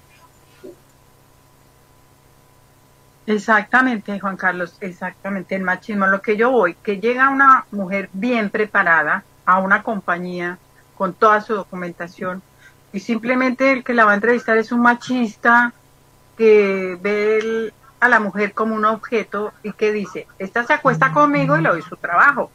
[3.26, 6.08] Exactamente, Juan Carlos, exactamente, el machismo.
[6.08, 10.58] Lo que yo voy, que llega una mujer bien preparada a una compañía
[10.98, 12.42] con toda su documentación
[12.92, 15.74] y simplemente el que la va a entrevistar es un machista
[16.38, 21.58] que ve a la mujer como un objeto y que dice, esta se acuesta conmigo
[21.58, 22.52] y le doy su trabajo.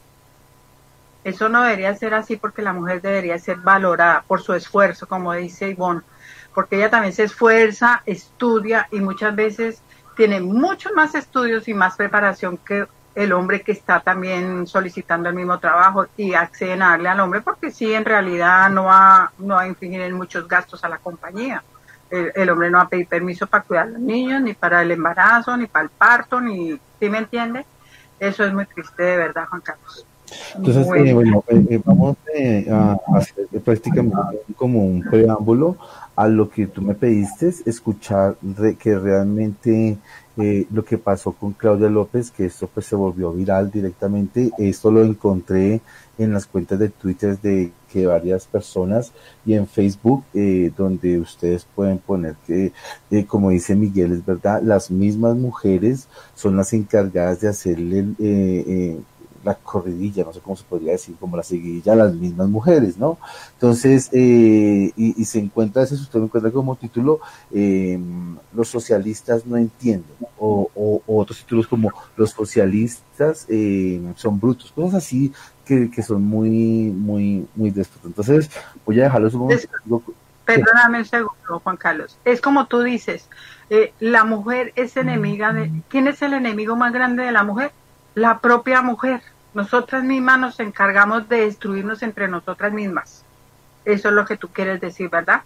[1.24, 5.32] Eso no debería ser así porque la mujer debería ser valorada por su esfuerzo, como
[5.32, 6.03] dice Ivonne,
[6.55, 9.82] porque ella también se esfuerza, estudia y muchas veces
[10.16, 15.35] tiene muchos más estudios y más preparación que el hombre que está también solicitando el
[15.35, 19.57] mismo trabajo y acceden a darle al hombre porque sí, en realidad no va, no
[19.57, 21.62] va a infringir en muchos gastos a la compañía.
[22.11, 24.90] El, hombre no va a pedir permiso para cuidar a los niños, ni para el
[24.93, 27.66] embarazo, ni para el parto, ni, ¿sí me entiende?
[28.19, 30.08] Eso es muy triste de verdad, Juan Carlos.
[30.57, 35.77] Entonces, eh, bueno, eh, eh, vamos a hacer prácticamente como un preámbulo
[36.17, 38.37] a lo que tú me pediste, escuchar
[38.79, 39.99] que realmente
[40.71, 45.03] lo que pasó con Claudia López, que esto pues se volvió viral directamente, esto lo
[45.03, 45.81] encontré
[46.17, 49.13] en las cuentas de Twitter de que varias personas
[49.45, 50.25] y en Facebook
[50.77, 52.73] donde ustedes pueden poner que,
[53.27, 59.07] como dice Miguel, es verdad, las mismas mujeres son las encargadas de hacerle
[59.49, 62.99] la corridilla, no sé cómo se podría decir, como la seguidilla a las mismas mujeres,
[62.99, 63.19] ¿no?
[63.55, 67.20] Entonces, eh, y, se encuentra, ese usted encuentra como título,
[67.53, 70.70] em, los socialistas no entienden, o,
[71.07, 75.33] otros títulos como los socialistas em, son brutos, cosas así
[75.65, 78.07] que, son muy, muy, muy déspotas.
[78.07, 78.51] Entonces,
[78.87, 79.69] voy a dejarlos un momento.
[80.47, 82.19] Perdóname un segundo, Juan Carlos.
[82.25, 83.29] Es como tú dices,
[83.69, 85.70] eh, la mujer es enemiga de...
[85.89, 87.70] ¿Quién es el enemigo más grande de la mujer?
[88.15, 89.20] La propia mujer.
[89.55, 93.25] Nosotras mismas nos encargamos de destruirnos entre nosotras mismas.
[93.85, 95.43] Eso es lo que tú quieres decir, ¿verdad?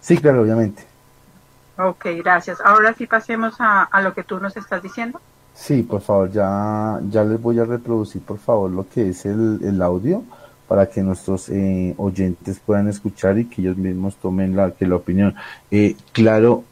[0.00, 0.84] Sí, claro, obviamente.
[1.78, 2.60] Ok, gracias.
[2.60, 5.20] Ahora sí pasemos a, lo que tú nos estás diciendo.
[5.54, 9.60] Sí, por favor, ya, ya les voy a reproducir, por favor, lo que es el,
[9.62, 10.22] el audio
[10.72, 14.96] para que nuestros eh, oyentes puedan escuchar y que ellos mismos tomen la, que la
[14.96, 15.34] opinión.
[15.70, 16.64] Eh, claro,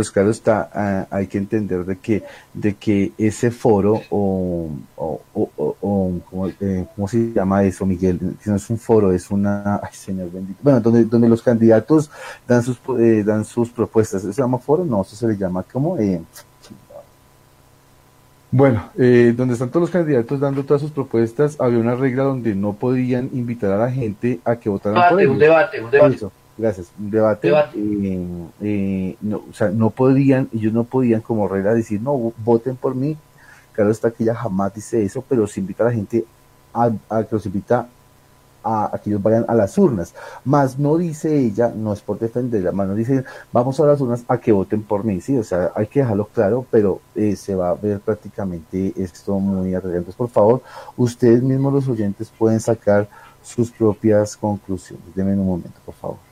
[0.00, 2.22] pues claro está, ah, hay que entender de que,
[2.54, 8.18] de que ese foro o, o, o, eh, ¿cómo, se llama eso, Miguel?
[8.46, 12.10] No es un foro, es una, ay señor bendito, bueno, donde, donde los candidatos
[12.48, 12.80] dan sus,
[13.26, 14.86] dan sus propuestas, ¿se llama foro?
[14.86, 16.22] No, eso se le llama como, eh,
[18.50, 22.54] bueno, eh, donde están todos los candidatos dando todas sus propuestas, había una regla donde
[22.54, 25.34] no podían invitar a la gente a que votaran por ellos.
[25.34, 26.26] Un debate, un debate.
[26.60, 27.50] Gracias, un debate.
[27.74, 28.26] Eh,
[28.60, 32.94] eh, no, o sea, no podían, ellos no podían como regla decir, no, voten por
[32.94, 33.16] mí.
[33.72, 36.24] Claro está que ella jamás dice eso, pero se invita a la gente
[36.74, 37.88] a, a que los invita
[38.62, 40.14] a, que ellos vayan a las urnas.
[40.44, 44.24] Más no dice ella, no es por defenderla, más no dice, vamos a las urnas
[44.28, 47.54] a que voten por mí, sí, o sea, hay que dejarlo claro, pero eh, se
[47.54, 49.74] va a ver prácticamente esto muy.
[49.74, 50.62] Entonces, por favor,
[50.96, 53.08] ustedes mismos los oyentes pueden sacar
[53.42, 55.14] sus propias conclusiones.
[55.14, 56.29] Denme un momento, por favor.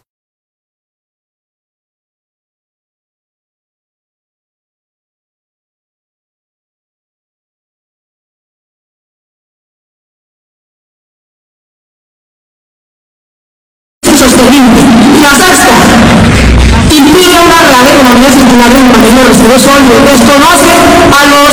[20.04, 20.72] Desconoce
[21.08, 21.48] a los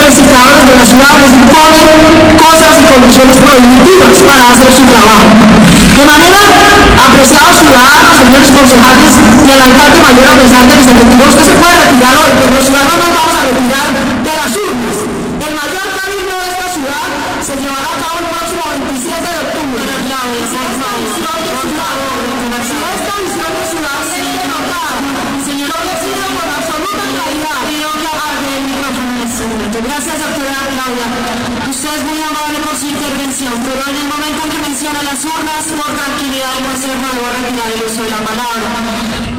[0.00, 1.80] recicladores de la ciudad, les impone
[2.40, 5.28] cosas y condiciones prohibitivas para hacer su trabajo.
[5.96, 6.40] De manera,
[6.96, 11.54] apreciados ciudadanos, señores concejales y al alcalde mayor, a pesar de los objetivos que se
[11.56, 13.05] puede retirar hoy, pero los ciudadanos
[38.54, 38.82] de la.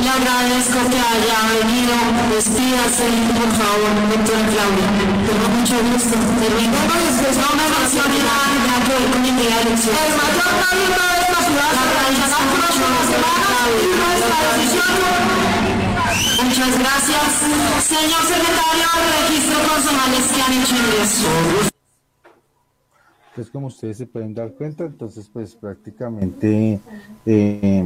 [0.04, 1.96] Le agradezco que haya venido.
[2.34, 3.08] Despídase,
[3.40, 4.88] por favor, doctora Claudia.
[5.28, 6.16] Tengo mucho gusto.
[7.88, 9.96] Mencione nada que ver con mi elección.
[9.96, 14.98] El mayor talento de esta ciudad la realizará próximas semanas y nuestra decisión
[16.44, 17.28] Muchas gracias.
[17.88, 21.77] Señor secretario registro consumales que han hecho ingreso.
[23.38, 26.80] Pues como ustedes se pueden dar cuenta, entonces pues prácticamente
[27.24, 27.84] eh,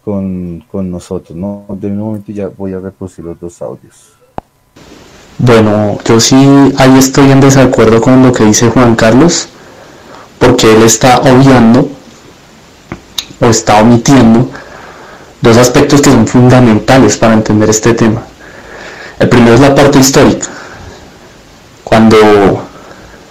[0.04, 1.36] con, con nosotros.
[1.36, 1.64] ¿no?
[1.68, 4.12] De un momento ya voy a reproducir los dos audios.
[5.38, 6.36] Bueno, yo sí
[6.78, 9.48] ahí estoy en desacuerdo con lo que dice Juan Carlos
[10.38, 11.88] porque él está obviando
[13.40, 14.48] o está omitiendo
[15.40, 18.22] dos aspectos que son fundamentales para entender este tema.
[19.18, 20.48] El primero es la parte histórica.
[21.82, 22.16] Cuando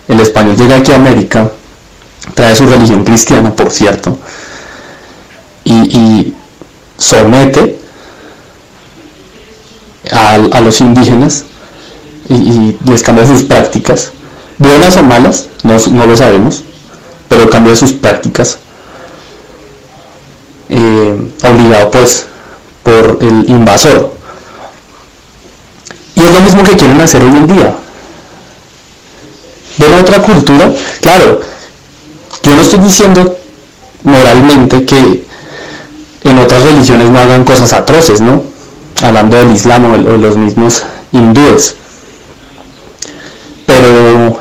[0.07, 1.49] el español llega aquí a América,
[2.34, 4.17] trae su religión cristiana, por cierto,
[5.63, 6.34] y,
[6.97, 7.80] somete
[10.11, 11.45] a, los indígenas
[12.30, 14.11] y, les cambia sus prácticas,
[14.57, 16.63] buenas o malas, no lo sabemos,
[17.27, 18.59] pero cambia sus prácticas,
[20.69, 22.27] eh, obligado pues
[22.84, 24.13] por el invasor.
[26.15, 27.75] Y es lo mismo que quieren hacer hoy en día.
[29.78, 30.72] Ver otra cultura,
[31.02, 31.41] claro,
[32.44, 33.38] yo no estoy diciendo
[34.04, 35.24] moralmente que
[36.24, 38.44] en otras religiones no hagan cosas atroces, ¿no?
[39.02, 41.76] Hablando del Islam o de los mismos hindúes.
[43.66, 44.40] Pero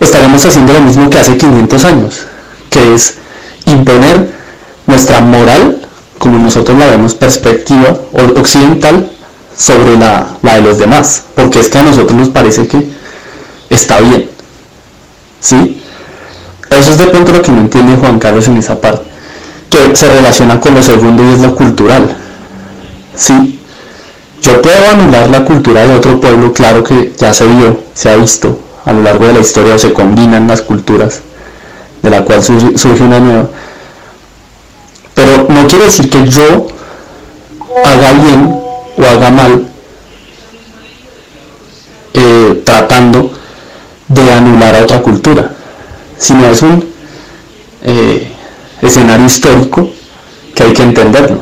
[0.00, 2.20] estaremos haciendo lo mismo que hace 500 años,
[2.70, 3.16] que es
[3.66, 4.30] imponer
[4.86, 5.86] nuestra moral,
[6.18, 7.96] como nosotros la vemos, perspectiva
[8.36, 9.10] occidental,
[9.56, 12.99] sobre la, la de los demás, porque es que a nosotros nos parece que
[13.70, 14.28] está bien.
[15.40, 15.82] ¿Sí?
[16.68, 19.02] Eso es de pronto lo que no entiende Juan Carlos en esa parte,
[19.70, 22.16] que se relaciona con lo segundo y es lo cultural.
[23.16, 23.58] ¿Sí?
[24.42, 28.16] Yo puedo anular la cultura de otro pueblo, claro que ya se vio, se ha
[28.16, 31.20] visto a lo largo de la historia o se combinan las culturas,
[32.02, 33.48] de la cual surge una nueva.
[35.14, 36.68] Pero no quiere decir que yo
[37.84, 38.60] haga bien
[38.96, 39.66] o haga mal
[42.14, 43.30] eh, tratando
[44.10, 45.52] de anular a otra cultura,
[46.18, 46.84] sino es un
[47.82, 48.32] eh,
[48.82, 49.88] escenario histórico
[50.54, 51.38] que hay que entenderlo.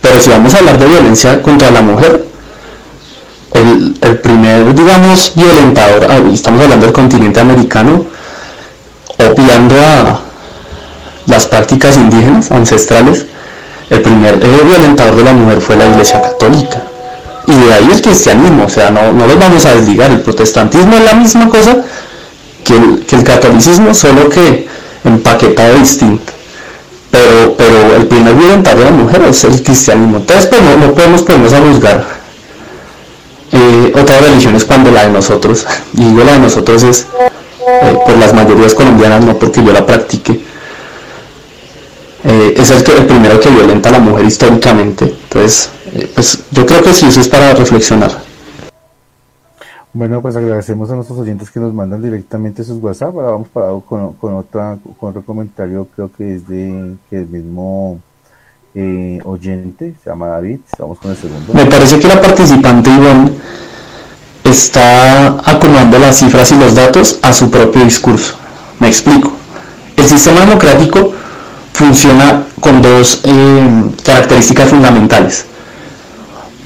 [0.00, 2.24] Pero si vamos a hablar de violencia contra la mujer,
[3.52, 8.04] el, el primer, digamos, violentador, ah, estamos hablando del continente americano,
[9.18, 10.20] obviando a
[11.26, 13.26] las prácticas indígenas ancestrales,
[13.90, 16.84] el primer violentador de la mujer fue la Iglesia Católica.
[17.46, 20.10] Y de ahí el cristianismo, o sea, no, no los vamos a desligar.
[20.10, 21.76] El protestantismo es la misma cosa
[22.64, 24.66] que el, que el catolicismo, solo que
[25.04, 26.32] empaquetado distinto.
[27.10, 30.18] Pero, pero el primer violentador de la mujer es el cristianismo.
[30.18, 32.04] Entonces, pues no, podemos ponernos a juzgar
[33.52, 37.06] eh, otras religiones cuando la de nosotros, y digo la de nosotros es
[37.82, 40.40] eh, por las mayorías colombianas, no porque yo la practique,
[42.24, 45.04] eh, es el, que, el primero que violenta a la mujer históricamente.
[45.04, 45.70] Entonces,
[46.14, 48.10] pues yo creo que sí, eso es para reflexionar.
[49.92, 53.14] Bueno, pues agradecemos a nuestros oyentes que nos mandan directamente sus WhatsApp.
[53.14, 57.26] Ahora vamos para con, con, otra, con otro comentario, creo que es de que el
[57.28, 57.98] mismo
[58.74, 60.58] eh, oyente, se llama David.
[60.78, 61.54] Vamos con el segundo.
[61.54, 63.30] Me parece que la participante Ivonne
[64.44, 68.36] está acumulando las cifras y los datos a su propio discurso.
[68.78, 69.32] Me explico.
[69.96, 71.14] El sistema democrático
[71.72, 75.46] funciona con dos eh, características fundamentales.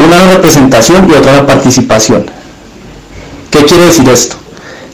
[0.04, 2.24] Una la representación y otra la participación.
[3.50, 4.36] ¿Qué quiere decir esto?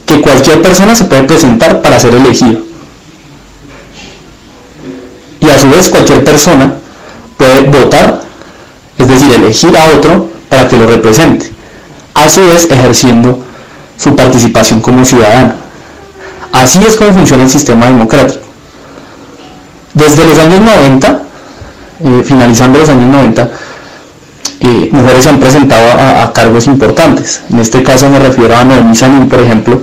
[0.05, 2.61] Que cualquier persona se puede presentar para ser elegido.
[5.39, 6.73] Y a su vez cualquier persona
[7.37, 8.21] puede votar,
[8.97, 11.51] es decir, elegir a otro para que lo represente.
[12.13, 13.39] A su vez ejerciendo
[13.97, 15.53] su participación como ciudadano.
[16.51, 18.45] Así es como funciona el sistema democrático.
[19.93, 21.21] Desde los años 90,
[22.03, 23.49] eh, finalizando los años 90,
[24.65, 27.41] mujeres se han presentado a, cargos importantes.
[27.51, 29.81] En este caso me refiero a Noemí Sanín, por ejemplo,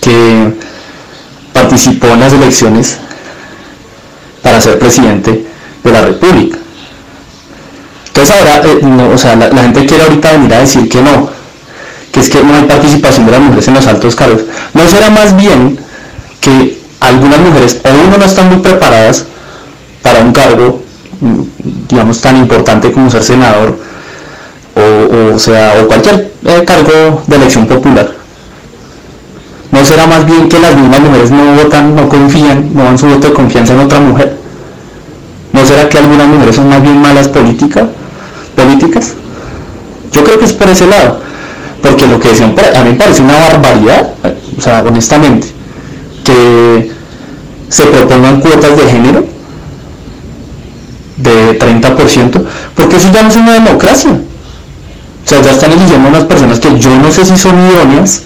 [0.00, 0.54] que
[1.52, 2.98] participó en las elecciones
[4.42, 5.46] para ser presidente
[5.82, 6.58] de la República.
[8.08, 11.30] Entonces ahora, eh, o sea, la, gente quiere ahorita venir a decir que no,
[12.12, 14.42] que es que no hay participación de las mujeres en los altos cargos.
[14.74, 15.78] ¿No será más bien
[16.40, 19.26] que algunas mujeres o no están muy preparadas
[20.02, 20.82] para un cargo,
[21.88, 23.76] digamos, tan importante como ser senador,
[25.34, 28.10] o, sea, o cualquier eh, cargo de elección popular.
[29.70, 33.06] ¿No será más bien que las mismas mujeres no votan, no confían, no dan su
[33.06, 34.36] voto de confianza en otra mujer?
[35.52, 37.84] ¿No será que algunas mujeres son más bien malas políticas?
[38.56, 39.14] políticas?
[40.12, 41.20] Yo creo que es por ese lado,
[41.82, 44.10] porque lo que decían, a mí me parece una barbaridad,
[44.56, 45.48] o sea, honestamente,
[46.24, 46.90] que
[47.68, 49.39] se propongan cuotas de género
[51.22, 52.44] de 30%,
[52.74, 54.10] porque eso ya no es una democracia.
[54.10, 58.22] O sea, ya están eligiendo unas personas que yo no sé si son idóneas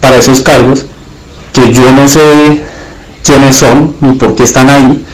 [0.00, 0.86] para esos cargos,
[1.52, 2.62] que yo no sé
[3.24, 5.04] quiénes son ni por qué están ahí.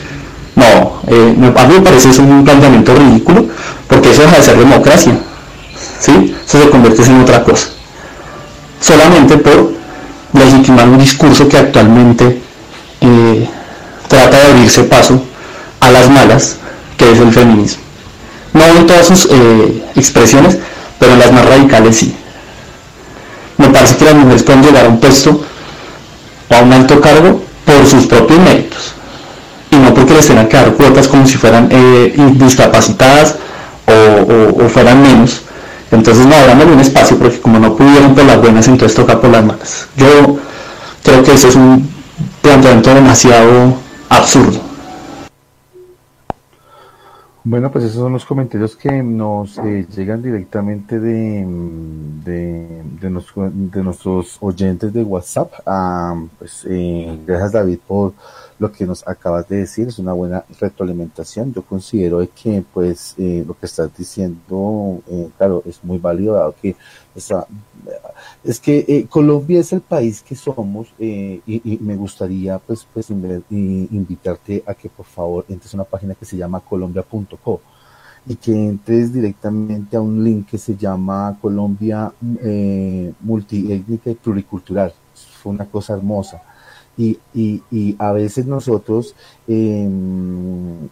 [0.55, 3.47] No, eh, a mí me parece eso un planteamiento ridículo,
[3.87, 5.17] porque eso deja de ser democracia.
[5.99, 6.35] ¿sí?
[6.45, 7.67] Eso se convierte en otra cosa.
[8.79, 9.73] Solamente por
[10.33, 12.41] legitimar un discurso que actualmente
[13.01, 13.47] eh,
[14.07, 15.23] trata de abrirse paso
[15.79, 16.57] a las malas,
[17.11, 17.83] es el feminismo.
[18.53, 20.57] No en todas sus eh, expresiones,
[20.99, 22.15] pero en las más radicales sí.
[23.57, 25.41] Me parece que las mujeres pueden llegar a un puesto
[26.49, 28.93] o a un alto cargo por sus propios méritos
[29.73, 33.35] y no porque les tengan que dar cuotas como si fueran eh, discapacitadas
[33.85, 35.41] o, fueran menos.
[35.91, 39.29] Entonces no, abran un espacio porque como no pudieron por las buenas, entonces toca por
[39.29, 39.87] las malas.
[39.95, 40.37] Yo
[41.03, 41.89] creo que eso es un
[42.41, 43.75] planteamiento demasiado
[44.09, 44.59] absurdo.
[47.45, 51.45] Bueno, pues esos son los comentarios que nos eh, llegan directamente de,
[52.23, 55.51] de, de, nuestros oyentes de WhatsApp.
[55.65, 58.13] Ah, pues, eh, gracias David por
[58.59, 61.53] lo que nos acabas de decir es una buena retroalimentación.
[61.53, 66.55] Yo considero que pues eh, lo que estás diciendo, eh, claro, es muy válido dado
[66.61, 66.77] que
[68.43, 73.09] es que eh, Colombia es el país que somos y, y, me gustaría pues, pues
[73.09, 77.61] invitarte a que por favor entres a una página que se llama colombia.co
[78.25, 82.11] y que entres directamente a un link que se llama Colombia
[82.41, 84.93] eh, Multiétnica y Pluricultural.
[85.41, 86.41] Fue una cosa hermosa.
[86.95, 89.15] Y, y, y a veces nosotros
[89.47, 89.89] eh,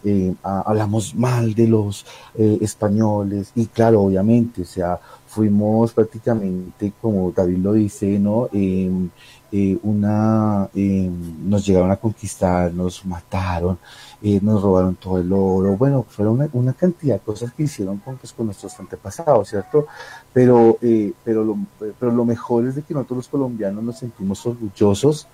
[0.04, 2.06] eh, hablamos mal de los
[2.36, 5.00] eh, españoles y claro, obviamente, o sea,
[5.32, 8.50] fuimos prácticamente, como David lo dice, ¿no?
[8.52, 9.10] Em,
[9.50, 13.80] eh, una, em, nos llegaron a conquistar, nos mataron,
[14.22, 18.00] eh, nos robaron todo el oro, bueno, fueron una, una, cantidad de cosas que hicieron
[18.00, 19.88] con, pues, con nuestros antepasados, ¿cierto?
[20.34, 21.58] Pero, eh, pero, lo,
[21.98, 25.28] pero lo mejor es de que nosotros los colombianos nos sentimos orgullosos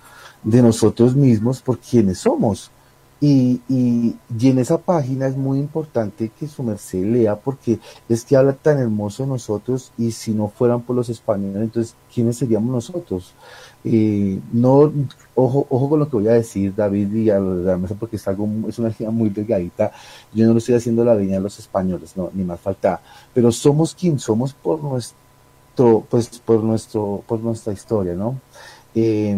[0.44, 2.70] de nosotros mismos por quienes somos.
[3.20, 8.24] Y, y, y, en esa página es muy importante que su merced lea porque es
[8.24, 12.38] que habla tan hermoso de nosotros y si no fueran por los españoles, entonces, ¿quiénes
[12.38, 13.34] seríamos nosotros?
[13.84, 14.92] Eh, no,
[15.34, 18.28] ojo, ojo con lo que voy a decir, David, y a la mesa, porque es
[18.28, 19.92] algo, es una energía muy delgadita.
[20.32, 23.00] Yo no lo estoy haciendo la veña de los españoles, no, ni más falta.
[23.34, 28.40] Pero somos quien somos por nuestro, pues, por nuestro, por nuestra historia, ¿no?
[28.94, 29.36] Eh,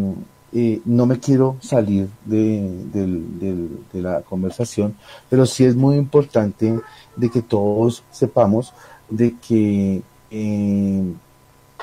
[0.53, 4.97] no me quiero salir de, de, la conversación,
[5.29, 6.81] pero sí es muy importante
[7.17, 8.73] de que todos sepamos
[9.09, 11.13] de que eh,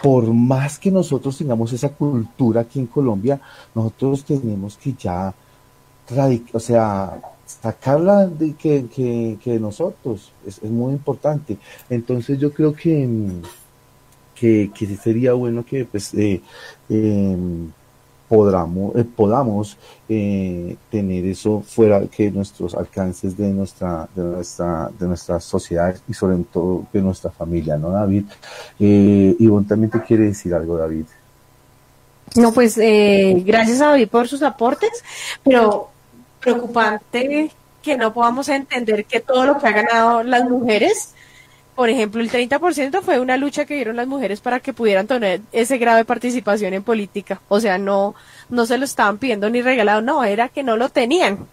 [0.02, 3.40] por más que nosotros tengamos esa cultura aquí en Colombia,
[3.74, 5.34] nosotros tenemos que ya,
[6.54, 11.58] o sea, sacarla de que, que, que nosotros, es, es, muy importante.
[11.90, 13.08] Entonces yo creo que,
[14.36, 16.42] que, que sería bueno que pues eh,
[16.90, 17.38] eh,
[18.28, 19.78] podamos, eh, podamos
[20.10, 26.14] eh, tener eso fuera que nuestros alcances de nuestra, de nuestra, de nuestras sociedades y
[26.14, 28.26] sobre todo de nuestra familia, ¿no, David?
[28.80, 31.06] Eh, Ivonne también te quiere decir algo, David.
[32.36, 35.04] No, pues eh, gracias a David por sus aportes,
[35.44, 35.90] pero
[36.42, 37.52] preocupante
[37.82, 41.14] que no podamos entender que todo lo que ha ganado las mujeres
[41.78, 45.42] por ejemplo, el 30% fue una lucha que dieron las mujeres para que pudieran tener
[45.52, 47.40] ese grado de participación en política.
[47.50, 48.16] O sea, no,
[48.50, 51.48] no se lo estaban pidiendo ni regalado, no, era que no lo tenían.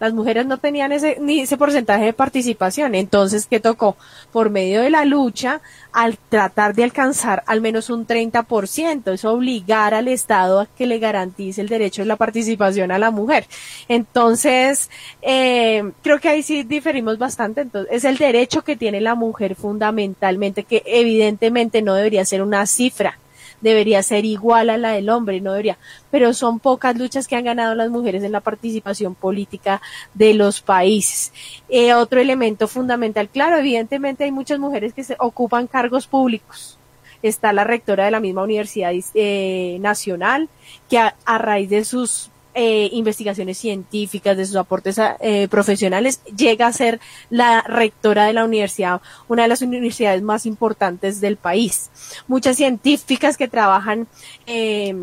[0.00, 2.94] Las mujeres no tenían ese, ni ese porcentaje de participación.
[2.94, 3.96] Entonces, ¿qué tocó?
[4.32, 5.60] Por medio de la lucha,
[5.92, 10.98] al tratar de alcanzar al menos un 30%, es obligar al Estado a que le
[10.98, 13.46] garantice el derecho de la participación a la mujer.
[13.88, 14.90] Entonces,
[15.22, 17.60] eh, creo que ahí sí diferimos bastante.
[17.60, 22.66] Entonces, es el derecho que tiene la mujer fundamentalmente, que evidentemente no debería ser una
[22.66, 23.18] cifra
[23.60, 25.78] debería ser igual a la del hombre, no debería,
[26.10, 29.80] pero son pocas luchas que han ganado las mujeres en la participación política
[30.14, 31.32] de los países.
[31.68, 36.78] Eh, otro elemento fundamental, claro, evidentemente hay muchas mujeres que se ocupan cargos públicos.
[37.22, 40.48] Está la rectora de la misma Universidad eh, Nacional,
[40.88, 46.66] que a, a raíz de sus eh, investigaciones científicas, de sus aportes eh, profesionales, llega
[46.66, 51.90] a ser la rectora de la universidad, una de las universidades más importantes del país.
[52.26, 54.08] Muchas científicas que trabajan
[54.46, 54.94] eh,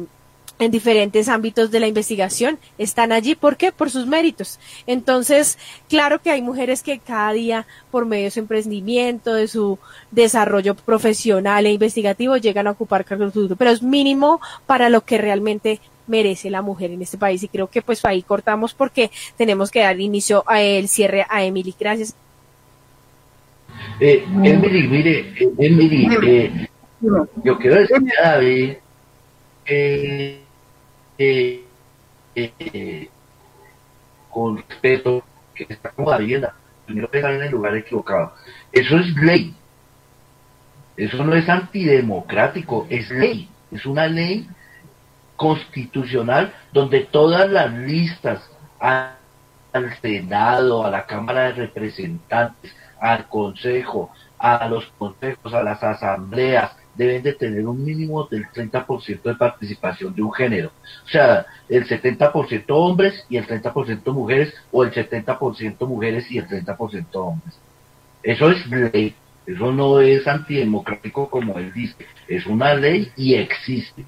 [0.60, 3.36] en diferentes ámbitos de la investigación están allí.
[3.36, 3.72] ¿Por qué?
[3.72, 4.60] Por sus méritos.
[4.88, 5.58] Entonces,
[5.88, 9.78] claro que hay mujeres que cada día, por medio de su emprendimiento, de su
[10.12, 15.18] desarrollo profesional e investigativo, llegan a ocupar cargos públicos, pero es mínimo para lo que
[15.18, 19.72] realmente merece la mujer en este país y creo que pues ahí cortamos porque tenemos
[19.72, 21.76] que dar inicio al cierre a Emily.
[21.80, 22.16] Gracias.
[24.00, 26.68] Eh, Emily, mire, eh, Emily, eh,
[27.44, 28.74] yo quiero decir a David
[29.66, 30.42] que
[31.18, 31.64] eh,
[32.36, 33.10] eh,
[34.30, 35.24] con respeto
[35.56, 36.54] que está como la vivienda,
[36.86, 38.34] primero pegar en el lugar equivocado.
[38.72, 39.56] Eso es ley.
[40.96, 43.50] Eso no es antidemocrático, es ley.
[43.72, 44.48] Es una ley
[45.38, 48.42] constitucional donde todas las listas
[48.80, 49.16] al
[50.02, 57.22] Senado, a la Cámara de Representantes, al Consejo, a los consejos, a las asambleas, deben
[57.22, 60.72] de tener un mínimo del 30% de participación de un género.
[61.06, 66.48] O sea, el 70% hombres y el 30% mujeres, o el 70% mujeres y el
[66.48, 67.60] 30% hombres.
[68.24, 69.16] Eso es ley.
[69.46, 71.96] Eso no es antidemocrático como él dice.
[72.28, 74.06] Es una ley y existe.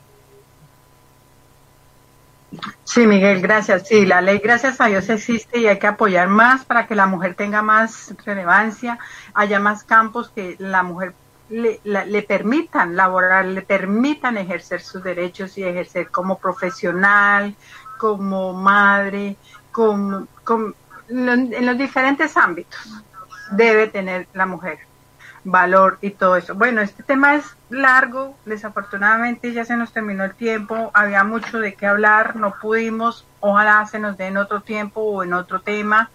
[2.83, 3.87] Sí, Miguel, gracias.
[3.87, 7.05] Sí, la ley, gracias a Dios, existe y hay que apoyar más para que la
[7.05, 8.97] mujer tenga más relevancia,
[9.33, 11.13] haya más campos que la mujer
[11.49, 17.55] le, le permitan laborar, le permitan ejercer sus derechos y ejercer como profesional,
[17.97, 19.35] como madre,
[19.71, 20.27] con,
[21.09, 22.79] en los diferentes ámbitos
[23.51, 24.79] debe tener la mujer
[25.43, 26.55] valor y todo eso.
[26.55, 31.73] Bueno, este tema es largo, desafortunadamente ya se nos terminó el tiempo, había mucho de
[31.73, 36.09] qué hablar, no pudimos, ojalá se nos dé en otro tiempo o en otro tema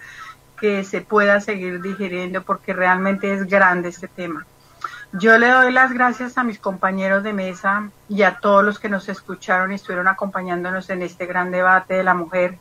[0.60, 4.46] que se pueda seguir digiriendo porque realmente es grande este tema.
[5.12, 8.88] Yo le doy las gracias a mis compañeros de mesa y a todos los que
[8.88, 12.58] nos escucharon y estuvieron acompañándonos en este gran debate de la mujer.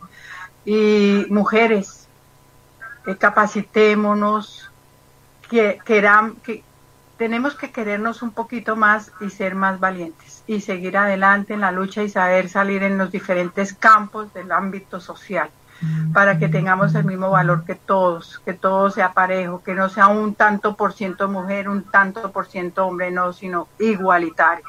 [0.64, 2.08] Y mujeres,
[3.08, 4.70] eh, capacitémonos,
[5.54, 5.80] que,
[6.44, 6.64] que
[7.18, 11.72] tenemos que querernos un poquito más y ser más valientes y seguir adelante en la
[11.72, 15.50] lucha y saber salir en los diferentes campos del ámbito social
[16.14, 20.08] para que tengamos el mismo valor que todos, que todo sea parejo, que no sea
[20.08, 24.66] un tanto por ciento mujer, un tanto por ciento hombre, no, sino igualitario.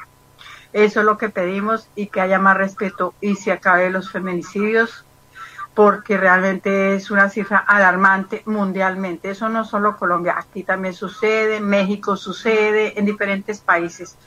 [0.73, 5.04] Eso es lo que pedimos y que haya más respeto y se acabe los feminicidios
[5.75, 9.29] porque realmente es una cifra alarmante mundialmente.
[9.29, 14.17] Eso no solo Colombia, aquí también sucede, México sucede, en diferentes países.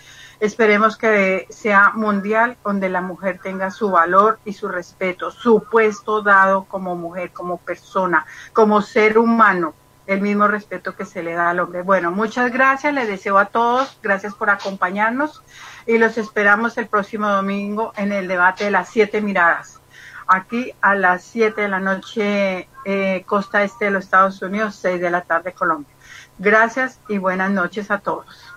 [0.40, 6.22] Esperemos que sea mundial, donde la mujer tenga su valor y su respeto, su puesto
[6.22, 9.74] dado como mujer, como persona, como ser humano,
[10.06, 11.82] el mismo respeto que se le da al hombre.
[11.82, 15.42] Bueno, muchas gracias, les deseo a todos, gracias por acompañarnos
[15.86, 19.77] y los esperamos el próximo domingo en el debate de las siete miradas.
[20.28, 25.00] Aquí a las siete de la noche, eh, costa este de los Estados Unidos, seis
[25.00, 25.94] de la tarde Colombia.
[26.38, 28.47] Gracias y buenas noches a todos.